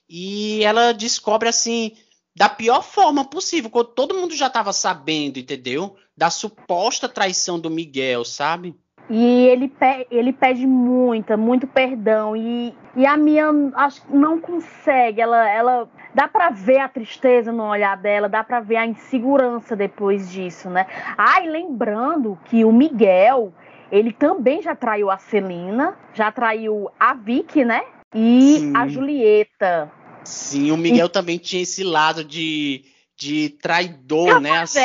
E 0.09 0.65
ela 0.65 0.93
descobre, 0.93 1.49
assim, 1.49 1.93
da 2.37 2.49
pior 2.49 2.83
forma 2.83 3.25
possível, 3.25 3.71
quando 3.71 3.89
todo 3.89 4.15
mundo 4.15 4.35
já 4.35 4.49
tava 4.49 4.73
sabendo, 4.73 5.39
entendeu? 5.39 5.97
Da 6.17 6.31
suposta 6.31 7.09
traição 7.09 7.59
do 7.59 7.71
Miguel, 7.71 8.25
sabe? 8.25 8.79
E 9.09 9.49
ele, 9.49 9.67
pe 9.67 10.07
ele 10.09 10.33
pede 10.33 10.65
muita, 10.67 11.37
muito 11.37 11.67
perdão. 11.67 12.37
E, 12.37 12.73
e 12.95 13.05
a 13.05 13.17
Mia 13.17 13.47
acho 13.75 14.03
que 14.03 14.15
não 14.15 14.41
consegue. 14.41 15.21
Ela, 15.21 15.51
ela 15.51 15.89
dá 16.15 16.29
pra 16.29 16.51
ver 16.51 16.79
a 16.79 16.89
tristeza 16.89 17.51
no 17.51 17.65
olhar 17.65 17.97
dela, 17.97 18.29
dá 18.29 18.45
pra 18.45 18.61
ver 18.61 18.77
a 18.77 18.87
insegurança 18.87 19.75
depois 19.75 20.31
disso, 20.31 20.71
né? 20.71 20.87
Ah, 21.19 21.43
e 21.43 21.49
lembrando 21.49 22.39
que 22.45 22.65
o 22.65 22.73
Miguel, 22.73 23.53
ele 23.91 24.13
também 24.13 24.63
já 24.63 24.77
traiu 24.77 25.11
a 25.11 25.19
Celina, 25.19 25.97
já 26.15 26.31
traiu 26.31 26.89
a 26.99 27.13
Vicky, 27.13 27.65
né? 27.65 27.83
E 28.15 28.59
Sim. 28.59 28.77
a 28.77 28.87
Julieta. 28.87 29.93
Sim, 30.25 30.71
o 30.71 30.77
Miguel 30.77 31.09
também 31.09 31.39
tinha 31.39 31.63
esse 31.63 31.83
lado 31.83 32.25
de, 32.25 32.85
de 33.17 33.51
traidor, 33.63 34.41
né? 34.41 34.59
Assim. 34.61 34.81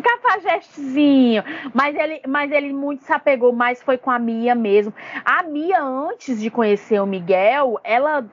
Cafajestezinho. 0.00 1.42
Mas 1.74 1.96
ele, 1.96 2.20
mas 2.26 2.52
ele 2.52 2.72
muito 2.72 3.04
se 3.04 3.12
apegou, 3.12 3.52
mais 3.52 3.82
foi 3.82 3.98
com 3.98 4.10
a 4.10 4.18
Mia 4.18 4.54
mesmo. 4.54 4.92
A 5.24 5.42
Mia, 5.42 5.82
antes 5.82 6.40
de 6.40 6.50
conhecer 6.50 7.00
o 7.00 7.06
Miguel, 7.06 7.78
ela 7.84 8.24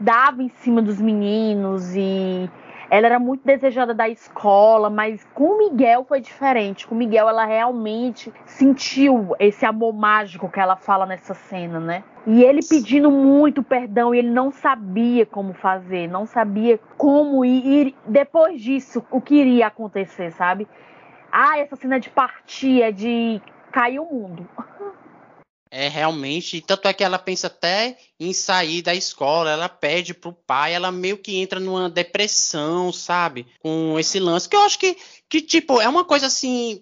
dava 0.00 0.42
em 0.42 0.48
cima 0.48 0.82
dos 0.82 1.00
meninos 1.00 1.94
e 1.94 2.48
ela 2.90 3.06
era 3.06 3.18
muito 3.18 3.44
desejada 3.44 3.94
da 3.94 4.08
escola, 4.08 4.90
mas 4.90 5.24
com 5.34 5.44
o 5.44 5.58
Miguel 5.58 6.04
foi 6.08 6.20
diferente. 6.20 6.86
Com 6.86 6.94
o 6.94 6.98
Miguel, 6.98 7.28
ela 7.28 7.44
realmente 7.44 8.32
sentiu 8.44 9.34
esse 9.38 9.64
amor 9.64 9.92
mágico 9.92 10.48
que 10.48 10.60
ela 10.60 10.76
fala 10.76 11.06
nessa 11.06 11.34
cena, 11.34 11.80
né? 11.80 12.04
E 12.26 12.42
ele 12.42 12.60
pedindo 12.62 13.10
muito 13.10 13.62
perdão 13.62 14.14
e 14.14 14.18
ele 14.18 14.30
não 14.30 14.50
sabia 14.50 15.26
como 15.26 15.52
fazer, 15.52 16.08
não 16.08 16.26
sabia 16.26 16.78
como 16.96 17.44
ir, 17.44 17.66
ir 17.66 17.94
depois 18.06 18.60
disso, 18.62 19.04
o 19.10 19.20
que 19.20 19.34
iria 19.34 19.66
acontecer, 19.66 20.32
sabe? 20.32 20.66
Ah, 21.30 21.58
essa 21.58 21.76
cena 21.76 22.00
de 22.00 22.08
partir, 22.08 22.80
é 22.80 22.90
de 22.90 23.42
cair 23.70 23.98
o 23.98 24.06
mundo. 24.06 24.48
É 25.70 25.88
realmente, 25.88 26.60
tanto 26.60 26.86
é 26.86 26.92
que 26.92 27.02
ela 27.02 27.18
pensa 27.18 27.48
até 27.48 27.98
em 28.18 28.32
sair 28.32 28.80
da 28.80 28.94
escola, 28.94 29.50
ela 29.50 29.68
pede 29.68 30.14
pro 30.14 30.32
pai, 30.32 30.72
ela 30.72 30.92
meio 30.92 31.18
que 31.18 31.36
entra 31.36 31.58
numa 31.58 31.90
depressão, 31.90 32.92
sabe? 32.92 33.48
Com 33.58 33.98
esse 33.98 34.20
lance, 34.20 34.48
que 34.48 34.54
eu 34.54 34.60
acho 34.60 34.78
que, 34.78 34.96
que 35.28 35.40
tipo, 35.40 35.80
é 35.80 35.88
uma 35.88 36.04
coisa 36.04 36.26
assim, 36.26 36.80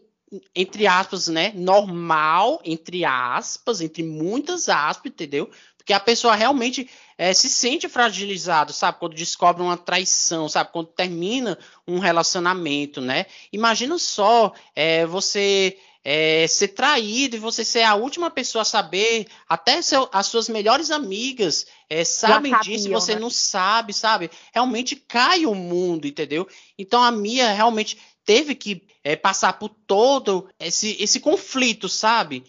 entre 0.54 0.86
aspas, 0.86 1.28
né? 1.28 1.52
Normal, 1.54 2.60
entre 2.64 3.04
aspas, 3.04 3.80
entre 3.80 4.02
muitas 4.02 4.68
aspas, 4.68 5.12
entendeu? 5.12 5.50
Porque 5.76 5.92
a 5.92 6.00
pessoa 6.00 6.34
realmente 6.34 6.88
é, 7.18 7.34
se 7.34 7.48
sente 7.48 7.88
fragilizado, 7.88 8.72
sabe? 8.72 8.98
Quando 8.98 9.14
descobre 9.14 9.62
uma 9.62 9.76
traição, 9.76 10.48
sabe? 10.48 10.70
Quando 10.72 10.88
termina 10.88 11.58
um 11.86 11.98
relacionamento, 11.98 13.00
né? 13.00 13.26
Imagina 13.52 13.98
só 13.98 14.52
é, 14.76 15.04
você 15.06 15.76
é, 16.04 16.46
ser 16.48 16.68
traído 16.68 17.36
e 17.36 17.38
você 17.38 17.64
ser 17.64 17.82
a 17.82 17.94
última 17.94 18.30
pessoa 18.30 18.62
a 18.62 18.64
saber, 18.64 19.26
até 19.48 19.80
seu, 19.82 20.08
as 20.12 20.26
suas 20.26 20.48
melhores 20.48 20.90
amigas 20.90 21.66
é, 21.88 22.04
sabem 22.04 22.52
sabiam, 22.52 22.76
disso 22.76 22.88
e 22.88 22.92
você 22.92 23.14
né? 23.14 23.20
não 23.20 23.30
sabe, 23.30 23.92
sabe? 23.92 24.30
Realmente 24.52 24.96
cai 24.96 25.46
o 25.46 25.54
mundo, 25.54 26.06
entendeu? 26.06 26.48
Então 26.76 27.02
a 27.02 27.10
Mia 27.10 27.52
realmente 27.52 27.98
teve 28.24 28.54
que 28.54 28.86
é, 29.04 29.16
passar 29.16 29.54
por 29.54 29.68
todo 29.68 30.48
esse, 30.58 30.96
esse 31.02 31.20
conflito, 31.20 31.88
sabe? 31.88 32.44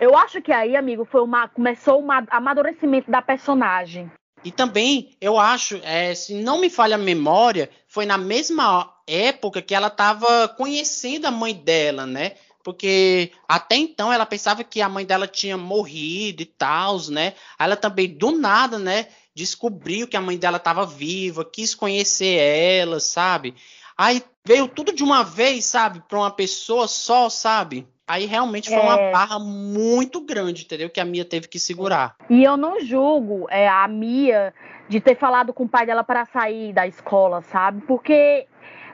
Eu 0.00 0.16
acho 0.16 0.40
que 0.40 0.52
aí, 0.52 0.76
amigo, 0.76 1.04
foi 1.04 1.20
uma, 1.22 1.48
começou 1.48 2.02
o 2.02 2.08
amadurecimento 2.30 3.10
da 3.10 3.20
personagem. 3.20 4.10
E 4.44 4.50
também, 4.50 5.16
eu 5.20 5.38
acho, 5.38 5.80
é, 5.82 6.14
se 6.14 6.34
não 6.34 6.60
me 6.60 6.70
falha 6.70 6.94
a 6.94 6.98
memória, 6.98 7.68
foi 7.86 8.06
na 8.06 8.16
mesma 8.16 8.92
época 9.06 9.60
que 9.60 9.74
ela 9.74 9.88
estava 9.88 10.48
conhecendo 10.48 11.26
a 11.26 11.30
mãe 11.30 11.54
dela, 11.54 12.06
né? 12.06 12.34
Porque 12.62 13.32
até 13.48 13.76
então 13.76 14.12
ela 14.12 14.26
pensava 14.26 14.62
que 14.62 14.80
a 14.80 14.88
mãe 14.88 15.04
dela 15.04 15.26
tinha 15.26 15.56
morrido 15.56 16.42
e 16.42 16.46
tal, 16.46 16.98
né? 17.08 17.34
Ela 17.58 17.76
também, 17.76 18.08
do 18.08 18.32
nada, 18.32 18.78
né? 18.78 19.08
Descobriu 19.34 20.06
que 20.06 20.16
a 20.16 20.20
mãe 20.20 20.36
dela 20.36 20.58
estava 20.58 20.84
viva, 20.84 21.44
quis 21.44 21.74
conhecer 21.74 22.36
ela, 22.36 23.00
sabe? 23.00 23.54
Aí 23.98 24.22
veio 24.46 24.68
tudo 24.68 24.92
de 24.94 25.02
uma 25.02 25.24
vez, 25.24 25.64
sabe? 25.64 26.00
Para 26.08 26.18
uma 26.18 26.30
pessoa 26.30 26.86
só, 26.86 27.28
sabe? 27.28 27.86
Aí 28.06 28.24
realmente 28.24 28.70
foi 28.70 28.78
É. 28.78 28.82
uma 28.82 28.96
barra 29.12 29.38
muito 29.40 30.20
grande, 30.20 30.62
entendeu? 30.64 30.88
Que 30.88 31.00
a 31.00 31.04
Mia 31.04 31.24
teve 31.24 31.48
que 31.48 31.58
segurar. 31.58 32.14
E 32.30 32.44
eu 32.44 32.56
não 32.56 32.80
julgo 32.80 33.46
é, 33.50 33.68
a 33.68 33.86
Mia 33.88 34.54
de 34.88 35.00
ter 35.00 35.16
falado 35.16 35.52
com 35.52 35.64
o 35.64 35.68
pai 35.68 35.84
dela 35.84 36.04
para 36.04 36.24
sair 36.24 36.72
da 36.72 36.86
escola, 36.86 37.42
sabe? 37.42 37.82
Porque 37.82 38.46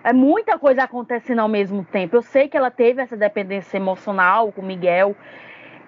é 0.03 0.13
muita 0.13 0.59
coisa 0.59 0.83
acontecendo 0.83 1.41
ao 1.41 1.49
mesmo 1.49 1.85
tempo. 1.85 2.17
Eu 2.17 2.23
sei 2.23 2.49
que 2.49 2.57
ela 2.57 2.71
teve 2.71 3.03
essa 3.03 3.17
dependência 3.17 3.77
emocional 3.77 4.51
com 4.51 4.63
o 4.63 4.65
Miguel. 4.67 5.15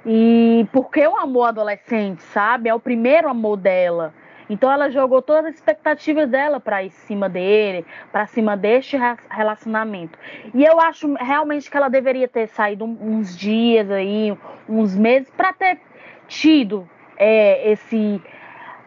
E 0.05 0.64
porque 0.73 1.09
um 1.09 1.17
amor 1.17 1.49
adolescente, 1.49 2.23
sabe? 2.23 2.69
É 2.69 2.75
o 2.75 2.79
primeiro 2.79 3.29
amor 3.29 3.57
dela. 3.57 4.14
Então 4.49 4.70
ela 4.70 4.90
jogou 4.90 5.20
todas 5.20 5.47
as 5.47 5.55
expectativas 5.55 6.28
dela 6.28 6.61
para 6.61 6.88
cima 6.90 7.28
dele, 7.28 7.84
para 8.12 8.26
cima 8.26 8.57
deste 8.57 8.97
re- 8.97 9.16
relacionamento. 9.30 10.18
E 10.55 10.64
eu 10.64 10.80
acho 10.80 11.12
realmente 11.14 11.70
que 11.70 11.76
ela 11.76 11.88
deveria 11.88 12.28
ter 12.28 12.49
saído 12.49 12.84
uns 12.84 13.36
dias 13.36 13.90
aí, 13.90 14.36
uns 14.68 14.94
meses, 14.94 15.28
para 15.30 15.53
ter 15.53 15.80
tido 16.28 16.88
é, 17.16 17.70
esse 17.72 18.20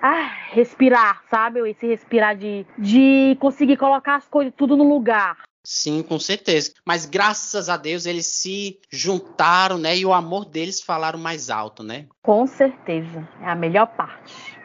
ah, 0.01 0.32
respirar, 0.51 1.22
sabe? 1.30 1.60
Esse 1.70 1.88
respirar 1.88 2.36
de, 2.36 2.66
de 2.78 3.38
conseguir 3.39 3.78
colocar 3.78 4.16
as 4.16 4.28
coisas 4.28 4.53
tudo 4.55 4.78
no 4.78 4.88
lugar. 4.88 5.38
Sim, 5.64 6.01
com 6.01 6.18
certeza. 6.18 6.74
Mas 6.86 7.05
graças 7.05 7.70
a 7.70 7.78
Deus 7.78 8.05
eles 8.05 8.26
se 8.26 8.80
juntaram, 8.89 9.78
né? 9.78 9.95
E 9.97 10.05
o 10.05 10.14
amor 10.14 10.45
deles 10.45 10.82
falaram 10.82 11.20
mais 11.20 11.49
alto, 11.49 11.84
né? 11.84 12.05
Com 12.24 12.47
certeza. 12.47 13.28
É 13.41 13.49
a 13.49 13.55
melhor 13.55 13.88
parte. 13.88 14.59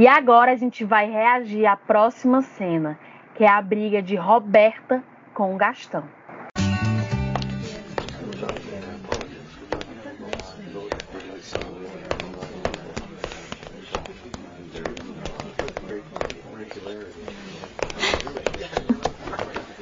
E 0.00 0.08
agora 0.08 0.52
a 0.52 0.56
gente 0.56 0.82
vai 0.82 1.10
reagir 1.10 1.66
à 1.66 1.76
próxima 1.76 2.40
cena, 2.40 2.98
que 3.34 3.44
é 3.44 3.48
a 3.50 3.60
briga 3.60 4.00
de 4.00 4.16
Roberta 4.16 5.04
com 5.34 5.54
o 5.54 5.58
Gastão. 5.58 6.04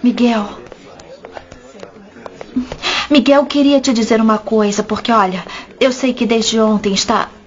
Miguel. 0.02 0.48
Miguel, 3.08 3.46
queria 3.46 3.80
te 3.80 3.92
dizer 3.92 4.20
uma 4.20 4.38
coisa, 4.38 4.82
porque 4.82 5.12
olha, 5.12 5.44
eu 5.78 5.92
sei 5.92 6.12
que 6.12 6.26
desde 6.26 6.58
ontem 6.58 6.92
está. 6.92 7.38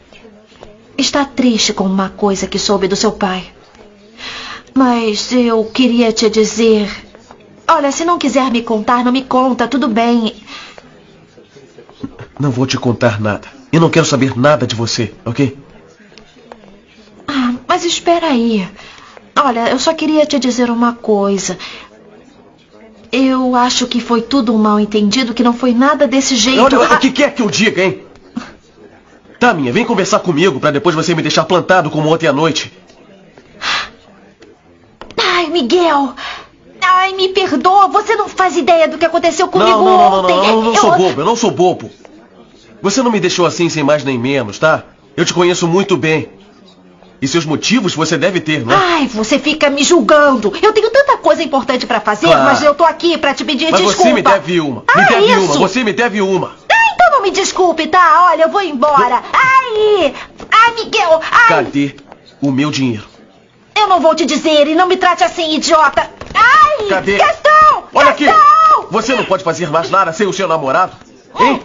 Está 1.01 1.25
triste 1.25 1.73
com 1.73 1.83
uma 1.83 2.09
coisa 2.09 2.47
que 2.47 2.57
soube 2.59 2.87
do 2.87 2.95
seu 2.95 3.11
pai. 3.11 3.43
Mas 4.73 5.31
eu 5.33 5.65
queria 5.65 6.11
te 6.13 6.29
dizer. 6.29 6.89
Olha, 7.67 7.91
se 7.91 8.05
não 8.05 8.17
quiser 8.17 8.49
me 8.51 8.61
contar, 8.61 9.03
não 9.03 9.11
me 9.11 9.23
conta, 9.23 9.67
tudo 9.67 9.87
bem. 9.87 10.35
Não 12.39 12.51
vou 12.51 12.65
te 12.65 12.77
contar 12.77 13.19
nada. 13.19 13.47
Eu 13.71 13.79
não 13.79 13.89
quero 13.89 14.05
saber 14.05 14.37
nada 14.37 14.65
de 14.65 14.75
você, 14.75 15.13
ok? 15.25 15.57
Ah, 17.27 17.53
mas 17.67 17.83
espera 17.85 18.27
aí. 18.27 18.67
Olha, 19.37 19.69
eu 19.69 19.79
só 19.79 19.93
queria 19.93 20.25
te 20.25 20.37
dizer 20.39 20.69
uma 20.69 20.93
coisa. 20.93 21.57
Eu 23.11 23.55
acho 23.55 23.87
que 23.87 23.99
foi 23.99 24.21
tudo 24.21 24.53
um 24.53 24.57
mal 24.57 24.79
entendido, 24.79 25.33
que 25.33 25.43
não 25.43 25.53
foi 25.53 25.73
nada 25.73 26.07
desse 26.07 26.35
jeito. 26.35 26.61
Olha, 26.61 26.77
Ah, 26.89 26.95
o 26.95 26.99
que 26.99 27.11
quer 27.11 27.33
que 27.33 27.41
eu 27.41 27.49
diga, 27.49 27.83
hein? 27.83 28.03
Tá, 29.41 29.55
minha, 29.55 29.73
vem 29.73 29.83
conversar 29.83 30.19
comigo 30.19 30.59
pra 30.59 30.69
depois 30.69 30.93
você 30.93 31.15
me 31.15 31.21
deixar 31.23 31.43
plantado 31.45 31.89
como 31.89 32.13
ontem 32.13 32.27
à 32.27 32.31
noite. 32.31 32.71
Ai, 35.17 35.47
Miguel. 35.49 36.13
Ai, 36.79 37.13
me 37.13 37.29
perdoa. 37.29 37.87
Você 37.87 38.15
não 38.15 38.29
faz 38.29 38.55
ideia 38.55 38.87
do 38.87 38.99
que 38.99 39.05
aconteceu 39.05 39.47
comigo 39.47 39.71
Não, 39.71 39.83
não, 39.83 39.97
não, 39.97 40.11
não, 40.11 40.19
ontem. 40.25 40.35
não, 40.37 40.45
eu 40.45 40.61
não 40.61 40.75
sou 40.75 40.91
bobo, 40.95 41.21
eu 41.21 41.25
não 41.25 41.35
sou 41.35 41.49
bobo. 41.49 41.89
Você 42.83 43.01
não 43.01 43.09
me 43.11 43.19
deixou 43.19 43.47
assim 43.47 43.67
sem 43.67 43.83
mais 43.83 44.03
nem 44.03 44.15
menos, 44.15 44.59
tá? 44.59 44.83
Eu 45.17 45.25
te 45.25 45.33
conheço 45.33 45.67
muito 45.67 45.97
bem. 45.97 46.29
E 47.19 47.27
seus 47.27 47.43
motivos 47.45 47.95
você 47.95 48.19
deve 48.19 48.39
ter, 48.39 48.63
não 48.63 48.73
é? 48.73 48.75
Ai, 48.75 49.07
você 49.07 49.39
fica 49.39 49.71
me 49.71 49.83
julgando. 49.83 50.53
Eu 50.61 50.71
tenho 50.71 50.89
tanta 50.91 51.17
coisa 51.17 51.41
importante 51.41 51.87
pra 51.87 51.99
fazer, 51.99 52.27
Claro. 52.27 52.43
mas 52.43 52.61
eu 52.63 52.75
tô 52.75 52.83
aqui 52.83 53.17
pra 53.17 53.33
te 53.33 53.43
pedir 53.43 53.71
Mas 53.71 53.81
desculpa. 53.81 54.03
você 54.09 54.13
me 54.13 54.21
deve 54.21 54.59
uma. 54.61 54.83
Ah, 54.87 54.99
me 55.01 55.07
deve 55.07 55.25
isso. 55.31 55.39
uma, 55.39 55.57
você 55.67 55.83
me 55.83 55.93
deve 55.93 56.21
uma. 56.21 56.51
Ah, 56.91 56.93
então 56.93 57.11
não 57.11 57.21
me 57.21 57.31
desculpe, 57.31 57.87
tá? 57.87 58.29
Olha, 58.31 58.43
eu 58.43 58.49
vou 58.49 58.61
embora. 58.61 59.21
Ai! 59.33 60.13
Ai, 60.51 60.71
Miguel! 60.75 61.21
Ai! 61.31 61.47
Cadê 61.47 61.95
o 62.41 62.51
meu 62.51 62.71
dinheiro? 62.71 63.05
Eu 63.75 63.87
não 63.87 63.99
vou 63.99 64.13
te 64.13 64.25
dizer 64.25 64.67
e 64.67 64.75
não 64.75 64.87
me 64.87 64.97
trate 64.97 65.23
assim, 65.23 65.55
idiota! 65.55 66.09
Ai! 66.33 66.87
Cadê? 66.89 67.17
Gastão! 67.17 67.83
Olha 67.93 68.09
aqui! 68.09 68.25
Gastão! 68.25 68.87
Você 68.91 69.15
não 69.15 69.23
pode 69.23 69.43
fazer 69.43 69.69
mais 69.69 69.89
nada 69.89 70.11
sem 70.11 70.27
o 70.27 70.33
seu 70.33 70.47
namorado? 70.47 70.93
Hein? 71.39 71.61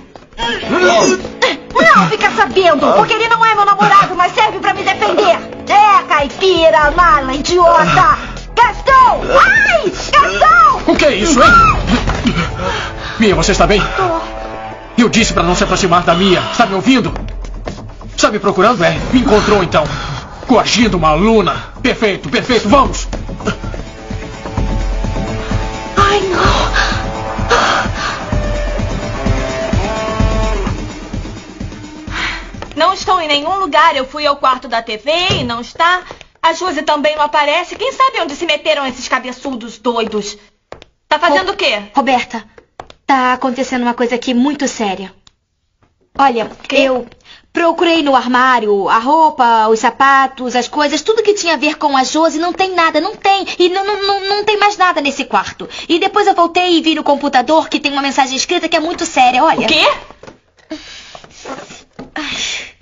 Não, 1.75 2.09
fica 2.09 2.31
sabendo, 2.31 2.87
porque 2.95 3.15
ele 3.15 3.29
não 3.29 3.45
é 3.45 3.55
meu 3.55 3.65
namorado, 3.65 4.15
mas 4.15 4.33
serve 4.33 4.59
pra 4.61 4.75
me 4.75 4.83
defender. 4.83 5.37
É, 5.69 6.03
caipira, 6.09 6.91
mala, 6.93 7.35
idiota! 7.35 8.19
Gastão! 8.55 9.21
Ai! 9.45 9.93
Gastão! 10.13 10.83
O 10.87 10.97
que 10.97 11.05
é 11.05 11.15
isso, 11.17 11.43
hein? 11.43 11.51
Mia, 13.19 13.35
você 13.35 13.53
está 13.53 13.67
bem? 13.67 13.83
Eu 14.99 15.11
disse 15.11 15.33
para 15.33 15.43
não 15.43 15.55
se 15.55 15.63
aproximar 15.63 16.03
da 16.05 16.15
Mia. 16.15 16.41
Está 16.51 16.65
me 16.67 16.75
ouvindo? 16.75 17.13
Está 18.17 18.31
me 18.31 18.39
procurando? 18.39 18.83
É. 18.83 18.99
Me 19.13 19.21
encontrou 19.21 19.63
então. 19.63 19.85
Coagindo 20.47 20.97
uma 20.97 21.11
aluna. 21.11 21.75
Perfeito, 21.83 22.31
perfeito. 22.31 22.67
Vamos. 22.69 23.07
Ai, 25.97 26.21
não! 26.21 26.47
Não 32.75 32.95
estou 32.95 33.21
em 33.21 33.29
nenhum 33.29 33.59
lugar. 33.59 33.95
Eu 33.95 34.07
fui 34.07 34.27
ao 34.27 34.37
quarto 34.37 34.67
da 34.67 34.81
TV 34.81 35.11
e 35.41 35.45
não 35.45 35.61
está. 35.61 36.03
A 36.43 36.55
Josi 36.55 36.83
também 36.83 37.17
não 37.17 37.25
aparece. 37.25 37.77
Quem 37.77 37.93
sabe 37.93 38.21
onde 38.21 38.35
se 38.35 38.47
meteram 38.47 38.87
esses 38.87 39.07
cabeçudos 39.09 39.77
doidos? 39.79 40.39
Tá 41.09 41.19
fazendo 41.19 41.53
o 41.53 41.57
quê? 41.57 41.83
Roberta, 41.95 42.45
tá 43.07 43.33
acontecendo 43.33 43.83
uma 43.83 43.95
coisa 43.95 44.17
aqui 44.17 44.35
muito 44.35 44.67
séria. 44.67 45.15
Olha, 46.19 46.51
eu 46.73 47.07
procurei 47.53 48.03
no 48.03 48.17
armário 48.17 48.89
a 48.89 48.99
roupa, 48.99 49.69
os 49.69 49.81
sapatos, 49.81 50.57
as 50.57 50.67
coisas, 50.67 51.03
tudo 51.03 51.23
que 51.23 51.35
tinha 51.35 51.55
a 51.55 51.59
ver 51.59 51.77
com 51.77 51.97
a 51.97 52.05
Josi, 52.05 52.39
não 52.39 52.53
tem 52.53 52.75
nada, 52.75 53.01
não 53.01 53.15
tem. 53.15 53.47
E 53.59 53.69
não, 53.69 53.85
não, 53.85 54.07
não, 54.07 54.29
não 54.29 54.45
tem 54.45 54.59
mais 54.59 54.77
nada 54.77 55.01
nesse 55.01 55.25
quarto. 55.25 55.69
E 55.89 55.99
depois 55.99 56.27
eu 56.27 56.35
voltei 56.35 56.77
e 56.77 56.83
vi 56.83 56.95
no 56.95 57.05
computador 57.05 57.69
que 57.69 57.79
tem 57.79 57.93
uma 57.93 58.03
mensagem 58.03 58.37
escrita 58.37 58.69
que 58.69 58.77
é 58.77 58.81
muito 58.81 59.05
séria, 59.07 59.45
olha. 59.45 59.67
O 59.67 59.69
quê? 59.69 59.85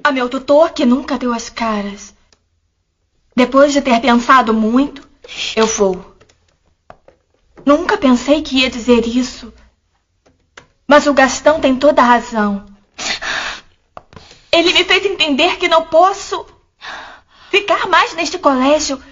A 0.03 0.13
meu 0.13 0.29
tutor, 0.29 0.71
que 0.71 0.87
nunca 0.87 1.19
deu 1.19 1.33
as 1.33 1.49
caras. 1.49 2.15
Depois 3.35 3.73
de 3.73 3.81
ter 3.81 4.01
pensado 4.01 4.55
muito, 4.55 5.09
eu 5.57 5.67
vou. 5.67 6.15
Nunca 7.67 7.97
pensei 7.97 8.43
que 8.43 8.61
ia 8.61 8.71
dizer 8.71 9.07
isso. 9.07 9.53
Mas 10.87 11.07
o 11.07 11.15
Gastão 11.15 11.61
tem 11.61 11.77
toda 11.77 12.03
a 12.03 12.05
razão. 12.05 12.67
Ele 14.53 14.73
me 14.73 14.85
fez 14.85 15.05
entender 15.05 15.57
que 15.57 15.67
não 15.69 15.87
posso 15.87 16.47
ficar 17.51 17.87
mais 17.89 18.15
neste 18.15 18.39
colégio. 18.39 19.03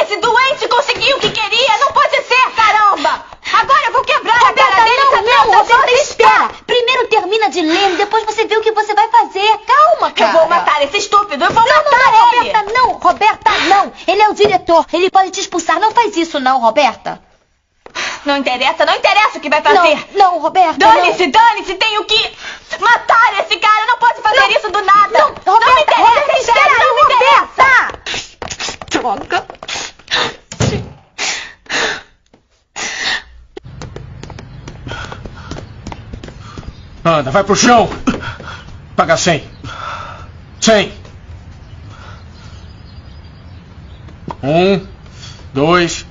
Esse 0.00 0.16
doente 0.16 0.68
conseguiu 0.68 1.16
o 1.16 1.20
que 1.20 1.30
queria! 1.30 1.78
Não 1.78 1.92
pode 1.92 2.22
ser, 2.22 2.50
caramba! 2.56 3.24
Agora 3.52 3.86
eu 3.86 3.92
vou 3.92 4.02
quebrar 4.02 4.34
a 4.34 4.48
Roberta, 4.48 4.70
cara 4.72 4.84
dele 4.84 4.96
não, 5.04 5.22
não, 5.22 5.50
dessa 5.50 5.76
Roberta, 5.76 5.92
espera. 6.02 6.48
Primeiro 6.66 7.06
termina 7.08 7.48
de 7.50 7.60
ler, 7.60 7.96
depois 7.96 8.24
você 8.24 8.44
vê 8.46 8.56
o 8.56 8.60
que 8.60 8.72
você 8.72 8.94
vai 8.94 9.08
fazer. 9.08 9.58
Calma, 9.58 10.08
Eu 10.08 10.14
cara. 10.14 10.32
vou 10.32 10.48
matar 10.48 10.82
esse 10.82 10.96
estúpido! 10.98 11.44
Eu 11.44 11.52
vou 11.52 11.62
não, 11.64 11.76
matar 11.76 12.12
não, 12.12 12.32
ele! 12.32 12.48
Roberta, 12.48 12.72
não, 12.72 12.92
Roberta, 12.92 13.50
não. 13.68 13.92
Ele 14.06 14.22
é 14.22 14.28
o 14.28 14.34
diretor, 14.34 14.86
ele 14.92 15.10
pode 15.10 15.30
te 15.30 15.40
expulsar. 15.40 15.78
Não 15.78 15.92
faz 15.92 16.16
isso, 16.16 16.40
não, 16.40 16.60
Roberta. 16.60 17.22
Não 18.24 18.38
interessa, 18.38 18.86
não 18.86 18.94
interessa 18.94 19.36
o 19.36 19.40
que 19.40 19.50
vai 19.50 19.60
fazer! 19.60 20.06
Não, 20.14 20.32
não, 20.32 20.40
Roberta, 20.40 20.78
Dane-se, 20.78 21.26
dane-se, 21.26 21.74
tenho 21.74 22.04
que 22.04 22.32
matar 22.80 23.40
esse 23.40 23.56
cara! 23.58 23.86
Não 23.86 23.98
pode 23.98 24.22
fazer 24.22 24.50
isso 24.50 24.70
do 24.70 24.82
nada! 24.82 25.18
Não, 25.18 25.28
Roberta, 25.28 25.60
não 25.66 25.74
me 25.74 25.82
interessa, 25.82 26.20
Roberta, 26.20 26.38
espera 26.38 26.78
não 26.78 26.94
me 26.94 27.02
interessa! 27.02 27.64
Droga. 28.90 29.46
Anda, 37.04 37.30
vai 37.30 37.44
pro 37.44 37.54
chão. 37.54 37.90
Paga 38.96 39.18
100. 39.18 39.46
100. 40.58 40.92
Um, 44.42 44.86
dois. 45.52 46.03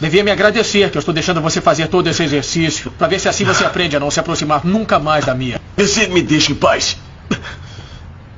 Devia 0.00 0.24
me 0.24 0.30
agradecer 0.30 0.90
que 0.90 0.96
eu 0.96 1.00
estou 1.00 1.14
deixando 1.14 1.40
você 1.40 1.60
fazer 1.60 1.86
todo 1.88 2.08
esse 2.08 2.22
exercício. 2.22 2.90
Pra 2.92 3.06
ver 3.06 3.20
se 3.20 3.28
assim 3.28 3.44
você 3.44 3.64
aprende 3.64 3.96
a 3.96 4.00
não 4.00 4.10
se 4.10 4.18
aproximar 4.18 4.64
nunca 4.64 4.98
mais 4.98 5.24
da 5.24 5.34
minha. 5.34 5.60
Você 5.76 6.08
me 6.08 6.20
deixa 6.20 6.52
em 6.52 6.54
paz. 6.54 6.96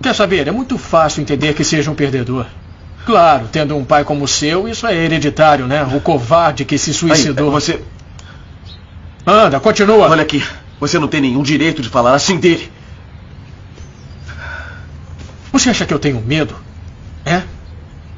Quer 0.02 0.14
saber? 0.14 0.46
É 0.46 0.52
muito 0.52 0.76
fácil 0.76 1.22
entender 1.22 1.54
que 1.54 1.64
seja 1.64 1.90
um 1.90 1.94
perdedor. 1.94 2.46
Claro, 3.06 3.48
tendo 3.50 3.76
um 3.76 3.84
pai 3.84 4.04
como 4.04 4.24
o 4.24 4.28
seu, 4.28 4.68
isso 4.68 4.86
é 4.86 4.94
hereditário, 4.94 5.66
né? 5.66 5.82
O 5.84 6.00
covarde 6.00 6.64
que 6.64 6.76
se 6.76 6.92
suicidou. 6.92 7.46
Aí, 7.46 7.52
você. 7.52 7.82
Anda, 9.26 9.58
continua. 9.58 10.08
Olha 10.08 10.22
aqui. 10.22 10.44
Você 10.78 10.98
não 10.98 11.08
tem 11.08 11.20
nenhum 11.20 11.42
direito 11.42 11.80
de 11.80 11.88
falar 11.88 12.14
assim 12.14 12.36
dele. 12.36 12.70
Você 15.52 15.70
acha 15.70 15.86
que 15.86 15.94
eu 15.94 15.98
tenho 15.98 16.20
medo? 16.20 16.54
É? 17.24 17.42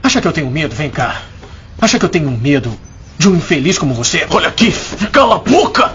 Acha 0.02 0.20
que 0.20 0.26
eu 0.26 0.32
tenho 0.32 0.50
medo? 0.50 0.74
Vem 0.74 0.90
cá. 0.90 1.22
Acha 1.80 1.98
que 1.98 2.04
eu 2.04 2.08
tenho 2.08 2.30
medo 2.30 2.76
de 3.18 3.28
um 3.28 3.34
infeliz 3.34 3.78
como 3.78 3.92
você? 3.92 4.26
Olha 4.30 4.48
aqui. 4.48 4.72
Cala 5.12 5.36
a 5.36 5.38
boca! 5.38 5.92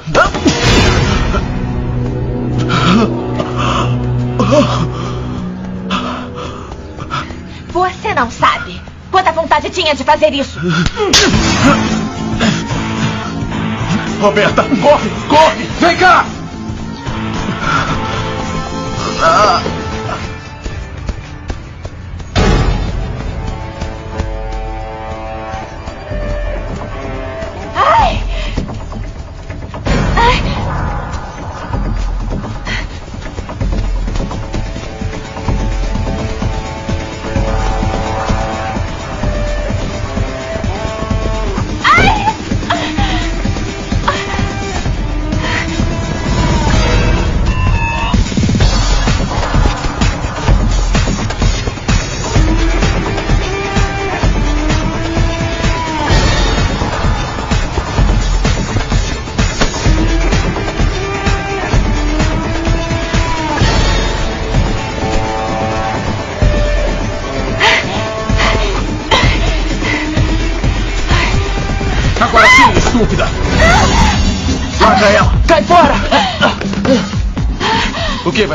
Você 7.69 8.13
não 8.13 8.30
sabe 8.30 8.80
quanta 9.09 9.32
vontade 9.32 9.69
tinha 9.69 9.95
de 9.95 10.03
fazer 10.03 10.34
isso! 10.34 10.59
Roberta, 14.19 14.63
corre, 14.82 15.09
corre! 15.28 15.63
Vem 15.80 15.97
cá! 15.97 16.26
Ai! 19.21 19.82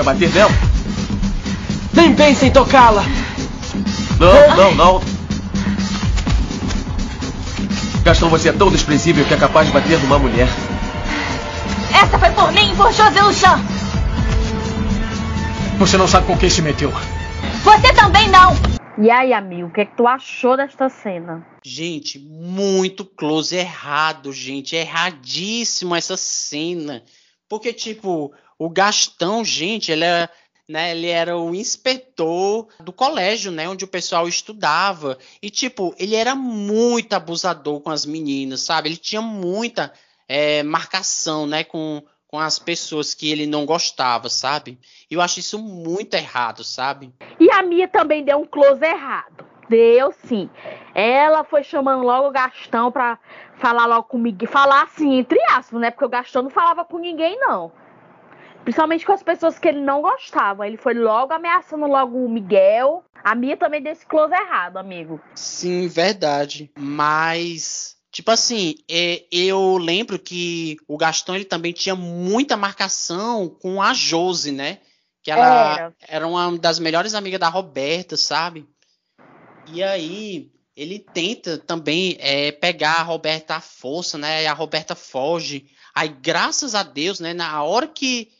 Bater 0.08 0.30
nela? 0.30 0.50
Nem 1.92 2.14
pense 2.14 2.46
em 2.46 2.50
tocá-la! 2.50 3.02
Não, 4.18 4.56
não, 4.56 4.74
não. 4.74 5.02
Gastão, 8.02 8.30
você 8.30 8.48
é 8.48 8.52
tão 8.52 8.70
desprezível 8.70 9.24
que 9.26 9.34
é 9.34 9.36
capaz 9.36 9.66
de 9.66 9.72
bater 9.72 9.98
numa 10.00 10.18
mulher. 10.18 10.48
Essa 11.94 12.18
foi 12.18 12.30
por 12.30 12.50
mim 12.52 12.72
e 12.72 12.76
por 12.76 12.90
José 12.92 13.20
Luchan. 13.20 13.60
Você 15.78 15.98
não 15.98 16.08
sabe 16.08 16.26
com 16.26 16.38
quem 16.38 16.48
se 16.48 16.62
meteu. 16.62 16.90
Você 17.62 17.92
também 17.92 18.28
não. 18.30 18.56
E 19.00 19.10
aí, 19.10 19.32
amigo, 19.32 19.68
o 19.68 19.70
que, 19.70 19.82
é 19.82 19.84
que 19.84 19.96
tu 19.96 20.06
achou 20.06 20.56
desta 20.56 20.88
cena? 20.88 21.46
Gente, 21.62 22.18
muito 22.18 23.04
close, 23.04 23.54
errado, 23.54 24.32
gente. 24.32 24.74
Erradíssimo 24.74 25.94
essa 25.94 26.16
cena. 26.16 27.02
Porque, 27.48 27.72
tipo, 27.72 28.32
o 28.58 28.68
Gastão, 28.68 29.44
gente, 29.44 29.92
ele 29.92 30.04
é. 30.04 30.28
Né, 30.70 30.90
ele 30.90 31.06
era 31.06 31.34
o 31.34 31.54
inspetor 31.54 32.68
do 32.80 32.92
colégio, 32.92 33.50
né, 33.50 33.66
onde 33.66 33.86
o 33.86 33.88
pessoal 33.88 34.28
estudava. 34.28 35.16
E, 35.40 35.48
tipo, 35.48 35.94
ele 35.98 36.14
era 36.14 36.34
muito 36.34 37.14
abusador 37.14 37.80
com 37.80 37.88
as 37.88 38.04
meninas, 38.04 38.60
sabe? 38.60 38.90
Ele 38.90 38.98
tinha 38.98 39.22
muita 39.22 39.90
é, 40.28 40.62
marcação, 40.62 41.46
né, 41.46 41.64
com, 41.64 42.02
com 42.26 42.38
as 42.38 42.58
pessoas 42.58 43.14
que 43.14 43.30
ele 43.30 43.46
não 43.46 43.64
gostava, 43.64 44.28
sabe? 44.28 44.78
E 45.10 45.14
eu 45.14 45.22
acho 45.22 45.40
isso 45.40 45.58
muito 45.58 46.12
errado, 46.12 46.62
sabe? 46.62 47.14
E 47.40 47.50
a 47.50 47.62
Mia 47.62 47.88
também 47.88 48.22
deu 48.22 48.36
um 48.36 48.46
close 48.46 48.84
errado. 48.84 49.46
Deu 49.70 50.12
sim. 50.26 50.50
Ela 50.94 51.44
foi 51.44 51.62
chamando 51.62 52.02
logo 52.02 52.28
o 52.28 52.32
Gastão 52.32 52.92
pra 52.92 53.18
falar 53.56 53.86
logo 53.86 54.04
comigo. 54.04 54.46
Falar 54.46 54.82
assim, 54.82 55.18
entre 55.18 55.40
aspas, 55.50 55.80
né? 55.80 55.90
Porque 55.90 56.04
o 56.04 56.10
Gastão 56.10 56.42
não 56.42 56.50
falava 56.50 56.84
com 56.84 56.98
ninguém, 56.98 57.38
não. 57.40 57.72
Principalmente 58.64 59.06
com 59.06 59.12
as 59.12 59.22
pessoas 59.22 59.58
que 59.58 59.68
ele 59.68 59.80
não 59.80 60.02
gostava. 60.02 60.66
Ele 60.66 60.76
foi 60.76 60.94
logo 60.94 61.32
ameaçando 61.32 61.86
logo 61.86 62.24
o 62.24 62.28
Miguel. 62.28 63.04
A 63.24 63.34
Mia 63.34 63.56
também 63.56 63.82
deu 63.82 63.92
esse 63.92 64.06
close 64.06 64.34
errado, 64.34 64.76
amigo. 64.76 65.20
Sim, 65.34 65.88
verdade. 65.88 66.70
Mas, 66.78 67.96
tipo 68.12 68.30
assim, 68.30 68.76
é, 68.90 69.24
eu 69.32 69.78
lembro 69.78 70.18
que 70.18 70.76
o 70.86 70.96
Gastão 70.96 71.34
ele 71.34 71.44
também 71.44 71.72
tinha 71.72 71.94
muita 71.94 72.56
marcação 72.56 73.48
com 73.48 73.82
a 73.82 73.94
Josi, 73.94 74.52
né? 74.52 74.78
Que 75.22 75.30
ela 75.30 75.74
Era. 75.74 75.94
era 76.06 76.26
uma 76.26 76.56
das 76.58 76.78
melhores 76.78 77.14
amigas 77.14 77.40
da 77.40 77.48
Roberta, 77.48 78.16
sabe? 78.16 78.68
E 79.72 79.82
aí 79.82 80.50
ele 80.76 81.00
tenta 81.00 81.58
também 81.58 82.16
é, 82.20 82.52
pegar 82.52 83.00
a 83.00 83.02
Roberta 83.02 83.56
à 83.56 83.60
força, 83.60 84.16
né? 84.16 84.44
E 84.44 84.46
a 84.46 84.52
Roberta 84.52 84.94
foge. 84.94 85.66
Aí, 85.92 86.08
graças 86.08 86.74
a 86.74 86.84
Deus, 86.84 87.18
né? 87.18 87.34
Na 87.34 87.62
hora 87.64 87.88
que 87.88 88.30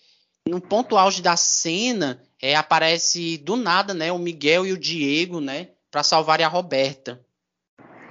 no 0.49 0.61
ponto 0.61 0.97
auge 0.97 1.23
da 1.23 1.37
cena, 1.37 2.21
é, 2.41 2.57
aparece 2.57 3.39
do 3.39 3.57
nada, 3.57 3.93
né, 3.93 4.11
o 4.11 4.19
Miguel 4.19 4.67
e 4.67 4.73
o 4.73 4.79
Diego, 4.79 5.41
né, 5.41 5.69
para 5.91 6.03
salvarem 6.03 6.45
a 6.45 6.49
Roberta. 6.49 7.21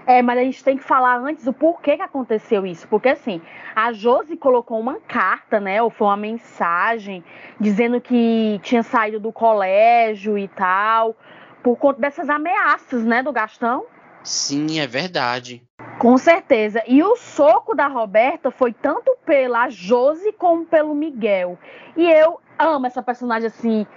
É, 0.06 0.22
mas 0.22 0.40
a 0.40 0.44
gente 0.44 0.64
tem 0.64 0.78
que 0.78 0.86
falar 0.86 1.18
antes 1.18 1.46
o 1.48 1.52
porquê 1.52 1.98
que 1.98 2.02
aconteceu 2.02 2.66
isso. 2.66 2.88
Porque 2.88 3.10
assim, 3.10 3.42
a 3.76 3.92
Josi 3.92 4.38
colocou 4.38 4.80
uma 4.80 5.02
carta, 5.02 5.60
né? 5.60 5.82
Ou 5.82 5.90
foi 5.90 6.08
uma 6.08 6.16
mensagem 6.16 7.22
dizendo 7.60 8.00
que 8.00 8.58
tinha 8.64 8.84
saído 8.84 9.20
do 9.20 9.34
colégio 9.34 10.38
e 10.38 10.48
tal. 10.48 11.14
Por 11.62 11.76
conta 11.76 12.00
dessas 12.00 12.30
ameaças, 12.30 13.04
né, 13.04 13.22
do 13.22 13.34
Gastão. 13.34 13.86
Sim, 14.28 14.80
é 14.80 14.86
verdade. 14.86 15.64
Com 16.00 16.18
certeza. 16.18 16.84
E 16.86 17.02
o 17.02 17.16
soco 17.16 17.74
da 17.74 17.88
Roberta 17.88 18.52
foi 18.52 18.74
tanto 18.74 19.18
pela 19.26 19.70
Josi 19.70 20.34
como 20.34 20.66
pelo 20.66 20.94
Miguel. 20.94 21.58
E 21.96 22.04
eu 22.04 22.40
amo 22.60 22.86
essa 22.86 23.02
personagem 23.02 23.48
assim. 23.48 23.88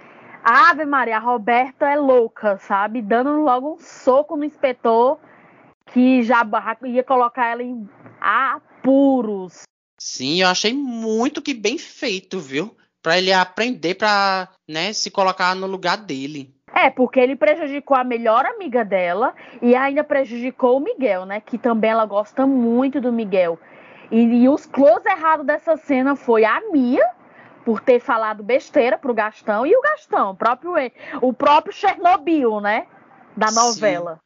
Ave 0.42 0.86
Maria, 0.86 1.16
a 1.16 1.20
Roberta 1.20 1.86
é 1.86 1.96
louca, 1.96 2.58
sabe? 2.58 3.02
Dando 3.02 3.42
logo 3.42 3.74
um 3.74 3.78
soco 3.78 4.36
no 4.36 4.44
inspetor 4.44 5.18
que 5.92 6.22
já 6.22 6.46
ia 6.84 7.02
colocar 7.02 7.46
ela 7.48 7.62
em 7.64 7.86
apuros. 8.20 9.62
Sim, 9.98 10.40
eu 10.40 10.48
achei 10.48 10.72
muito 10.72 11.42
que 11.42 11.52
bem 11.52 11.76
feito, 11.76 12.38
viu? 12.38 12.74
Pra 13.02 13.18
ele 13.18 13.32
aprender 13.32 13.96
pra, 13.96 14.48
né, 14.68 14.92
se 14.92 15.10
colocar 15.10 15.54
no 15.56 15.66
lugar 15.66 15.96
dele. 15.96 16.54
É, 16.74 16.88
porque 16.88 17.18
ele 17.18 17.34
prejudicou 17.34 17.96
a 17.96 18.04
melhor 18.04 18.46
amiga 18.46 18.84
dela 18.84 19.34
e 19.60 19.74
ainda 19.74 20.04
prejudicou 20.04 20.76
o 20.76 20.80
Miguel, 20.80 21.26
né? 21.26 21.40
Que 21.40 21.58
também 21.58 21.90
ela 21.90 22.06
gosta 22.06 22.46
muito 22.46 23.00
do 23.00 23.12
Miguel. 23.12 23.58
E, 24.10 24.20
e 24.20 24.48
os 24.48 24.66
close 24.66 25.08
errados 25.08 25.46
dessa 25.46 25.76
cena 25.76 26.16
foi 26.16 26.44
a 26.44 26.60
Mia, 26.72 27.04
por 27.64 27.80
ter 27.80 28.00
falado 28.00 28.42
besteira 28.42 28.96
pro 28.96 29.14
Gastão, 29.14 29.66
e 29.66 29.74
o 29.76 29.80
Gastão, 29.82 30.30
o 30.30 30.34
próprio, 30.34 30.72
o 31.20 31.32
próprio 31.32 31.72
Chernobyl, 31.72 32.60
né? 32.60 32.86
Da 33.36 33.48
Sim. 33.48 33.54
novela. 33.54 34.20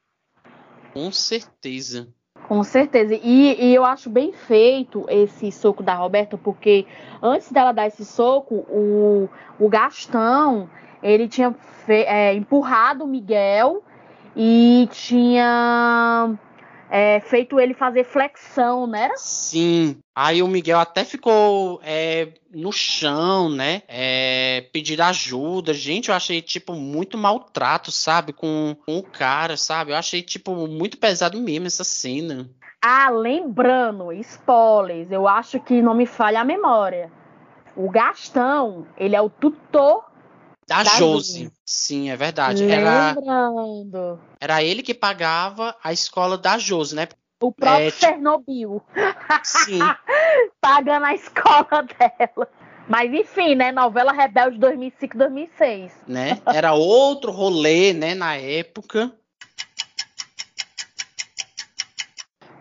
Com 0.92 1.10
certeza. 1.10 2.08
Com 2.48 2.62
certeza. 2.62 3.14
E, 3.14 3.56
e 3.58 3.74
eu 3.74 3.84
acho 3.84 4.10
bem 4.10 4.32
feito 4.32 5.06
esse 5.08 5.50
soco 5.50 5.82
da 5.82 5.94
Roberta, 5.94 6.36
porque 6.36 6.86
antes 7.22 7.50
dela 7.50 7.72
dar 7.72 7.86
esse 7.86 8.04
soco, 8.04 8.54
o, 8.68 9.28
o 9.58 9.68
Gastão, 9.68 10.68
ele 11.04 11.28
tinha 11.28 11.52
fe- 11.84 12.04
é, 12.04 12.32
empurrado 12.32 13.04
o 13.04 13.06
Miguel 13.06 13.84
e 14.34 14.88
tinha 14.90 16.34
é, 16.90 17.20
feito 17.20 17.60
ele 17.60 17.74
fazer 17.74 18.04
flexão, 18.04 18.86
né? 18.86 19.10
Sim. 19.16 19.98
Aí 20.14 20.42
o 20.42 20.48
Miguel 20.48 20.78
até 20.78 21.04
ficou 21.04 21.78
é, 21.84 22.32
no 22.50 22.72
chão, 22.72 23.50
né? 23.50 23.82
É, 23.86 24.66
pedir 24.72 25.00
ajuda. 25.02 25.74
Gente, 25.74 26.08
eu 26.08 26.14
achei, 26.14 26.40
tipo, 26.40 26.72
muito 26.72 27.18
maltrato, 27.18 27.92
sabe? 27.92 28.32
Com, 28.32 28.74
com 28.86 28.96
o 28.98 29.02
cara, 29.02 29.58
sabe? 29.58 29.92
Eu 29.92 29.96
achei, 29.96 30.22
tipo, 30.22 30.66
muito 30.66 30.96
pesado 30.96 31.38
mesmo 31.38 31.66
essa 31.66 31.84
cena. 31.84 32.48
Ah, 32.80 33.10
lembrando, 33.10 34.12
spoilers, 34.12 35.10
eu 35.10 35.28
acho 35.28 35.60
que 35.60 35.82
não 35.82 35.94
me 35.94 36.06
falha 36.06 36.40
a 36.40 36.44
memória. 36.44 37.10
O 37.76 37.90
Gastão, 37.90 38.86
ele 38.96 39.16
é 39.16 39.20
o 39.20 39.28
tutor 39.28 40.13
Da, 40.66 40.82
Da 40.82 40.90
Josi. 40.96 41.52
Sim, 41.64 42.10
é 42.10 42.16
verdade. 42.16 42.64
Era, 42.70 43.12
Lembrando. 43.12 44.20
era 44.40 44.62
ele 44.62 44.82
que 44.82 44.94
pagava 44.94 45.76
a 45.82 45.92
escola 45.92 46.38
da 46.38 46.56
Josi, 46.58 46.94
né? 46.94 47.08
O 47.42 47.52
próprio 47.52 47.86
É, 47.88 47.90
tipo- 47.90 48.00
Chernobyl. 48.00 48.82
Sim. 49.42 49.78
Pagando 50.60 51.04
a 51.06 51.14
escola 51.14 51.82
dela. 51.82 52.48
Mas 52.88 53.12
enfim, 53.12 53.54
né? 53.54 53.72
Novela 53.72 54.12
Rebelde 54.12 54.58
2005-2006. 54.58 55.90
né? 56.06 56.40
Era 56.46 56.72
outro 56.74 57.30
rolê, 57.30 57.92
né, 57.92 58.14
na 58.14 58.36
época. 58.36 59.12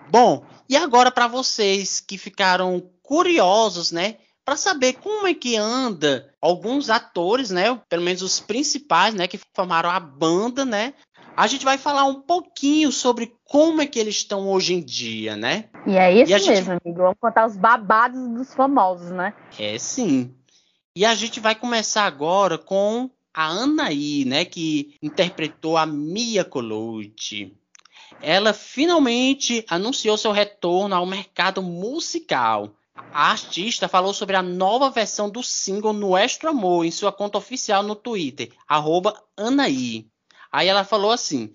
Bom, 0.09 0.45
e 0.69 0.75
agora 0.77 1.11
para 1.11 1.27
vocês 1.27 1.99
que 1.99 2.17
ficaram 2.17 2.81
curiosos, 3.01 3.91
né, 3.91 4.17
para 4.45 4.57
saber 4.57 4.93
como 4.93 5.25
é 5.27 5.33
que 5.33 5.55
anda 5.55 6.33
alguns 6.41 6.89
atores, 6.89 7.49
né, 7.49 7.79
pelo 7.89 8.03
menos 8.03 8.21
os 8.21 8.39
principais, 8.39 9.13
né, 9.13 9.27
que 9.27 9.39
formaram 9.55 9.89
a 9.89 9.99
banda, 9.99 10.65
né? 10.65 10.93
A 11.35 11.47
gente 11.47 11.65
vai 11.65 11.77
falar 11.79 12.03
um 12.03 12.21
pouquinho 12.21 12.91
sobre 12.91 13.33
como 13.45 13.81
é 13.81 13.87
que 13.87 13.97
eles 13.97 14.17
estão 14.17 14.47
hoje 14.49 14.73
em 14.75 14.81
dia, 14.83 15.35
né? 15.35 15.69
E 15.87 15.95
é 15.97 16.13
isso 16.13 16.31
E 16.31 16.33
a 16.33 16.37
gente- 16.37 16.49
mesmo, 16.49 16.71
amigo. 16.73 17.01
Vamos 17.01 17.17
contar 17.19 17.47
os 17.47 17.57
babados 17.57 18.19
dos 18.29 18.53
famosos, 18.53 19.09
né? 19.09 19.33
É 19.57 19.77
sim. 19.79 20.35
E 20.95 21.03
a 21.03 21.15
gente 21.15 21.39
vai 21.39 21.55
começar 21.55 22.03
agora 22.05 22.57
com 22.59 23.09
a 23.33 23.47
Anaí, 23.47 24.25
né, 24.25 24.45
que 24.45 24.95
interpretou 25.01 25.75
a 25.75 25.87
Mia 25.87 26.43
Colucci. 26.45 27.57
Ela 28.21 28.53
finalmente 28.53 29.65
anunciou 29.67 30.17
seu 30.19 30.31
retorno 30.31 30.93
ao 30.93 31.05
mercado 31.05 31.63
musical. 31.63 32.75
A 32.95 33.31
artista 33.31 33.87
falou 33.87 34.13
sobre 34.13 34.35
a 34.35 34.41
nova 34.41 34.89
versão 34.89 35.29
do 35.29 35.41
single 35.43 35.93
Nuestro 35.93 36.49
Amor 36.49 36.85
em 36.85 36.91
sua 36.91 37.11
conta 37.11 37.37
oficial 37.37 37.83
no 37.83 37.95
Twitter, 37.95 38.51
arroba 38.67 39.13
Anaí. 39.37 40.07
Aí 40.51 40.67
ela 40.67 40.83
falou 40.83 41.11
assim: 41.11 41.51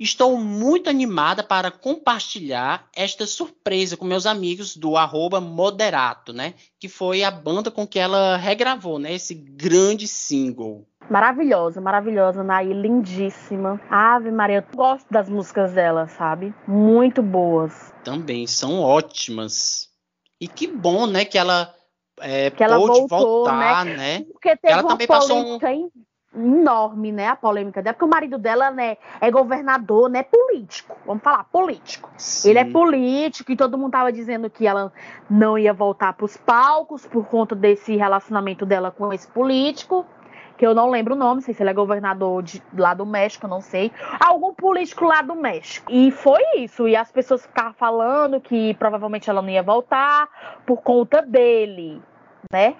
Estou 0.00 0.38
muito 0.38 0.88
animada 0.88 1.42
para 1.42 1.70
compartilhar 1.70 2.88
esta 2.96 3.26
surpresa 3.26 3.98
com 3.98 4.06
meus 4.06 4.24
amigos 4.24 4.74
do 4.74 4.96
arroba 4.96 5.42
Moderato, 5.42 6.32
né? 6.32 6.54
Que 6.78 6.88
foi 6.88 7.22
a 7.22 7.30
banda 7.30 7.70
com 7.70 7.86
que 7.86 7.98
ela 7.98 8.38
regravou, 8.38 8.98
né? 8.98 9.12
Esse 9.12 9.34
grande 9.34 10.08
single. 10.08 10.86
Maravilhosa, 11.10 11.82
maravilhosa, 11.82 12.42
Naí, 12.42 12.72
lindíssima. 12.72 13.78
Ave 13.90 14.30
Maria, 14.30 14.64
eu 14.66 14.76
gosto 14.76 15.06
das 15.10 15.28
músicas 15.28 15.74
dela, 15.74 16.08
sabe? 16.08 16.54
Muito 16.66 17.22
boas. 17.22 17.92
Também 18.02 18.46
são 18.46 18.80
ótimas. 18.80 19.89
E 20.40 20.48
que 20.48 20.66
bom, 20.66 21.06
né? 21.06 21.24
Que 21.24 21.36
ela, 21.36 21.74
é, 22.20 22.50
Que 22.50 22.64
ela 22.64 22.76
pôde 22.76 22.98
voltou, 23.00 23.44
voltar, 23.44 23.84
né? 23.84 23.96
né? 23.96 24.24
Porque 24.32 24.56
teve 24.56 24.72
Ela 24.72 24.82
uma 24.82 24.90
também 24.90 25.06
passou 25.06 25.36
um- 25.38 25.58
polêmica, 25.58 25.90
enorme, 26.34 27.10
né, 27.10 27.26
a 27.26 27.34
polêmica 27.34 27.82
dela, 27.82 27.92
porque 27.92 28.04
o 28.04 28.08
marido 28.08 28.38
dela, 28.38 28.70
né, 28.70 28.96
é 29.20 29.30
governador, 29.32 30.08
né, 30.08 30.22
político. 30.22 30.96
Vamos 31.04 31.24
falar, 31.24 31.42
político. 31.44 32.08
Ele 32.44 32.58
é 32.58 32.64
político 32.64 33.50
e 33.50 33.56
todo 33.56 33.76
mundo 33.76 33.90
tava 33.90 34.12
dizendo 34.12 34.48
que 34.48 34.64
ela 34.64 34.92
não 35.28 35.58
ia 35.58 35.72
voltar 35.72 36.12
pros 36.12 36.36
palcos 36.36 37.04
por 37.04 37.26
conta 37.26 37.56
desse 37.56 37.96
relacionamento 37.96 38.64
dela 38.64 38.92
com 38.92 39.12
esse 39.12 39.26
político, 39.26 40.06
que 40.60 40.66
eu 40.66 40.74
não 40.74 40.90
lembro 40.90 41.14
o 41.14 41.16
nome, 41.16 41.36
não 41.36 41.40
sei 41.40 41.54
se 41.54 41.62
ele 41.62 41.70
é 41.70 41.72
governador 41.72 42.42
de, 42.42 42.62
lá 42.76 42.92
do 42.92 43.06
México, 43.06 43.48
não 43.48 43.62
sei. 43.62 43.90
Algum 44.22 44.52
político 44.52 45.06
lá 45.06 45.22
do 45.22 45.34
México. 45.34 45.90
E 45.90 46.10
foi 46.10 46.42
isso. 46.58 46.86
E 46.86 46.94
as 46.94 47.10
pessoas 47.10 47.46
ficavam 47.46 47.72
falando 47.72 48.38
que 48.42 48.74
provavelmente 48.74 49.30
ela 49.30 49.40
não 49.40 49.48
ia 49.48 49.62
voltar 49.62 50.60
por 50.66 50.82
conta 50.82 51.22
dele, 51.22 52.02
né? 52.52 52.76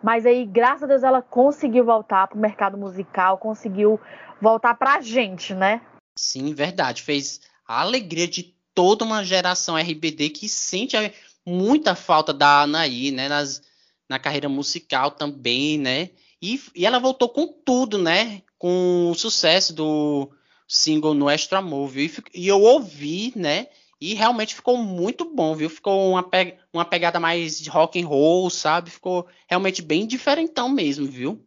Mas 0.00 0.24
aí, 0.24 0.46
graças 0.46 0.84
a 0.84 0.86
Deus, 0.86 1.02
ela 1.02 1.20
conseguiu 1.20 1.84
voltar 1.84 2.28
pro 2.28 2.38
mercado 2.38 2.78
musical, 2.78 3.38
conseguiu 3.38 3.98
voltar 4.40 4.74
pra 4.74 5.00
gente, 5.00 5.52
né? 5.52 5.80
Sim, 6.16 6.54
verdade. 6.54 7.02
Fez 7.02 7.40
a 7.66 7.80
alegria 7.80 8.28
de 8.28 8.54
toda 8.72 9.04
uma 9.04 9.24
geração 9.24 9.76
RBD 9.76 10.30
que 10.30 10.48
sente 10.48 10.96
muita 11.44 11.96
falta 11.96 12.32
da 12.32 12.62
Anaí, 12.62 13.10
né? 13.10 13.28
Nas, 13.28 13.62
na 14.08 14.20
carreira 14.20 14.48
musical 14.48 15.10
também, 15.10 15.76
né? 15.76 16.10
E, 16.46 16.60
e 16.74 16.84
ela 16.84 16.98
voltou 16.98 17.30
com 17.30 17.46
tudo, 17.46 17.96
né? 17.96 18.42
Com 18.58 19.08
o 19.10 19.14
sucesso 19.14 19.74
do 19.74 20.30
single 20.68 21.14
Nuestro 21.14 21.56
Amor, 21.56 21.88
viu? 21.88 22.04
E, 22.34 22.42
e 22.44 22.48
eu 22.48 22.60
ouvi, 22.60 23.32
né? 23.34 23.68
E 23.98 24.12
realmente 24.12 24.54
ficou 24.54 24.76
muito 24.76 25.24
bom, 25.24 25.54
viu? 25.54 25.70
Ficou 25.70 26.10
uma, 26.10 26.22
pe- 26.22 26.58
uma 26.70 26.84
pegada 26.84 27.18
mais 27.18 27.58
de 27.58 27.70
rock 27.70 27.98
and 27.98 28.06
roll, 28.06 28.50
sabe? 28.50 28.90
Ficou 28.90 29.26
realmente 29.48 29.80
bem 29.80 30.06
diferentão 30.06 30.68
mesmo, 30.68 31.06
viu? 31.06 31.42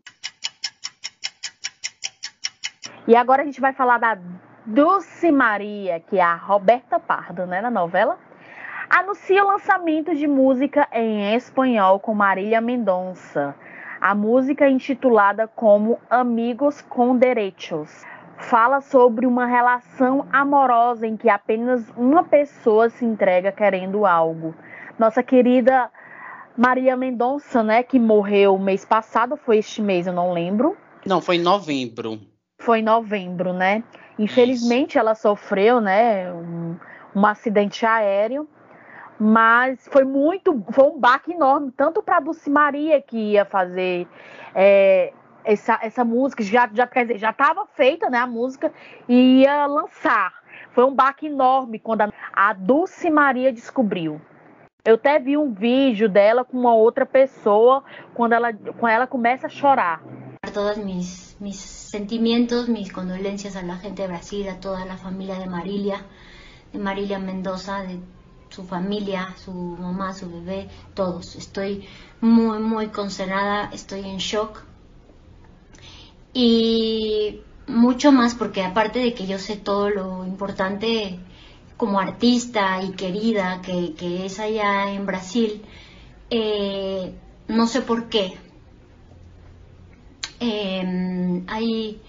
E 3.08 3.16
agora 3.16 3.44
a 3.44 3.46
gente 3.46 3.62
vai 3.62 3.74
falar 3.74 4.00
da 4.00 4.18
Dulce 4.66 5.32
Maria, 5.32 6.00
que 6.00 6.18
é 6.18 6.24
a 6.24 6.36
Roberta 6.36 7.00
Pardo, 7.00 7.46
né, 7.46 7.62
na 7.62 7.70
novela. 7.70 8.18
Anuncia 8.90 9.44
o 9.44 9.48
lançamento 9.48 10.16
de 10.16 10.26
música 10.26 10.88
em 10.92 11.36
espanhol 11.36 12.00
com 12.00 12.16
Marília 12.16 12.60
Mendonça. 12.60 13.56
A 14.00 14.14
música 14.14 14.70
intitulada 14.70 15.48
como 15.48 16.00
Amigos 16.10 16.82
com 16.82 17.18
Derechos. 17.18 18.06
Fala 18.38 18.80
sobre 18.80 19.26
uma 19.26 19.48
relação 19.48 20.28
amorosa 20.32 21.08
em 21.08 21.18
que 21.18 21.30
apenas 21.30 21.84
uma 21.98 22.24
pessoa 22.24 22.90
se 22.90 23.04
entrega 23.04 23.52
querendo 23.52 24.06
algo. 24.06 24.54
Nossa 25.00 25.24
querida 25.24 25.90
Maria 26.56 26.96
Mendonça, 26.96 27.64
né, 27.64 27.82
que 27.82 28.00
morreu 28.00 28.58
mês 28.60 28.86
passado, 28.86 29.36
foi 29.36 29.58
este 29.58 29.82
mês, 29.82 30.06
eu 30.06 30.14
não 30.14 30.32
lembro. 30.32 30.78
Não, 31.06 31.20
foi 31.20 31.38
em 31.38 31.42
novembro. 31.42 32.20
Foi 32.60 32.80
em 32.80 32.84
novembro, 32.84 33.54
né? 33.54 33.84
Infelizmente 34.18 34.98
ela 34.98 35.16
sofreu, 35.16 35.80
né, 35.80 36.32
um, 36.32 36.76
um 37.16 37.26
acidente 37.26 37.86
aéreo, 37.86 38.48
mas 39.20 39.88
foi 39.92 40.04
muito, 40.04 40.64
foi 40.72 40.86
um 40.86 41.00
baque 41.00 41.34
enorme, 41.34 41.72
tanto 41.72 42.02
para 42.04 42.20
Dulce 42.20 42.50
Maria 42.50 43.02
que 43.02 43.18
ia 43.18 43.46
fazer 43.46 44.08
é, 44.54 45.14
essa, 45.44 45.80
essa 45.82 46.04
música, 46.04 46.44
já, 46.44 46.70
já 46.74 46.86
quer 46.86 47.06
dizer, 47.06 47.20
já 47.20 47.30
estava 47.32 47.66
feita, 47.66 48.10
né, 48.10 48.20
a 48.20 48.28
música 48.28 48.72
e 49.08 49.42
ia 49.42 49.66
lançar. 49.66 50.34
Foi 50.72 50.84
um 50.84 50.94
baque 50.94 51.28
enorme 51.28 51.80
quando 51.80 52.02
a, 52.02 52.12
a 52.34 52.54
Dulce 52.54 53.10
Maria 53.10 53.52
descobriu. 53.52 54.22
Eu 54.86 54.96
até 54.96 55.20
vi 55.20 55.36
um 55.36 55.54
vídeo 55.54 56.08
dela 56.08 56.46
com 56.46 56.58
uma 56.58 56.74
outra 56.74 57.06
pessoa 57.06 57.84
quando 58.14 58.34
ela, 58.34 58.54
quando 58.54 58.92
ela 58.92 59.08
começa 59.08 59.48
a 59.48 59.50
chorar. 59.50 60.02
todos 60.54 60.78
mis, 60.78 61.36
mis 61.40 61.58
sentimientos, 61.58 62.68
mis 62.70 62.92
condolencias 62.92 63.56
a 63.56 63.64
la 63.64 63.76
gente 63.76 64.02
de 64.02 64.08
Brasil, 64.08 64.50
a 64.50 64.56
toda 64.56 64.86
la 64.86 64.96
familia 64.96 65.36
de 65.36 65.50
Marilia, 65.50 66.06
de 66.72 66.80
Marilia 66.80 67.20
Mendoza, 67.20 67.86
de 67.86 68.00
su 68.58 68.64
familia, 68.64 69.36
su 69.38 69.54
mamá, 69.54 70.16
su 70.16 70.32
bebé, 70.32 70.68
todos. 70.96 71.36
Estoy 71.36 71.88
muy, 72.22 72.58
muy 72.58 72.88
consternada, 72.88 73.70
estoy 73.72 74.00
en 74.00 74.18
shock. 74.18 74.64
Y 76.34 77.42
mucho 77.68 78.12
más 78.12 78.34
porque 78.34 78.64
aparte 78.64 78.98
de 78.98 79.14
que 79.14 79.28
yo 79.28 79.38
sé 79.38 79.58
todo 79.58 79.92
lo 79.92 80.26
importante 80.26 81.20
como 81.78 82.00
artista 82.00 82.82
y 82.82 82.94
querida 82.94 83.62
que, 83.62 84.26
es 84.26 84.40
allá 84.40 84.92
en 84.92 85.06
Brasil, 85.06 85.62
eh, 86.32 87.14
no 87.48 87.68
sé 87.68 87.82
por 87.82 88.10
qué, 88.10 88.38
eh, 90.40 91.44
hay 91.46 92.02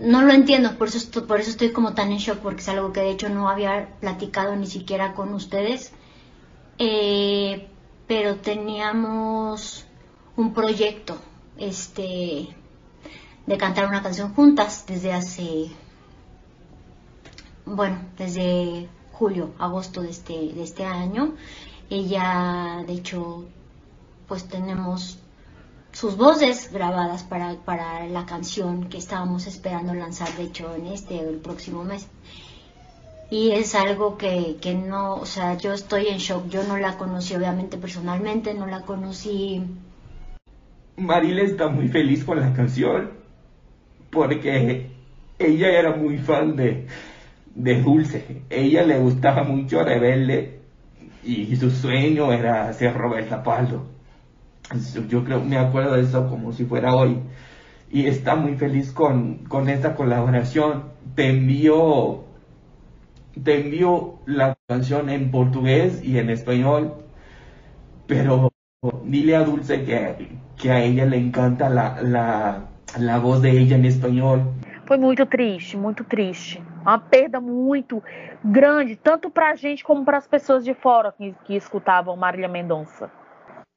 no 0.00 0.22
lo 0.22 0.32
entiendo 0.32 0.76
por 0.76 0.88
eso 0.88 0.98
estoy, 0.98 1.22
por 1.22 1.40
eso 1.40 1.50
estoy 1.50 1.72
como 1.72 1.92
tan 1.94 2.10
en 2.10 2.18
shock 2.18 2.38
porque 2.38 2.62
es 2.62 2.68
algo 2.68 2.92
que 2.92 3.00
de 3.00 3.10
hecho 3.10 3.28
no 3.28 3.48
había 3.48 3.94
platicado 4.00 4.56
ni 4.56 4.66
siquiera 4.66 5.12
con 5.14 5.32
ustedes. 5.34 5.92
Eh, 6.78 7.68
pero 8.06 8.36
teníamos 8.36 9.84
un 10.36 10.52
proyecto 10.52 11.16
este 11.58 12.48
de 13.46 13.56
cantar 13.56 13.86
una 13.86 14.02
canción 14.02 14.34
juntas 14.34 14.84
desde 14.88 15.12
hace 15.12 15.70
bueno 17.66 17.98
desde 18.18 18.88
julio 19.12 19.52
agosto 19.58 20.02
de 20.02 20.10
este 20.10 20.32
de 20.32 20.62
este 20.62 20.84
año. 20.84 21.34
Ella 21.88 22.82
de 22.84 22.94
hecho 22.94 23.44
pues 24.26 24.48
tenemos 24.48 25.19
sus 25.92 26.16
voces 26.16 26.70
grabadas 26.72 27.22
para, 27.22 27.54
para 27.64 28.06
la 28.06 28.26
canción 28.26 28.88
que 28.88 28.98
estábamos 28.98 29.46
esperando 29.46 29.94
lanzar, 29.94 30.28
de 30.36 30.44
hecho, 30.44 30.74
en 30.74 30.86
este 30.86 31.18
el 31.18 31.36
próximo 31.36 31.84
mes. 31.84 32.08
Y 33.30 33.52
es 33.52 33.74
algo 33.74 34.18
que, 34.18 34.56
que 34.60 34.74
no, 34.74 35.14
o 35.14 35.26
sea, 35.26 35.56
yo 35.56 35.72
estoy 35.72 36.08
en 36.08 36.18
shock. 36.18 36.48
Yo 36.48 36.64
no 36.64 36.76
la 36.76 36.96
conocí, 36.96 37.34
obviamente, 37.34 37.76
personalmente, 37.76 38.54
no 38.54 38.66
la 38.66 38.80
conocí. 38.82 39.62
Mariela 40.96 41.42
está 41.42 41.68
muy 41.68 41.88
feliz 41.88 42.24
con 42.24 42.40
la 42.40 42.52
canción 42.52 43.12
porque 44.10 44.90
ella 45.38 45.68
era 45.68 45.94
muy 45.94 46.18
fan 46.18 46.56
de, 46.56 46.88
de 47.54 47.82
Dulce. 47.82 48.42
Ella 48.50 48.82
le 48.82 48.98
gustaba 48.98 49.44
mucho 49.44 49.82
Rebelde 49.84 50.60
y 51.22 51.54
su 51.56 51.70
sueño 51.70 52.32
era 52.32 52.72
ser 52.72 52.94
Roberta 52.94 53.42
Paldo. 53.42 53.86
Yo 55.08 55.24
creo, 55.24 55.40
me 55.42 55.58
acuerdo 55.58 55.94
de 55.94 56.02
eso 56.02 56.28
como 56.28 56.52
si 56.52 56.64
fuera 56.64 56.94
hoy. 56.94 57.18
Y 57.90 58.06
está 58.06 58.36
muy 58.36 58.56
feliz 58.56 58.92
con, 58.92 59.38
con 59.46 59.68
esta 59.68 59.94
colaboración. 59.94 60.84
Te 61.16 61.28
envío, 61.28 62.24
te 63.42 63.60
envío 63.60 64.20
la 64.26 64.56
canción 64.68 65.10
en 65.10 65.30
portugués 65.30 66.02
y 66.04 66.18
en 66.18 66.30
español. 66.30 66.94
Pero 68.06 68.50
dile 69.04 69.36
a 69.36 69.44
Dulce 69.44 69.84
que, 69.84 70.38
que 70.56 70.70
a 70.70 70.82
ella 70.84 71.04
le 71.04 71.16
encanta 71.16 71.68
la, 71.68 72.00
la, 72.00 72.68
la 72.98 73.18
voz 73.18 73.42
de 73.42 73.50
ella 73.50 73.76
en 73.76 73.84
español. 73.84 74.42
Foi 74.86 74.98
muito 74.98 75.24
triste, 75.26 75.76
muito 75.76 76.02
triste. 76.02 76.60
Uma 76.82 76.98
perda 76.98 77.40
muito 77.40 78.02
grande, 78.44 78.96
tanto 78.96 79.30
pra 79.30 79.54
gente 79.54 79.84
como 79.84 80.04
para 80.04 80.18
as 80.18 80.26
pessoas 80.26 80.64
de 80.64 80.74
fora 80.74 81.12
que, 81.12 81.32
que 81.44 81.54
escutavam 81.54 82.16
Marília 82.16 82.48
Mendonça. 82.48 83.08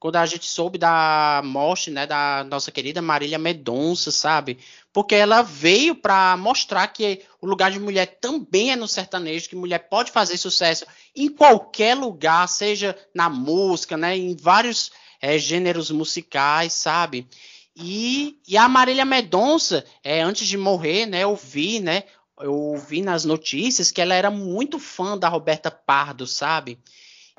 Quando 0.03 0.17
a 0.17 0.25
gente 0.25 0.45
soube 0.47 0.77
da 0.77 1.41
morte, 1.45 1.89
né, 1.89 2.05
da 2.05 2.45
nossa 2.49 2.69
querida 2.69 3.01
Marília 3.01 3.39
Mendonça, 3.39 4.11
sabe? 4.11 4.59
Porque 4.91 5.15
ela 5.15 5.41
veio 5.41 5.95
para 5.95 6.35
mostrar 6.35 6.85
que 6.89 7.21
o 7.39 7.47
lugar 7.47 7.71
de 7.71 7.79
mulher 7.79 8.17
também 8.19 8.73
é 8.73 8.75
no 8.75 8.85
sertanejo, 8.85 9.47
que 9.47 9.55
mulher 9.55 9.87
pode 9.87 10.11
fazer 10.11 10.35
sucesso 10.35 10.85
em 11.15 11.29
qualquer 11.29 11.95
lugar, 11.95 12.49
seja 12.49 12.97
na 13.15 13.29
música, 13.29 13.95
né, 13.95 14.17
em 14.17 14.35
vários 14.35 14.91
é, 15.21 15.37
gêneros 15.37 15.89
musicais, 15.89 16.73
sabe? 16.73 17.25
E, 17.73 18.37
e 18.45 18.57
a 18.57 18.67
Marília 18.67 19.05
Mendonça, 19.05 19.85
é, 20.03 20.21
antes 20.21 20.45
de 20.49 20.57
morrer, 20.57 21.05
né, 21.05 21.23
eu 21.23 21.33
vi, 21.33 21.79
né, 21.79 22.03
eu 22.41 22.75
vi 22.89 23.01
nas 23.01 23.23
notícias 23.23 23.89
que 23.89 24.01
ela 24.01 24.13
era 24.13 24.29
muito 24.29 24.79
fã 24.79 25.17
da 25.17 25.29
Roberta 25.29 25.71
Pardo, 25.71 26.27
sabe? 26.27 26.77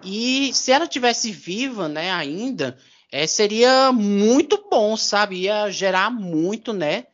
E 0.02 0.52
se 0.52 0.72
ela 0.72 0.86
tivesse 0.86 1.30
viva, 1.30 1.88
né, 1.88 2.10
ainda, 2.10 2.76
é, 3.10 3.26
seria 3.26 3.92
muito 3.92 4.68
bom, 4.68 4.96
sabe? 4.96 5.42
Ia 5.42 5.70
gerar 5.70 6.10
muito, 6.10 6.72
né? 6.72 7.06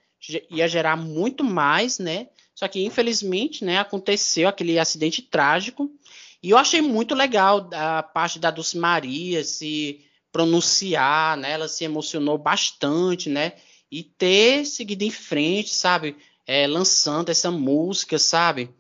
Ia 0.51 0.67
gerar 0.67 0.97
muito 0.97 1.45
mais, 1.45 1.99
né? 1.99 2.29
Só 2.55 2.67
que 2.69 2.85
infelizmente, 2.85 3.65
né, 3.65 3.79
aconteceu 3.79 4.49
aquele 4.49 4.79
acidente 4.79 5.23
trágico. 5.23 5.91
E 6.43 6.51
eu 6.51 6.59
achei 6.59 6.81
muito 6.81 7.15
legal 7.15 7.69
a 7.73 8.03
parte 8.03 8.39
da 8.39 8.51
Dulce 8.51 8.79
Maria 8.79 9.45
se 9.45 10.01
pronunciar, 10.33 11.37
né? 11.37 11.53
Ela 11.53 11.69
se 11.69 11.85
emocionou 11.85 12.39
bastante, 12.39 13.29
né? 13.29 13.55
E 13.91 14.03
ter 14.03 14.65
seguido 14.65 15.05
em 15.05 15.11
frente, 15.11 15.71
sabe? 15.71 16.17
É, 16.47 16.67
lançando 16.67 17.29
essa 17.29 17.51
música, 17.51 18.19
sabe? 18.19 18.71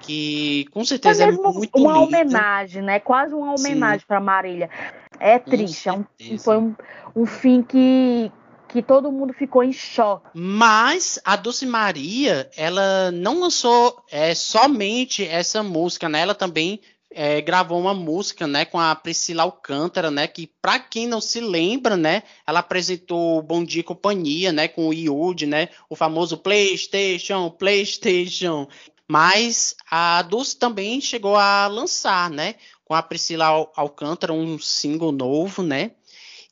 Que 0.00 0.66
com 0.72 0.84
certeza 0.84 1.24
é 1.24 1.26
mesmo 1.26 1.52
muito 1.52 1.76
uma 1.78 1.92
linda. 2.04 2.18
homenagem, 2.18 2.82
né? 2.82 2.98
Quase 2.98 3.34
uma 3.34 3.54
homenagem 3.54 4.04
para 4.06 4.20
Marília. 4.20 4.70
É 5.18 5.38
triste, 5.38 5.88
é 5.88 5.92
um- 5.92 6.04
foi 6.38 6.56
um, 6.56 6.74
um 7.14 7.26
fim 7.26 7.62
que, 7.62 8.32
que 8.68 8.82
todo 8.82 9.12
mundo 9.12 9.32
ficou 9.34 9.62
em 9.62 9.72
choque. 9.72 10.26
Mas 10.34 11.20
a 11.24 11.36
Dulce 11.36 11.66
Maria, 11.66 12.50
ela 12.56 13.10
não 13.10 13.40
lançou 13.40 14.02
é, 14.10 14.34
somente 14.34 15.24
essa 15.26 15.62
música, 15.62 16.08
né? 16.08 16.20
Ela 16.20 16.34
também 16.34 16.80
é, 17.12 17.40
gravou 17.40 17.78
uma 17.80 17.92
música, 17.92 18.46
né, 18.46 18.64
com 18.64 18.78
a 18.78 18.94
Priscila 18.94 19.42
Alcântara, 19.42 20.12
né, 20.12 20.28
que 20.28 20.48
para 20.62 20.78
quem 20.78 21.08
não 21.08 21.20
se 21.20 21.40
lembra, 21.40 21.96
né, 21.96 22.22
ela 22.46 22.60
apresentou 22.60 23.42
Bom 23.42 23.64
Dia 23.64 23.80
e 23.80 23.82
Companhia, 23.82 24.52
né, 24.52 24.68
com 24.68 24.86
o 24.86 24.94
Yudi, 24.94 25.44
né, 25.44 25.70
o 25.88 25.96
famoso 25.96 26.38
PlayStation, 26.38 27.50
PlayStation. 27.50 28.68
Mas 29.10 29.74
a 29.90 30.22
Dulce 30.22 30.56
também 30.56 31.00
chegou 31.00 31.34
a 31.34 31.66
lançar, 31.66 32.30
né, 32.30 32.54
com 32.84 32.94
a 32.94 33.02
Priscila 33.02 33.46
Al- 33.46 33.72
Alcântara 33.74 34.32
um 34.32 34.56
single 34.56 35.10
novo, 35.10 35.64
né? 35.64 35.90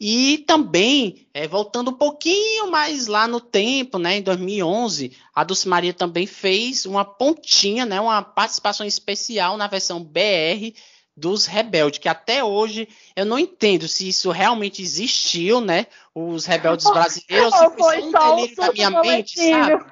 E 0.00 0.38
também, 0.38 1.28
é, 1.32 1.46
voltando 1.46 1.92
um 1.92 1.94
pouquinho 1.94 2.68
mais 2.68 3.06
lá 3.06 3.28
no 3.28 3.40
tempo, 3.40 3.96
né, 3.96 4.16
em 4.16 4.22
2011, 4.22 5.16
a 5.32 5.44
Dulce 5.44 5.68
Maria 5.68 5.94
também 5.94 6.26
fez 6.26 6.84
uma 6.84 7.04
pontinha, 7.04 7.86
né, 7.86 8.00
uma 8.00 8.22
participação 8.22 8.84
especial 8.84 9.56
na 9.56 9.68
versão 9.68 10.02
BR 10.02 10.74
dos 11.16 11.46
Rebeldes, 11.46 12.00
que 12.00 12.08
até 12.08 12.42
hoje 12.42 12.88
eu 13.14 13.24
não 13.24 13.38
entendo 13.38 13.86
se 13.86 14.08
isso 14.08 14.32
realmente 14.32 14.82
existiu, 14.82 15.60
né, 15.60 15.86
os 16.12 16.44
Rebeldes 16.44 16.86
brasileiros, 16.90 17.54
ou 17.54 17.70
se 17.70 17.76
foi 17.76 18.00
só 18.10 18.32
um 18.32 18.36
delírio 18.36 18.56
da 18.56 18.72
minha 18.72 18.90
mente, 18.90 19.34
sabe? 19.48 19.84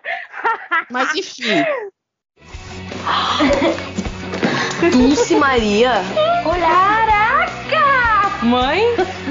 Mas 0.91 1.15
enfim, 1.15 1.65
Dulce 4.93 5.37
Maria. 5.37 6.03
Caraca! 6.45 8.37
Mãe, 8.43 8.83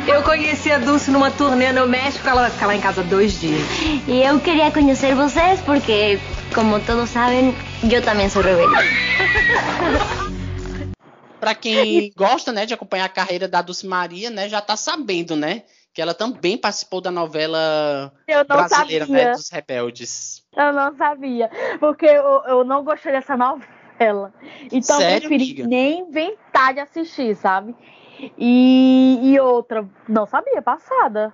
eu 0.07 0.23
conheci 0.23 0.71
a 0.71 0.77
Dulce 0.77 1.11
numa 1.11 1.31
turnê 1.31 1.71
no 1.71 1.87
México, 1.87 2.27
ela 2.27 2.41
vai 2.41 2.51
ficar 2.51 2.67
lá 2.67 2.75
em 2.75 2.81
casa 2.81 3.03
dois 3.03 3.39
dias. 3.39 3.61
Y 4.07 4.23
yo 4.23 4.39
quería 4.39 4.71
conocer 4.71 5.15
vocês 5.15 5.59
porque, 5.61 6.19
como 6.53 6.79
todos 6.79 7.09
saben, 7.09 7.55
yo 7.83 8.01
también 8.01 8.29
soy 8.29 8.43
rebelde. 8.43 8.75
Pra 11.39 11.53
quem 11.53 12.11
gosta, 12.15 12.51
né, 12.51 12.65
de 12.65 12.73
acompanhar 12.73 13.05
a 13.05 13.09
carreira 13.09 13.47
da 13.47 13.61
Dulce 13.61 13.85
Maria, 13.85 14.29
né, 14.29 14.49
já 14.49 14.61
tá 14.61 14.75
sabendo, 14.75 15.35
né, 15.35 15.63
que 15.95 16.01
ela 16.01 16.13
também 16.13 16.57
participou 16.57 16.99
da 16.99 17.09
novela 17.09 18.11
Eu 18.27 18.43
brasileira, 18.43 19.05
sabia. 19.05 19.25
né, 19.27 19.31
dos 19.31 19.49
Rebeldes. 19.49 20.43
Eu 20.53 20.73
não 20.73 20.93
sabia, 20.97 21.49
porque 21.79 22.05
eu, 22.05 22.43
eu 22.47 22.63
não 22.65 22.83
gostei 22.83 23.13
dessa 23.13 23.37
novela. 23.37 24.33
Então 24.69 24.97
eu 24.97 25.01
Sério, 25.01 25.29
preferi 25.29 25.43
amiga? 25.43 25.67
nem 25.67 26.01
inventar 26.01 26.73
de 26.73 26.81
assistir, 26.81 27.33
sabe? 27.37 27.73
E, 28.37 29.19
e 29.23 29.39
outra, 29.39 29.87
não 30.07 30.25
sabia, 30.25 30.61
passada. 30.61 31.33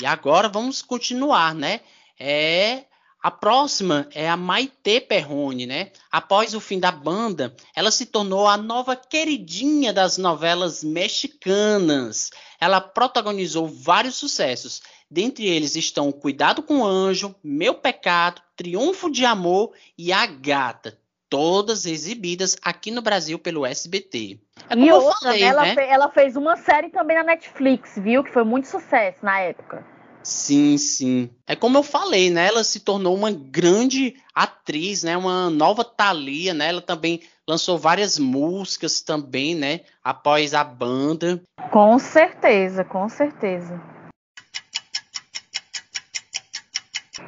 E 0.00 0.04
agora 0.04 0.48
vamos 0.48 0.82
continuar, 0.82 1.54
né? 1.54 1.80
É 2.18 2.82
a 3.22 3.30
próxima 3.30 4.08
é 4.14 4.30
a 4.30 4.36
Maite 4.36 4.98
Perrone, 5.00 5.66
né? 5.66 5.90
Após 6.10 6.54
o 6.54 6.60
fim 6.60 6.80
da 6.80 6.90
banda, 6.90 7.54
ela 7.76 7.90
se 7.90 8.06
tornou 8.06 8.48
a 8.48 8.56
nova 8.56 8.96
queridinha 8.96 9.92
das 9.92 10.16
novelas 10.16 10.82
mexicanas. 10.82 12.30
Ela 12.58 12.80
protagonizou 12.80 13.68
vários 13.68 14.14
sucessos. 14.14 14.80
Dentre 15.10 15.46
eles 15.46 15.76
estão 15.76 16.10
Cuidado 16.10 16.62
com 16.62 16.78
o 16.78 16.86
Anjo, 16.86 17.34
Meu 17.44 17.74
Pecado, 17.74 18.40
Triunfo 18.56 19.10
de 19.10 19.26
Amor 19.26 19.72
e 19.98 20.12
A 20.12 20.24
Gata. 20.24 20.96
Todas 21.28 21.84
exibidas 21.84 22.56
aqui 22.62 22.90
no 22.90 23.02
Brasil 23.02 23.38
pelo 23.38 23.66
SBT. 23.66 24.40
É 24.68 24.74
e 24.74 24.90
outra, 24.90 25.18
falei, 25.20 25.40
né, 25.40 25.46
ela, 25.46 25.62
né? 25.62 25.88
ela 25.90 26.08
fez 26.08 26.36
uma 26.36 26.56
série 26.56 26.88
também 26.88 27.18
na 27.18 27.22
Netflix, 27.22 27.98
viu? 27.98 28.24
Que 28.24 28.32
foi 28.32 28.44
muito 28.44 28.66
sucesso 28.66 29.18
na 29.22 29.40
época. 29.40 29.99
Sim, 30.22 30.76
sim. 30.76 31.30
É 31.46 31.56
como 31.56 31.78
eu 31.78 31.82
falei, 31.82 32.30
né? 32.30 32.46
Ela 32.48 32.62
se 32.62 32.80
tornou 32.80 33.14
uma 33.14 33.30
grande 33.30 34.14
atriz, 34.34 35.02
né? 35.02 35.16
Uma 35.16 35.48
nova 35.48 35.84
Thalia, 35.84 36.52
né? 36.52 36.68
Ela 36.68 36.82
também 36.82 37.22
lançou 37.48 37.78
várias 37.78 38.18
músicas 38.18 39.00
também, 39.00 39.54
né? 39.54 39.80
Após 40.04 40.54
a 40.54 40.62
banda. 40.62 41.42
Com 41.70 41.98
certeza, 41.98 42.84
com 42.84 43.08
certeza. 43.08 43.80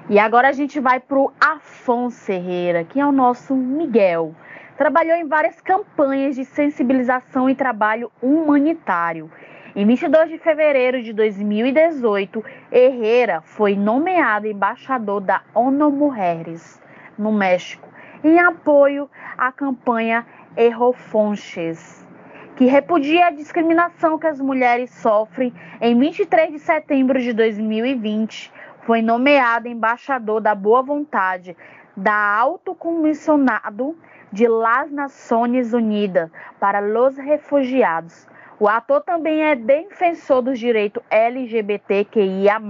E 0.09 0.19
agora 0.19 0.49
a 0.49 0.53
gente 0.53 0.79
vai 0.79 1.01
pro 1.01 1.33
Afonso 1.41 2.31
Herrera, 2.31 2.85
que 2.85 3.01
é 3.01 3.07
o 3.07 3.13
nosso 3.13 3.55
Miguel. 3.55 4.35
Trabalhou 4.77 5.17
em 5.17 5.27
várias 5.27 5.61
campanhas 5.61 6.35
de 6.35 6.45
sensibilização 6.45 7.49
e 7.49 7.55
trabalho 7.55 8.11
humanitário. 8.21 9.31
Em 9.75 9.87
22 9.87 10.29
de 10.29 10.37
fevereiro 10.37 11.03
de 11.03 11.15
2018, 11.15 12.45
Herrera 12.71 13.41
foi 13.41 13.75
nomeado 13.75 14.47
embaixador 14.47 15.23
da 15.23 15.41
ONU 15.55 15.91
Mujeres 15.91 16.79
no 17.17 17.33
México, 17.33 17.89
em 18.23 18.39
apoio 18.39 19.09
à 19.39 19.51
campanha 19.51 20.27
Errofonches, 20.59 22.07
que 22.55 22.67
repudia 22.67 23.29
a 23.29 23.31
discriminação 23.31 24.19
que 24.19 24.27
as 24.27 24.39
mulheres 24.43 24.91
sofrem. 24.91 25.55
Em 25.81 25.99
23 25.99 26.53
de 26.53 26.59
setembro 26.59 27.19
de 27.19 27.33
2020, 27.33 28.53
foi 28.83 29.01
nomeado 29.01 29.69
embaixador 29.69 30.43
da 30.43 30.55
boa 30.55 30.83
vontade 30.83 31.57
da 31.97 32.13
Alto 32.13 32.75
Comissionado 32.75 33.97
de 34.31 34.47
las 34.47 34.91
Nações 34.91 35.73
Unidas 35.73 36.31
para 36.61 36.79
los 36.81 37.17
Refugiados. 37.17 38.31
O 38.63 38.69
ator 38.69 39.01
também 39.01 39.43
é 39.43 39.57
defensor 39.57 40.41
dos 40.41 40.57
direitos 40.57 41.03
LGBTQIA+. 41.11 42.61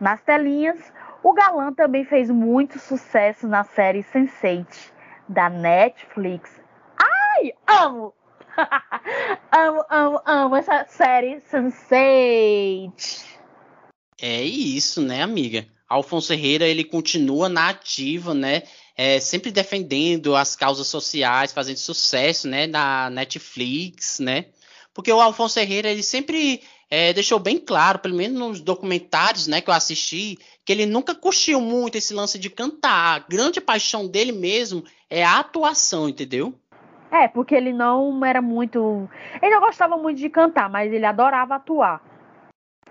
Nas 0.00 0.22
telinhas, 0.22 0.78
o 1.22 1.34
galã 1.34 1.74
também 1.74 2.06
fez 2.06 2.30
muito 2.30 2.78
sucesso 2.78 3.46
na 3.46 3.64
série 3.64 4.02
Sense8 4.02 4.64
da 5.28 5.50
Netflix. 5.50 6.58
Ai, 6.96 7.52
amo! 7.66 8.14
amo, 9.52 9.84
amo, 9.90 10.22
amo 10.24 10.56
essa 10.56 10.86
série 10.88 11.36
Sense8. 11.52 13.26
É 14.18 14.42
isso, 14.42 15.02
né, 15.02 15.22
amiga? 15.22 15.66
Alfonso 15.86 16.32
Herrera, 16.32 16.66
ele 16.66 16.82
continua 16.82 17.50
na 17.50 17.68
ativa, 17.68 18.32
né? 18.32 18.62
É, 18.96 19.20
sempre 19.20 19.50
defendendo 19.50 20.34
as 20.34 20.56
causas 20.56 20.86
sociais, 20.86 21.52
fazendo 21.52 21.76
sucesso, 21.76 22.48
né? 22.48 22.66
Na 22.66 23.10
Netflix, 23.10 24.18
né? 24.18 24.46
Porque 24.94 25.12
o 25.12 25.20
Alfonso 25.20 25.58
Herrera, 25.58 25.88
ele 25.88 26.04
sempre 26.04 26.62
é, 26.88 27.12
deixou 27.12 27.40
bem 27.40 27.58
claro, 27.58 27.98
pelo 27.98 28.14
menos 28.14 28.38
nos 28.38 28.60
documentários, 28.60 29.48
né, 29.48 29.60
que 29.60 29.68
eu 29.68 29.74
assisti, 29.74 30.38
que 30.64 30.72
ele 30.72 30.86
nunca 30.86 31.14
curtiu 31.14 31.60
muito 31.60 31.98
esse 31.98 32.14
lance 32.14 32.38
de 32.38 32.48
cantar. 32.48 33.16
A 33.16 33.18
grande 33.18 33.60
paixão 33.60 34.06
dele 34.06 34.30
mesmo 34.30 34.84
é 35.10 35.24
a 35.24 35.40
atuação, 35.40 36.08
entendeu? 36.08 36.54
É, 37.10 37.28
porque 37.28 37.54
ele 37.54 37.72
não 37.72 38.24
era 38.24 38.40
muito. 38.40 39.08
Ele 39.42 39.54
não 39.54 39.60
gostava 39.60 39.96
muito 39.96 40.18
de 40.18 40.28
cantar, 40.28 40.70
mas 40.70 40.92
ele 40.92 41.04
adorava 41.04 41.56
atuar. 41.56 42.00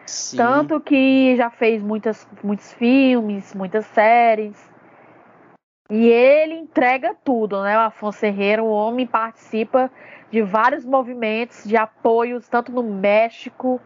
Sim. 0.05 0.37
Tanto 0.37 0.79
que 0.79 1.35
já 1.37 1.49
fez 1.49 1.81
muitas, 1.81 2.27
muitos 2.43 2.73
filmes, 2.73 3.53
muitas 3.53 3.85
séries. 3.87 4.57
E 5.89 6.07
ele 6.07 6.55
entrega 6.55 7.15
tudo, 7.23 7.61
né? 7.61 7.77
O 7.77 7.81
Afonso 7.81 8.25
Herrera, 8.25 8.63
o 8.63 8.69
homem 8.69 9.05
participa 9.05 9.91
de 10.34 10.41
vários 10.41 10.84
movimentos 10.84 11.63
de 11.63 11.77
apoios, 11.77 12.47
tanto 12.49 12.71
no 12.71 12.81
México, 12.81 13.79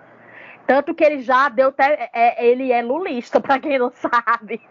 tanto 0.66 0.96
que 0.96 1.04
ele 1.04 1.22
já 1.22 1.50
deu. 1.50 1.74
Te... 1.74 1.84
É, 1.84 2.48
ele 2.48 2.72
é 2.72 2.82
lulista, 2.82 3.38
para 3.42 3.60
quem 3.60 3.78
não 3.78 3.92
sabe. 3.92 4.62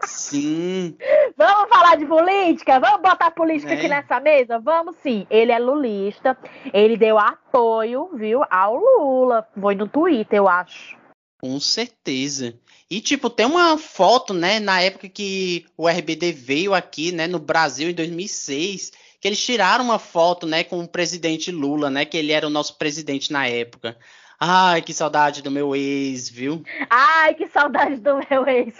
Sim. 0.00 0.96
Vamos 1.36 1.68
falar 1.68 1.96
de 1.96 2.06
política? 2.06 2.80
Vamos 2.80 3.02
botar 3.02 3.30
política 3.32 3.74
É. 3.74 3.76
aqui 3.76 3.86
nessa 3.86 4.18
mesa? 4.18 4.58
Vamos 4.58 4.96
sim. 5.02 5.26
Ele 5.28 5.52
é 5.52 5.58
lulista. 5.58 6.38
Ele 6.72 6.96
deu 6.96 7.18
apoio, 7.18 8.08
viu, 8.14 8.40
ao 8.50 8.74
Lula. 8.76 9.46
Foi 9.60 9.74
no 9.74 9.86
Twitter, 9.86 10.38
eu 10.38 10.48
acho. 10.48 10.96
Com 11.38 11.60
certeza. 11.60 12.54
E, 12.90 13.02
tipo, 13.02 13.28
tem 13.28 13.44
uma 13.44 13.76
foto, 13.76 14.32
né, 14.32 14.58
na 14.58 14.80
época 14.80 15.06
que 15.06 15.66
o 15.76 15.86
RBD 15.86 16.32
veio 16.32 16.72
aqui, 16.72 17.12
né, 17.12 17.26
no 17.26 17.38
Brasil, 17.38 17.90
em 17.90 17.94
2006, 17.94 18.92
que 19.26 19.28
eles 19.28 19.44
tiraram 19.44 19.84
uma 19.84 19.98
foto, 19.98 20.46
né, 20.46 20.62
com 20.62 20.78
o 20.78 20.86
presidente 20.86 21.50
Lula, 21.50 21.90
né, 21.90 22.04
que 22.04 22.16
ele 22.16 22.30
era 22.30 22.46
o 22.46 22.50
nosso 22.50 22.78
presidente 22.78 23.32
na 23.32 23.48
época. 23.48 23.98
Ai, 24.38 24.80
que 24.80 24.94
saudade 24.94 25.42
do 25.42 25.50
meu 25.50 25.74
ex, 25.74 26.30
viu? 26.30 26.62
Ai, 26.88 27.34
que 27.34 27.48
saudade 27.48 27.96
do 27.96 28.20
meu 28.30 28.46
ex. 28.46 28.76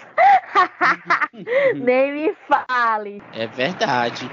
Nem 1.75 2.13
me 2.13 2.35
fale. 2.47 3.21
É 3.33 3.45
verdade. 3.45 4.31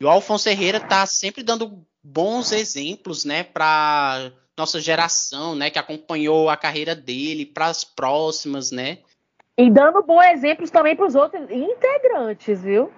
E 0.00 0.04
o 0.06 0.08
Alfonso 0.08 0.48
Herrera 0.48 0.80
tá 0.80 1.04
sempre 1.04 1.42
dando 1.42 1.84
bons 2.02 2.52
exemplos, 2.52 3.26
né, 3.26 3.44
para 3.44 4.32
nossa 4.56 4.80
geração, 4.80 5.54
né, 5.54 5.68
que 5.68 5.78
acompanhou 5.78 6.48
a 6.48 6.56
carreira 6.56 6.94
dele, 6.96 7.44
para 7.44 7.66
as 7.66 7.84
próximas, 7.84 8.70
né? 8.70 9.00
E 9.58 9.70
dando 9.70 10.02
bons 10.02 10.24
exemplos 10.24 10.70
também 10.70 10.96
para 10.96 11.04
os 11.04 11.14
outros 11.14 11.50
integrantes, 11.50 12.62
viu? 12.62 12.90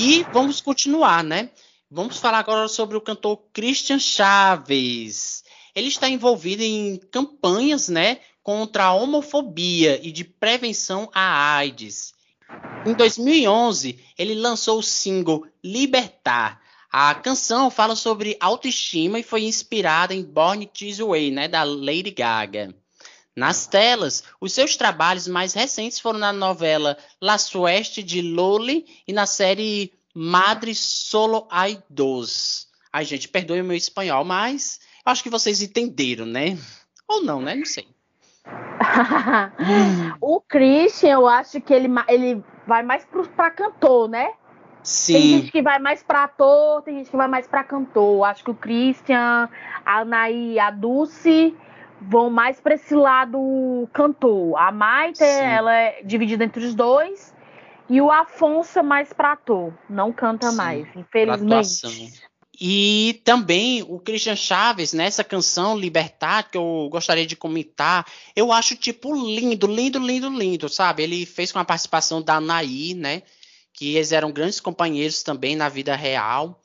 E 0.00 0.24
vamos 0.32 0.60
continuar, 0.60 1.24
né? 1.24 1.50
Vamos 1.90 2.18
falar 2.18 2.38
agora 2.38 2.68
sobre 2.68 2.96
o 2.96 3.00
cantor 3.00 3.42
Christian 3.52 3.98
Chaves. 3.98 5.42
Ele 5.74 5.88
está 5.88 6.08
envolvido 6.08 6.62
em 6.62 6.98
campanhas, 7.10 7.88
né, 7.88 8.20
contra 8.40 8.84
a 8.84 8.92
homofobia 8.92 9.98
e 10.00 10.12
de 10.12 10.22
prevenção 10.22 11.10
à 11.12 11.56
AIDS. 11.56 12.14
Em 12.86 12.94
2011, 12.94 13.98
ele 14.16 14.34
lançou 14.34 14.78
o 14.78 14.84
single 14.84 15.44
Libertar. 15.64 16.62
A 16.92 17.12
canção 17.16 17.68
fala 17.68 17.96
sobre 17.96 18.36
autoestima 18.38 19.18
e 19.18 19.24
foi 19.24 19.42
inspirada 19.42 20.14
em 20.14 20.22
Born 20.22 20.64
This 20.66 20.98
Way, 20.98 21.32
né, 21.32 21.48
da 21.48 21.64
Lady 21.64 22.12
Gaga. 22.12 22.72
Nas 23.38 23.68
telas, 23.68 24.24
os 24.40 24.52
seus 24.52 24.76
trabalhos 24.76 25.28
mais 25.28 25.54
recentes 25.54 26.00
foram 26.00 26.18
na 26.18 26.32
novela 26.32 26.98
La 27.20 27.38
Sueste 27.38 28.02
de 28.02 28.20
Loli 28.20 28.84
e 29.06 29.12
na 29.12 29.26
série 29.26 29.92
Madre 30.12 30.74
Solo 30.74 31.46
Ai 31.48 31.80
Dos. 31.88 32.66
Ai, 32.92 33.04
gente, 33.04 33.28
perdoe 33.28 33.60
o 33.60 33.64
meu 33.64 33.76
espanhol, 33.76 34.24
mas 34.24 34.80
acho 35.04 35.22
que 35.22 35.30
vocês 35.30 35.62
entenderam, 35.62 36.26
né? 36.26 36.58
Ou 37.06 37.22
não, 37.22 37.40
né? 37.40 37.54
Não 37.54 37.64
sei. 37.64 37.86
o 40.20 40.40
Christian, 40.40 41.10
eu 41.10 41.28
acho 41.28 41.60
que 41.60 41.72
ele, 41.72 41.88
ele 42.08 42.42
vai 42.66 42.82
mais 42.82 43.04
pro, 43.04 43.24
pra 43.28 43.52
cantor, 43.52 44.08
né? 44.08 44.32
Sim. 44.82 45.12
Tem 45.12 45.22
gente 45.22 45.52
que 45.52 45.62
vai 45.62 45.78
mais 45.78 46.02
pra 46.02 46.24
ator, 46.24 46.82
tem 46.82 46.96
gente 46.96 47.10
que 47.10 47.16
vai 47.16 47.28
mais 47.28 47.46
pra 47.46 47.62
cantor. 47.62 48.24
Acho 48.24 48.42
que 48.42 48.50
o 48.50 48.54
Christian, 48.54 49.48
a 49.86 50.00
Anaí, 50.00 50.58
a 50.58 50.72
Dulce 50.72 51.54
vão 52.00 52.30
mais 52.30 52.60
pra 52.60 52.74
esse 52.74 52.94
lado 52.94 53.88
cantor. 53.92 54.56
A 54.56 54.70
Maite, 54.70 55.18
Sim. 55.18 55.24
ela 55.24 55.74
é 55.74 56.02
dividida 56.02 56.44
entre 56.44 56.64
os 56.64 56.74
dois. 56.74 57.34
E 57.90 58.00
o 58.00 58.10
Afonso 58.10 58.78
é 58.78 58.82
mais 58.82 59.12
pra 59.12 59.32
ator. 59.32 59.72
Não 59.88 60.12
canta 60.12 60.50
Sim, 60.50 60.56
mais, 60.56 60.86
infelizmente. 60.94 62.12
E 62.60 63.20
também 63.24 63.82
o 63.88 64.00
Christian 64.00 64.34
Chaves, 64.34 64.92
nessa 64.92 65.22
canção 65.22 65.78
Libertar, 65.78 66.50
que 66.50 66.58
eu 66.58 66.88
gostaria 66.90 67.24
de 67.24 67.36
comentar, 67.36 68.04
eu 68.34 68.52
acho, 68.52 68.74
tipo, 68.74 69.14
lindo, 69.14 69.66
lindo, 69.68 69.98
lindo, 69.98 70.28
lindo, 70.28 70.68
sabe? 70.68 71.04
Ele 71.04 71.24
fez 71.24 71.52
com 71.52 71.60
a 71.60 71.64
participação 71.64 72.20
da 72.20 72.34
Anaí, 72.34 72.94
né? 72.94 73.22
Que 73.72 73.94
eles 73.94 74.10
eram 74.10 74.32
grandes 74.32 74.58
companheiros 74.58 75.22
também 75.22 75.54
na 75.54 75.68
vida 75.68 75.94
real. 75.94 76.60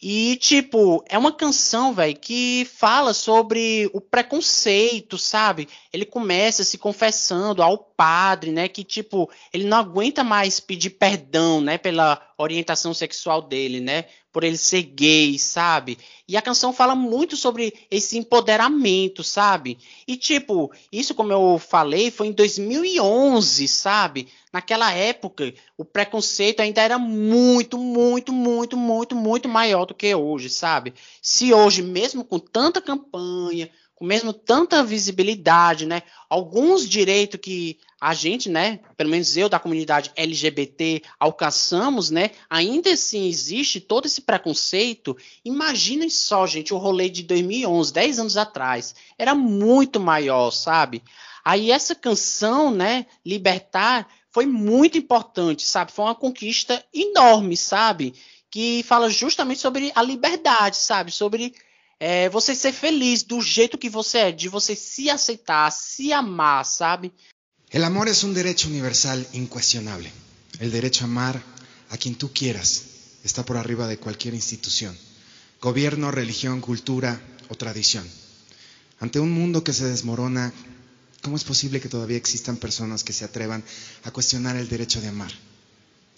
E, 0.00 0.36
tipo, 0.36 1.04
é 1.08 1.18
uma 1.18 1.32
canção, 1.32 1.92
velho, 1.92 2.16
que 2.16 2.64
fala 2.76 3.12
sobre 3.12 3.90
o 3.92 4.00
preconceito, 4.00 5.18
sabe? 5.18 5.68
Ele 5.92 6.04
começa 6.04 6.62
se 6.62 6.78
confessando 6.78 7.64
ao 7.64 7.76
padre, 7.76 8.52
né? 8.52 8.68
Que, 8.68 8.84
tipo, 8.84 9.28
ele 9.52 9.64
não 9.64 9.76
aguenta 9.76 10.22
mais 10.22 10.60
pedir 10.60 10.90
perdão, 10.90 11.60
né? 11.60 11.78
Pela 11.78 12.22
orientação 12.38 12.94
sexual 12.94 13.42
dele, 13.42 13.80
né? 13.80 14.04
Por 14.38 14.44
ele 14.44 14.56
ser 14.56 14.82
gay, 14.82 15.36
sabe? 15.36 15.98
E 16.28 16.36
a 16.36 16.40
canção 16.40 16.72
fala 16.72 16.94
muito 16.94 17.36
sobre 17.36 17.74
esse 17.90 18.16
empoderamento, 18.16 19.24
sabe? 19.24 19.76
E, 20.06 20.16
tipo, 20.16 20.70
isso, 20.92 21.12
como 21.12 21.32
eu 21.32 21.58
falei, 21.58 22.08
foi 22.08 22.28
em 22.28 22.32
2011, 22.32 23.66
sabe? 23.66 24.28
Naquela 24.52 24.92
época, 24.92 25.52
o 25.76 25.84
preconceito 25.84 26.60
ainda 26.60 26.80
era 26.80 27.00
muito, 27.00 27.76
muito, 27.76 28.32
muito, 28.32 28.76
muito, 28.76 29.16
muito 29.16 29.48
maior 29.48 29.86
do 29.86 29.92
que 29.92 30.14
hoje, 30.14 30.48
sabe? 30.48 30.94
Se 31.20 31.52
hoje, 31.52 31.82
mesmo 31.82 32.24
com 32.24 32.38
tanta 32.38 32.80
campanha, 32.80 33.68
com 33.92 34.04
mesmo 34.04 34.32
tanta 34.32 34.84
visibilidade, 34.84 35.84
né? 35.84 36.04
Alguns 36.30 36.88
direitos 36.88 37.40
que 37.40 37.76
a 38.00 38.14
gente, 38.14 38.48
né, 38.48 38.78
pelo 38.96 39.10
menos 39.10 39.36
eu 39.36 39.48
da 39.48 39.58
comunidade 39.58 40.12
LGBT 40.14 41.02
alcançamos, 41.18 42.10
né? 42.10 42.30
Ainda 42.48 42.90
assim 42.92 43.26
existe 43.26 43.80
todo 43.80 44.06
esse 44.06 44.20
preconceito. 44.20 45.16
Imaginem 45.44 46.08
só, 46.08 46.46
gente, 46.46 46.72
o 46.72 46.78
rolê 46.78 47.08
de 47.08 47.24
2011, 47.24 47.92
10 47.92 48.18
anos 48.20 48.36
atrás, 48.36 48.94
era 49.18 49.34
muito 49.34 49.98
maior, 49.98 50.50
sabe? 50.52 51.02
Aí 51.44 51.70
essa 51.70 51.94
canção, 51.94 52.70
né, 52.70 53.06
Libertar, 53.24 54.06
foi 54.30 54.46
muito 54.46 54.96
importante, 54.96 55.64
sabe? 55.64 55.90
Foi 55.90 56.04
uma 56.04 56.14
conquista 56.14 56.84
enorme, 56.94 57.56
sabe? 57.56 58.14
Que 58.50 58.84
fala 58.84 59.10
justamente 59.10 59.60
sobre 59.60 59.90
a 59.94 60.02
liberdade, 60.02 60.76
sabe? 60.76 61.10
Sobre 61.10 61.52
é, 61.98 62.28
você 62.28 62.54
ser 62.54 62.72
feliz 62.72 63.24
do 63.24 63.40
jeito 63.40 63.76
que 63.78 63.88
você 63.88 64.18
é, 64.18 64.32
de 64.32 64.48
você 64.48 64.76
se 64.76 65.10
aceitar, 65.10 65.70
se 65.72 66.12
amar, 66.12 66.64
sabe? 66.64 67.12
El 67.70 67.84
amor 67.84 68.08
es 68.08 68.24
un 68.24 68.32
derecho 68.32 68.68
universal 68.68 69.26
incuestionable. 69.34 70.10
El 70.58 70.70
derecho 70.70 71.04
a 71.04 71.08
amar 71.08 71.42
a 71.90 71.98
quien 71.98 72.14
tú 72.14 72.32
quieras 72.32 72.82
está 73.24 73.44
por 73.44 73.58
arriba 73.58 73.86
de 73.86 73.98
cualquier 73.98 74.32
institución, 74.32 74.96
gobierno, 75.60 76.10
religión, 76.10 76.62
cultura 76.62 77.20
o 77.48 77.54
tradición. 77.56 78.08
Ante 79.00 79.20
un 79.20 79.30
mundo 79.30 79.64
que 79.64 79.74
se 79.74 79.84
desmorona, 79.84 80.52
¿cómo 81.22 81.36
es 81.36 81.44
posible 81.44 81.80
que 81.80 81.90
todavía 81.90 82.16
existan 82.16 82.56
personas 82.56 83.04
que 83.04 83.12
se 83.12 83.26
atrevan 83.26 83.62
a 84.04 84.10
cuestionar 84.10 84.56
el 84.56 84.68
derecho 84.68 85.02
de 85.02 85.08
amar, 85.08 85.32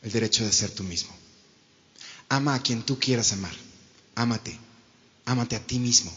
el 0.02 0.12
derecho 0.12 0.44
de 0.44 0.52
ser 0.52 0.70
tú 0.70 0.84
mismo? 0.84 1.10
Ama 2.28 2.54
a 2.54 2.62
quien 2.62 2.84
tú 2.84 2.98
quieras 2.98 3.32
amar. 3.32 3.54
Ámate. 4.14 4.56
Ámate 5.24 5.56
a 5.56 5.66
ti 5.66 5.80
mismo. 5.80 6.12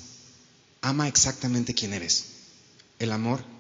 Ama 0.82 1.08
exactamente 1.08 1.74
quien 1.74 1.94
eres. 1.94 2.26
El 3.00 3.12
amor 3.12 3.53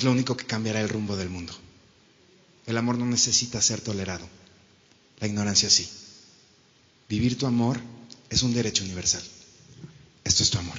es 0.00 0.04
lo 0.04 0.12
único 0.12 0.34
que 0.34 0.46
cambiará 0.46 0.80
el 0.80 0.88
rumbo 0.88 1.14
del 1.14 1.28
mundo. 1.28 1.52
El 2.66 2.78
amor 2.78 2.96
no 2.96 3.04
necesita 3.04 3.60
ser 3.60 3.82
tolerado. 3.82 4.26
La 5.20 5.26
ignorancia 5.26 5.68
sí. 5.68 5.86
Vivir 7.06 7.36
tu 7.36 7.46
amor 7.46 7.76
es 8.30 8.42
un 8.42 8.54
derecho 8.54 8.82
universal. 8.82 9.22
Esto 10.24 10.42
es 10.42 10.50
tu 10.50 10.58
amor. 10.58 10.78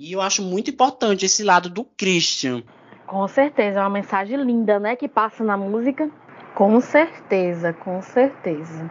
E 0.00 0.10
eu 0.10 0.22
acho 0.22 0.42
muito 0.42 0.70
importante 0.70 1.26
esse 1.26 1.42
lado 1.42 1.68
do 1.68 1.84
Christian. 1.98 2.62
Com 3.06 3.28
certeza, 3.28 3.78
é 3.78 3.82
uma 3.82 3.90
mensagem 3.90 4.42
linda, 4.42 4.80
né, 4.80 4.96
que 4.96 5.06
passa 5.06 5.44
na 5.44 5.58
música. 5.58 6.10
Com 6.54 6.80
certeza, 6.80 7.74
com 7.74 8.00
certeza. 8.00 8.90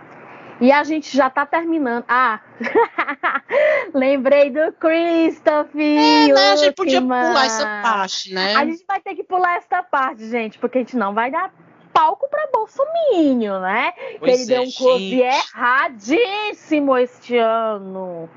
E 0.59 0.71
a 0.71 0.83
gente 0.83 1.15
já 1.15 1.29
tá 1.29 1.45
terminando. 1.45 2.05
Ah, 2.07 2.39
lembrei 3.93 4.49
do 4.49 4.71
Christoph. 4.73 5.75
É, 5.75 6.27
né? 6.27 6.51
A 6.51 6.55
gente 6.55 6.75
podia 6.75 7.01
pular 7.01 7.45
essa 7.45 7.65
parte, 7.81 8.33
né? 8.33 8.55
A 8.55 8.65
gente 8.65 8.85
vai 8.87 8.99
ter 9.01 9.15
que 9.15 9.23
pular 9.23 9.57
essa 9.57 9.83
parte, 9.83 10.29
gente, 10.29 10.57
porque 10.57 10.77
a 10.77 10.81
gente 10.81 10.95
não 10.95 11.13
vai 11.13 11.29
dar 11.29 11.53
palco 11.93 12.29
para 12.29 12.49
Bolsonaro, 12.53 13.61
né? 13.61 13.93
Pois 14.19 14.19
que 14.19 14.43
ele 14.43 14.43
é, 14.43 14.45
deu 14.45 14.61
um 14.63 14.71
close 14.71 15.21
erradíssimo 15.21 16.97
este 16.97 17.37
ano. 17.37 18.29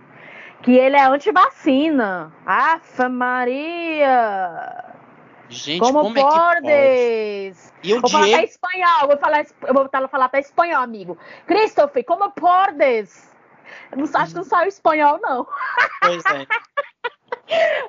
Que 0.62 0.72
ele 0.72 0.96
é 0.96 1.04
anti-vacina. 1.04 2.32
Afa 2.44 3.08
Maria! 3.08 4.87
Gente, 5.48 5.80
como, 5.80 6.00
como 6.02 6.14
podes? 6.14 6.70
É 6.70 7.52
e 7.82 7.94
o 7.94 8.00
vou 8.00 8.08
Diego... 8.08 8.08
falar 8.10 8.26
até 8.26 8.44
espanhol, 8.44 9.08
vou 9.08 9.18
falar, 9.18 9.46
eu 9.66 9.74
vou 9.74 9.88
falar 10.08 10.24
até 10.26 10.40
espanhol, 10.40 10.82
amigo. 10.82 11.18
Christopher, 11.46 12.04
como 12.04 12.30
podes? 12.32 13.34
Não, 13.94 14.04
acho 14.04 14.32
que 14.32 14.36
não 14.36 14.44
saiu 14.44 14.68
espanhol, 14.68 15.18
não. 15.22 15.46
Pois 16.00 16.24
é. 16.26 16.46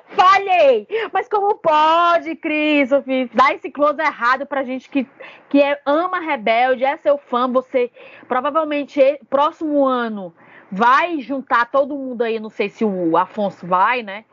Falhei! 0.08 0.88
Mas 1.12 1.28
como 1.28 1.56
pode, 1.56 2.34
Christopher, 2.36 3.28
dar 3.34 3.54
esse 3.54 3.70
close 3.70 4.00
errado 4.00 4.46
pra 4.46 4.64
gente 4.64 4.88
que, 4.88 5.06
que 5.48 5.62
é, 5.62 5.80
ama 5.84 6.20
Rebelde, 6.20 6.84
é 6.84 6.96
seu 6.96 7.18
fã, 7.18 7.50
você 7.50 7.90
provavelmente 8.26 9.20
próximo 9.28 9.86
ano 9.86 10.34
vai 10.70 11.20
juntar 11.20 11.70
todo 11.70 11.96
mundo 11.96 12.22
aí, 12.22 12.38
não 12.38 12.50
sei 12.50 12.68
se 12.68 12.84
o 12.84 13.16
Afonso 13.16 13.66
vai, 13.66 14.02
né? 14.02 14.24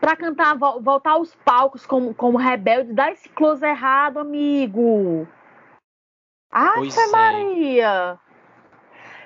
Pra 0.00 0.16
cantar, 0.16 0.56
voltar 0.56 1.12
aos 1.12 1.34
palcos 1.44 1.84
como, 1.84 2.14
como 2.14 2.38
rebelde, 2.38 2.92
dá 2.92 3.10
esse 3.10 3.28
close 3.28 3.64
errado, 3.64 4.18
amigo. 4.18 5.26
Ave 6.50 6.88
é. 6.88 7.06
Maria! 7.08 8.18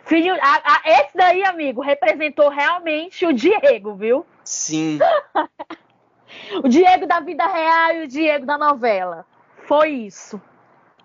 Filho, 0.04 0.34
a, 0.34 0.62
a, 0.64 0.82
esse 1.00 1.16
daí, 1.16 1.44
amigo, 1.44 1.80
representou 1.80 2.48
realmente 2.48 3.24
o 3.24 3.32
Diego, 3.32 3.94
viu? 3.94 4.26
Sim. 4.44 4.98
o 6.64 6.68
Diego 6.68 7.06
da 7.06 7.20
vida 7.20 7.46
real 7.46 7.96
e 7.96 8.04
o 8.04 8.08
Diego 8.08 8.44
da 8.44 8.58
novela. 8.58 9.24
Foi 9.66 9.90
isso. 9.90 10.40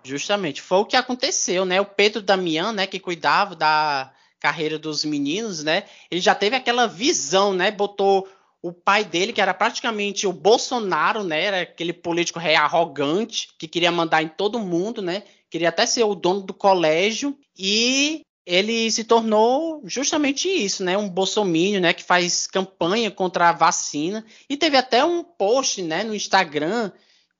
Justamente, 0.02 0.62
foi 0.62 0.78
o 0.78 0.84
que 0.84 0.96
aconteceu, 0.96 1.64
né? 1.64 1.80
O 1.80 1.84
Pedro 1.84 2.22
Damião, 2.22 2.72
né, 2.72 2.86
que 2.86 2.98
cuidava 2.98 3.54
da 3.54 4.10
carreira 4.40 4.78
dos 4.78 5.04
meninos, 5.04 5.62
né? 5.62 5.84
Ele 6.10 6.20
já 6.20 6.34
teve 6.34 6.56
aquela 6.56 6.86
visão, 6.86 7.52
né? 7.52 7.70
Botou 7.70 8.28
o 8.60 8.72
pai 8.72 9.04
dele, 9.04 9.32
que 9.32 9.40
era 9.40 9.54
praticamente 9.54 10.26
o 10.26 10.32
Bolsonaro, 10.32 11.22
né? 11.22 11.44
Era 11.44 11.60
aquele 11.62 11.92
político 11.92 12.38
rei 12.38 12.56
arrogante 12.56 13.48
que 13.58 13.68
queria 13.68 13.92
mandar 13.92 14.22
em 14.22 14.28
todo 14.28 14.58
mundo, 14.58 15.00
né? 15.00 15.22
Queria 15.50 15.68
até 15.68 15.86
ser 15.86 16.04
o 16.04 16.14
dono 16.14 16.40
do 16.42 16.52
colégio 16.52 17.38
e 17.56 18.22
ele 18.44 18.90
se 18.90 19.04
tornou 19.04 19.82
justamente 19.84 20.48
isso, 20.48 20.82
né? 20.82 20.96
Um 20.96 21.08
bolsomínio, 21.08 21.80
né? 21.80 21.92
Que 21.92 22.02
faz 22.02 22.46
campanha 22.46 23.10
contra 23.10 23.50
a 23.50 23.52
vacina 23.52 24.24
e 24.48 24.56
teve 24.56 24.76
até 24.76 25.04
um 25.04 25.22
post, 25.22 25.82
né? 25.82 26.02
No 26.04 26.14
Instagram 26.14 26.90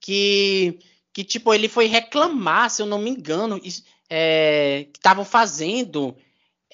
que 0.00 0.78
que 1.12 1.24
tipo 1.24 1.52
ele 1.52 1.68
foi 1.68 1.86
reclamar, 1.86 2.70
se 2.70 2.80
eu 2.80 2.86
não 2.86 2.98
me 2.98 3.10
engano, 3.10 3.60
é, 4.08 4.86
que 4.92 4.98
estavam 4.98 5.24
fazendo 5.24 6.16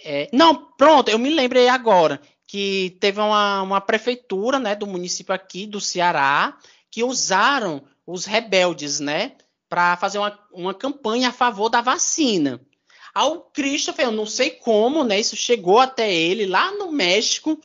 É, 0.04 0.28
não, 0.32 0.54
pronto, 0.76 1.08
eu 1.08 1.18
me 1.18 1.30
lembrei 1.30 1.68
agora 1.68 2.20
que 2.54 2.96
teve 3.00 3.18
uma, 3.18 3.62
uma 3.62 3.80
prefeitura, 3.80 4.60
né, 4.60 4.76
do 4.76 4.86
município 4.86 5.34
aqui 5.34 5.66
do 5.66 5.80
Ceará, 5.80 6.56
que 6.88 7.02
usaram 7.02 7.82
os 8.06 8.26
rebeldes, 8.26 9.00
né, 9.00 9.32
para 9.68 9.96
fazer 9.96 10.18
uma, 10.18 10.38
uma 10.52 10.72
campanha 10.72 11.30
a 11.30 11.32
favor 11.32 11.68
da 11.68 11.80
vacina. 11.80 12.60
Ao 13.12 13.40
Christopher, 13.40 14.04
eu 14.04 14.12
não 14.12 14.24
sei 14.24 14.50
como, 14.50 15.02
né, 15.02 15.18
isso 15.18 15.34
chegou 15.34 15.80
até 15.80 16.14
ele 16.14 16.46
lá 16.46 16.70
no 16.70 16.92
México, 16.92 17.60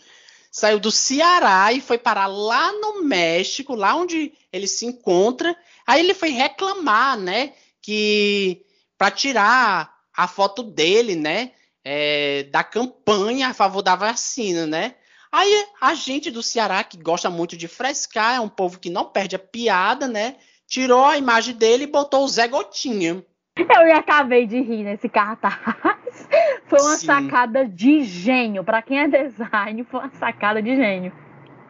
saiu 0.51 0.79
do 0.79 0.89
Ceará 0.89 1.71
e 1.71 1.81
foi 1.81 1.99
parar 1.99 2.25
lá 2.25 2.71
no 2.71 3.03
México, 3.03 3.75
lá 3.75 3.95
onde 3.95 4.33
ele 4.51 4.65
se 4.65 4.87
encontra. 4.87 5.55
Aí 5.85 5.99
ele 5.99 6.15
foi 6.15 6.29
reclamar, 6.29 7.15
né, 7.15 7.53
que 7.79 8.65
para 8.97 9.11
tirar 9.11 9.99
a 10.11 10.27
foto 10.27 10.63
dele, 10.63 11.15
né, 11.15 11.51
é, 11.83 12.43
da 12.51 12.63
campanha 12.63 13.49
a 13.49 13.53
favor 13.53 13.81
da 13.81 13.95
vacina, 13.95 14.65
né? 14.65 14.95
Aí 15.31 15.65
a 15.79 15.93
gente 15.93 16.31
do 16.31 16.41
Ceará, 16.41 16.83
que 16.83 16.97
gosta 16.97 17.29
muito 17.29 17.55
de 17.55 17.67
frescar, 17.67 18.35
é 18.35 18.39
um 18.39 18.49
povo 18.49 18.79
que 18.79 18.89
não 18.89 19.05
perde 19.05 19.35
a 19.35 19.39
piada, 19.39 20.07
né? 20.07 20.37
Tirou 20.67 21.05
a 21.05 21.17
imagem 21.17 21.55
dele 21.55 21.83
e 21.83 21.87
botou 21.87 22.23
o 22.23 22.27
Zé 22.27 22.47
Gotinha. 22.47 23.23
Eu 23.55 23.95
acabei 23.95 24.47
de 24.47 24.61
rir 24.61 24.83
nesse 24.83 25.09
cartaz. 25.09 25.55
Foi 26.67 26.79
uma 26.79 26.95
Sim. 26.95 27.05
sacada 27.05 27.65
de 27.65 28.03
gênio. 28.03 28.63
Pra 28.63 28.81
quem 28.81 28.99
é 28.99 29.07
design, 29.07 29.83
foi 29.89 29.99
uma 30.01 30.11
sacada 30.11 30.61
de 30.61 30.75
gênio. 30.75 31.11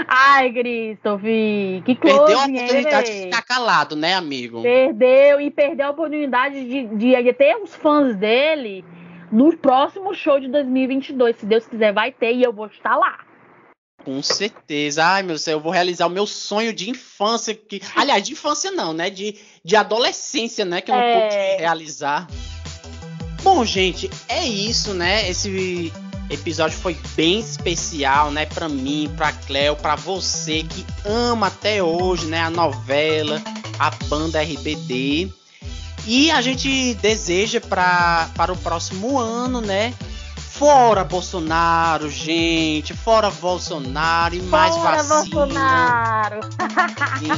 Ai, 0.07 0.53
Christopher, 0.53 1.83
que 1.85 1.95
close, 1.95 2.19
Perdeu 2.19 2.39
a 2.39 2.49
hein, 2.49 2.57
oportunidade 2.57 3.13
de 3.13 3.23
ficar 3.23 3.43
calado, 3.43 3.97
né, 3.97 4.15
amigo? 4.15 4.63
Perdeu 4.63 5.41
e 5.41 5.51
perdeu 5.51 5.87
a 5.87 5.91
oportunidade 5.91 6.65
de, 6.65 6.87
de, 6.87 7.23
de 7.23 7.33
ter 7.33 7.57
uns 7.57 7.75
fãs 7.75 8.17
dele 8.17 8.85
no 9.31 9.57
próximo 9.57 10.15
show 10.15 10.41
de 10.41 10.49
2022. 10.49 11.37
Se 11.37 11.47
Deus 11.47 11.67
quiser, 11.67 11.93
vai 11.93 12.11
ter 12.13 12.33
e 12.35 12.43
eu 12.43 12.53
vou 12.53 12.67
estar 12.67 12.97
lá. 12.97 13.19
Com 14.05 14.23
certeza. 14.23 15.05
Ai, 15.05 15.23
meu 15.23 15.37
céu, 15.37 15.59
eu 15.59 15.61
vou 15.61 15.73
realizar 15.73 16.07
o 16.07 16.11
meu 16.11 16.27
sonho 16.27 16.73
de 16.73 16.89
infância. 16.89 17.55
Que... 17.55 17.81
Aliás, 17.95 18.23
de 18.23 18.33
infância 18.33 18.71
não, 18.71 18.93
né? 18.93 19.11
De, 19.11 19.37
de 19.65 19.77
adolescência, 19.77 20.65
né? 20.65 20.81
Que 20.81 20.91
eu 20.91 20.95
não 20.95 21.03
É. 21.03 21.21
pude 21.29 21.61
realizar. 21.63 22.27
Bom, 23.43 23.65
gente, 23.65 24.09
é 24.29 24.47
isso, 24.47 24.95
né? 24.95 25.29
Esse 25.29 25.93
episódio 26.31 26.79
foi 26.79 26.97
bem 27.15 27.41
especial, 27.41 28.31
né? 28.31 28.47
Pra 28.47 28.69
mim, 28.69 29.11
pra 29.17 29.33
Cleo, 29.33 29.77
pra 29.77 29.95
você 29.97 30.63
que 30.63 30.85
ama 31.05 31.49
até 31.49 31.83
hoje, 31.83 32.27
né? 32.27 32.43
A 32.43 32.51
novela, 32.51 33.43
a 33.79 33.91
banda 34.07 34.43
RBD. 34.43 35.33
E 36.07 36.31
a 36.31 36.41
gente 36.41 36.95
deseja 36.95 37.61
pra, 37.61 38.31
para 38.35 38.53
o 38.53 38.57
próximo 38.57 39.19
ano, 39.19 39.61
né? 39.61 39.93
Fora 40.59 41.05
Bolsonaro, 41.05 42.11
gente. 42.11 42.93
Fora 42.93 43.31
Bolsonaro 43.31 44.35
e 44.35 44.43
mais 44.43 44.75
Fora 44.75 45.03
vacina. 45.03 45.37
Bolsonaro! 45.37 46.41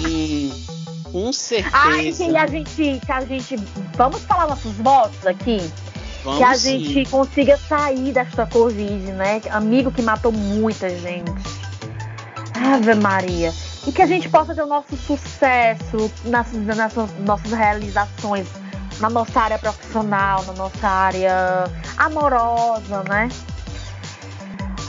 Sim, 0.01 0.67
com 1.05 1.33
certeza. 1.33 1.77
Ai, 1.77 2.13
que 2.13 2.37
a 2.37 2.47
gente, 2.47 3.01
que 3.05 3.13
a 3.13 3.21
gente. 3.25 3.57
Vamos 3.97 4.23
falar 4.23 4.47
nossos 4.47 4.75
votos 4.77 5.27
aqui? 5.27 5.59
Vamos 6.25 6.39
que 6.39 6.45
a 6.45 6.55
sim. 6.55 6.85
gente 6.85 7.11
consiga 7.11 7.57
sair 7.57 8.13
desta 8.13 8.47
Covid, 8.47 9.13
né? 9.13 9.41
Amigo 9.51 9.91
que 9.91 10.03
matou 10.03 10.33
muita 10.33 10.89
gente. 10.89 11.33
Ave 12.55 12.95
Maria. 12.95 13.53
E 13.87 13.93
que 13.93 14.03
a 14.03 14.07
gente 14.07 14.29
possa 14.29 14.55
ter 14.55 14.63
o 14.63 14.67
nosso 14.67 14.95
sucesso 14.97 16.11
nas, 16.25 16.53
nas 16.53 16.95
nossas 17.25 17.51
realizações, 17.51 18.47
na 19.01 19.09
nossa 19.09 19.41
área 19.41 19.59
profissional, 19.59 20.45
na 20.45 20.53
nossa 20.53 20.87
área 20.87 21.65
amorosa, 21.97 23.03
né? 23.09 23.29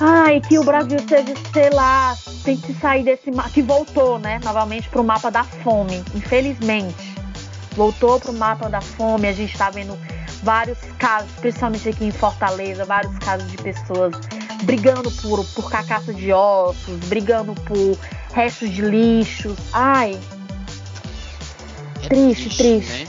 Ai, 0.03 0.41
que 0.41 0.57
o 0.57 0.63
Brasil 0.63 0.97
seja, 1.07 1.33
sei 1.53 1.69
lá, 1.69 2.15
tente 2.43 2.73
sair 2.73 3.03
desse 3.03 3.29
mapa, 3.31 3.51
que 3.51 3.61
voltou, 3.61 4.17
né, 4.17 4.39
novamente 4.43 4.89
pro 4.89 5.03
mapa 5.03 5.29
da 5.29 5.43
fome, 5.43 6.03
infelizmente. 6.15 7.15
Voltou 7.75 8.19
pro 8.19 8.33
mapa 8.33 8.67
da 8.67 8.81
fome, 8.81 9.27
a 9.27 9.31
gente 9.31 9.55
tá 9.55 9.69
vendo 9.69 9.95
vários 10.43 10.77
casos, 10.97 11.29
principalmente 11.39 11.89
aqui 11.89 12.05
em 12.05 12.11
Fortaleza, 12.11 12.85
vários 12.85 13.17
casos 13.19 13.49
de 13.51 13.57
pessoas 13.57 14.13
brigando 14.63 15.11
por, 15.11 15.43
por 15.45 15.69
carcaça 15.69 16.13
de 16.13 16.31
ossos, 16.31 16.97
brigando 17.07 17.53
por 17.55 17.97
restos 18.33 18.69
de 18.69 18.81
lixos. 18.81 19.57
Ai, 19.73 20.19
É 22.03 22.07
triste, 22.07 22.57
triste. 22.57 22.91
né? 22.91 23.07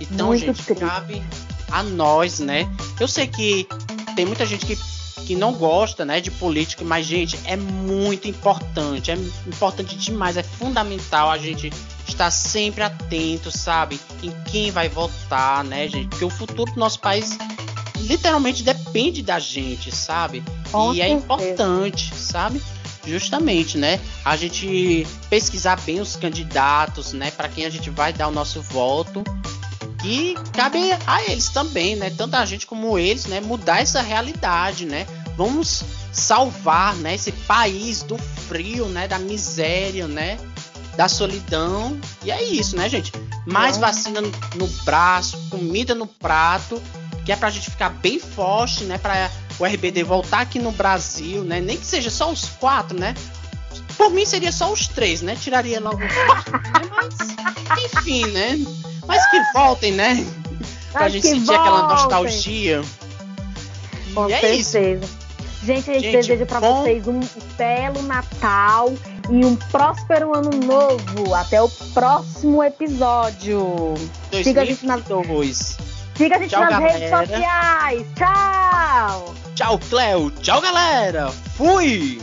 Então, 0.00 0.28
Muito 0.28 0.44
gente, 0.46 0.62
triste. 0.64 0.80
cabe 0.84 1.22
a 1.70 1.82
nós, 1.82 2.38
né? 2.40 2.68
Eu 3.00 3.08
sei 3.08 3.26
que 3.26 3.66
tem 4.14 4.26
muita 4.26 4.44
gente 4.46 4.66
que, 4.66 4.76
que 5.26 5.34
não 5.34 5.52
gosta, 5.52 6.04
né, 6.04 6.20
de 6.20 6.30
política, 6.30 6.84
mas, 6.84 7.06
gente, 7.06 7.38
é 7.44 7.56
muito 7.56 8.28
importante. 8.28 9.10
É 9.10 9.14
importante 9.46 9.96
demais, 9.96 10.36
é 10.36 10.42
fundamental 10.42 11.30
a 11.30 11.38
gente 11.38 11.70
estar 12.10 12.30
sempre 12.30 12.82
atento, 12.82 13.50
sabe? 13.50 14.00
Em 14.22 14.30
quem 14.50 14.70
vai 14.70 14.88
votar, 14.88 15.64
né, 15.64 15.88
gente? 15.88 16.08
Porque 16.08 16.24
o 16.24 16.30
futuro 16.30 16.72
do 16.72 16.80
nosso 16.80 17.00
país 17.00 17.38
literalmente 18.00 18.62
depende 18.62 19.22
da 19.22 19.38
gente, 19.38 19.94
sabe? 19.94 20.42
Com 20.70 20.92
e 20.92 21.00
é 21.00 21.08
certeza. 21.08 21.24
importante, 21.24 22.14
sabe? 22.14 22.62
Justamente, 23.06 23.78
né? 23.78 24.00
A 24.24 24.36
gente 24.36 25.06
pesquisar 25.30 25.80
bem 25.82 26.00
os 26.00 26.16
candidatos, 26.16 27.12
né? 27.12 27.30
Para 27.30 27.48
quem 27.48 27.64
a 27.64 27.70
gente 27.70 27.90
vai 27.90 28.12
dar 28.12 28.28
o 28.28 28.32
nosso 28.32 28.60
voto. 28.62 29.22
E 30.04 30.36
cabe 30.52 30.78
a 31.06 31.22
eles 31.24 31.48
também, 31.48 31.96
né? 31.96 32.10
Tanto 32.10 32.34
a 32.34 32.44
gente 32.44 32.66
como 32.66 32.98
eles, 32.98 33.26
né? 33.26 33.40
Mudar 33.40 33.80
essa 33.80 34.02
realidade, 34.02 34.86
né? 34.86 35.06
Vamos 35.36 35.84
salvar, 36.12 36.94
né? 36.96 37.14
Esse 37.14 37.32
país 37.32 38.02
do 38.02 38.16
frio, 38.18 38.86
né? 38.86 39.08
Da 39.08 39.18
miséria, 39.18 40.06
né? 40.06 40.38
Da 40.96 41.08
solidão. 41.08 41.98
E 42.24 42.30
é 42.30 42.42
isso, 42.42 42.76
né, 42.76 42.88
gente? 42.88 43.12
Mais 43.44 43.76
É. 43.76 43.80
vacina 43.80 44.20
no, 44.20 44.32
no 44.56 44.66
braço, 44.84 45.38
comida 45.50 45.94
no 45.94 46.06
prato, 46.06 46.82
que 47.24 47.30
é 47.32 47.36
pra 47.36 47.50
gente 47.50 47.70
ficar 47.70 47.90
bem 47.90 48.18
forte, 48.18 48.84
né? 48.84 48.96
Pra 48.98 49.30
o 49.58 49.64
RBD 49.64 50.02
voltar 50.04 50.40
aqui 50.40 50.58
no 50.58 50.72
Brasil, 50.72 51.42
né? 51.42 51.60
Nem 51.60 51.76
que 51.76 51.86
seja 51.86 52.10
só 52.10 52.30
os 52.30 52.46
quatro, 52.58 52.98
né? 52.98 53.14
Por 53.96 54.10
mim 54.10 54.24
seria 54.26 54.52
só 54.52 54.72
os 54.72 54.86
três, 54.88 55.22
né? 55.22 55.36
Tiraria 55.36 55.80
logo 55.80 55.98
os 56.04 56.14
quatro, 56.26 56.52
né? 56.52 56.90
Mas, 57.68 57.84
enfim, 57.84 58.26
né? 58.26 58.58
Mas 59.06 59.24
que 59.30 59.40
voltem, 59.54 59.92
né? 59.92 60.26
Pra 60.92 61.02
Ai, 61.04 61.10
gente 61.10 61.26
sentir 61.28 61.54
aquela 61.54 61.88
nostalgia. 61.88 62.82
Com 64.14 64.28
e 64.28 64.32
é 64.32 64.54
isso. 64.56 64.70
certeza. 64.70 65.06
Gente, 65.62 65.90
a 65.90 65.94
gente, 65.94 66.02
Gente, 66.04 66.16
deseja 66.28 66.46
pra 66.46 66.60
bom- 66.60 66.82
vocês 66.82 67.06
um 67.08 67.20
belo 67.58 68.02
Natal 68.02 68.94
e 69.30 69.44
um 69.44 69.56
próspero 69.56 70.34
ano 70.36 70.50
novo. 70.50 71.34
Até 71.34 71.60
o 71.60 71.68
próximo 71.68 72.62
episódio. 72.62 73.94
Siga 74.42 74.62
a 74.62 74.64
gente, 74.64 74.86
nas, 74.86 75.02
2022. 75.02 75.76
siga 76.16 76.36
a 76.36 76.38
gente 76.38 76.50
Tchau, 76.50 76.60
nas 76.62 76.78
redes 76.78 77.10
galera. 77.10 77.26
sociais. 77.26 78.06
Tchau! 78.16 79.34
Tchau, 79.54 79.78
Cleo. 79.90 80.30
Tchau, 80.30 80.60
galera. 80.60 81.30
Fui! 81.56 82.20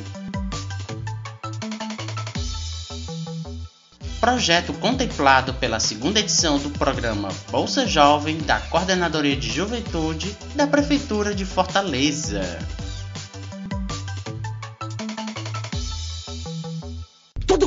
Projeto 4.20 4.72
contemplado 4.76 5.54
pela 5.56 5.82
segunda 5.82 6.22
edição 6.22 6.58
do 6.58 6.70
programa 6.70 7.28
Bolsa 7.52 7.86
Jovem 7.86 8.38
da 8.38 8.58
Coordenadoria 8.58 9.36
de 9.36 9.50
Juventude 9.50 10.34
da 10.56 10.66
Prefeitura 10.66 11.36
de 11.36 11.44
Fortaleza. 11.44 12.42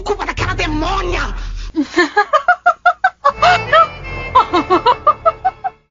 culpa 0.07 0.24
daquela 0.24 0.55
demônia! 0.55 1.35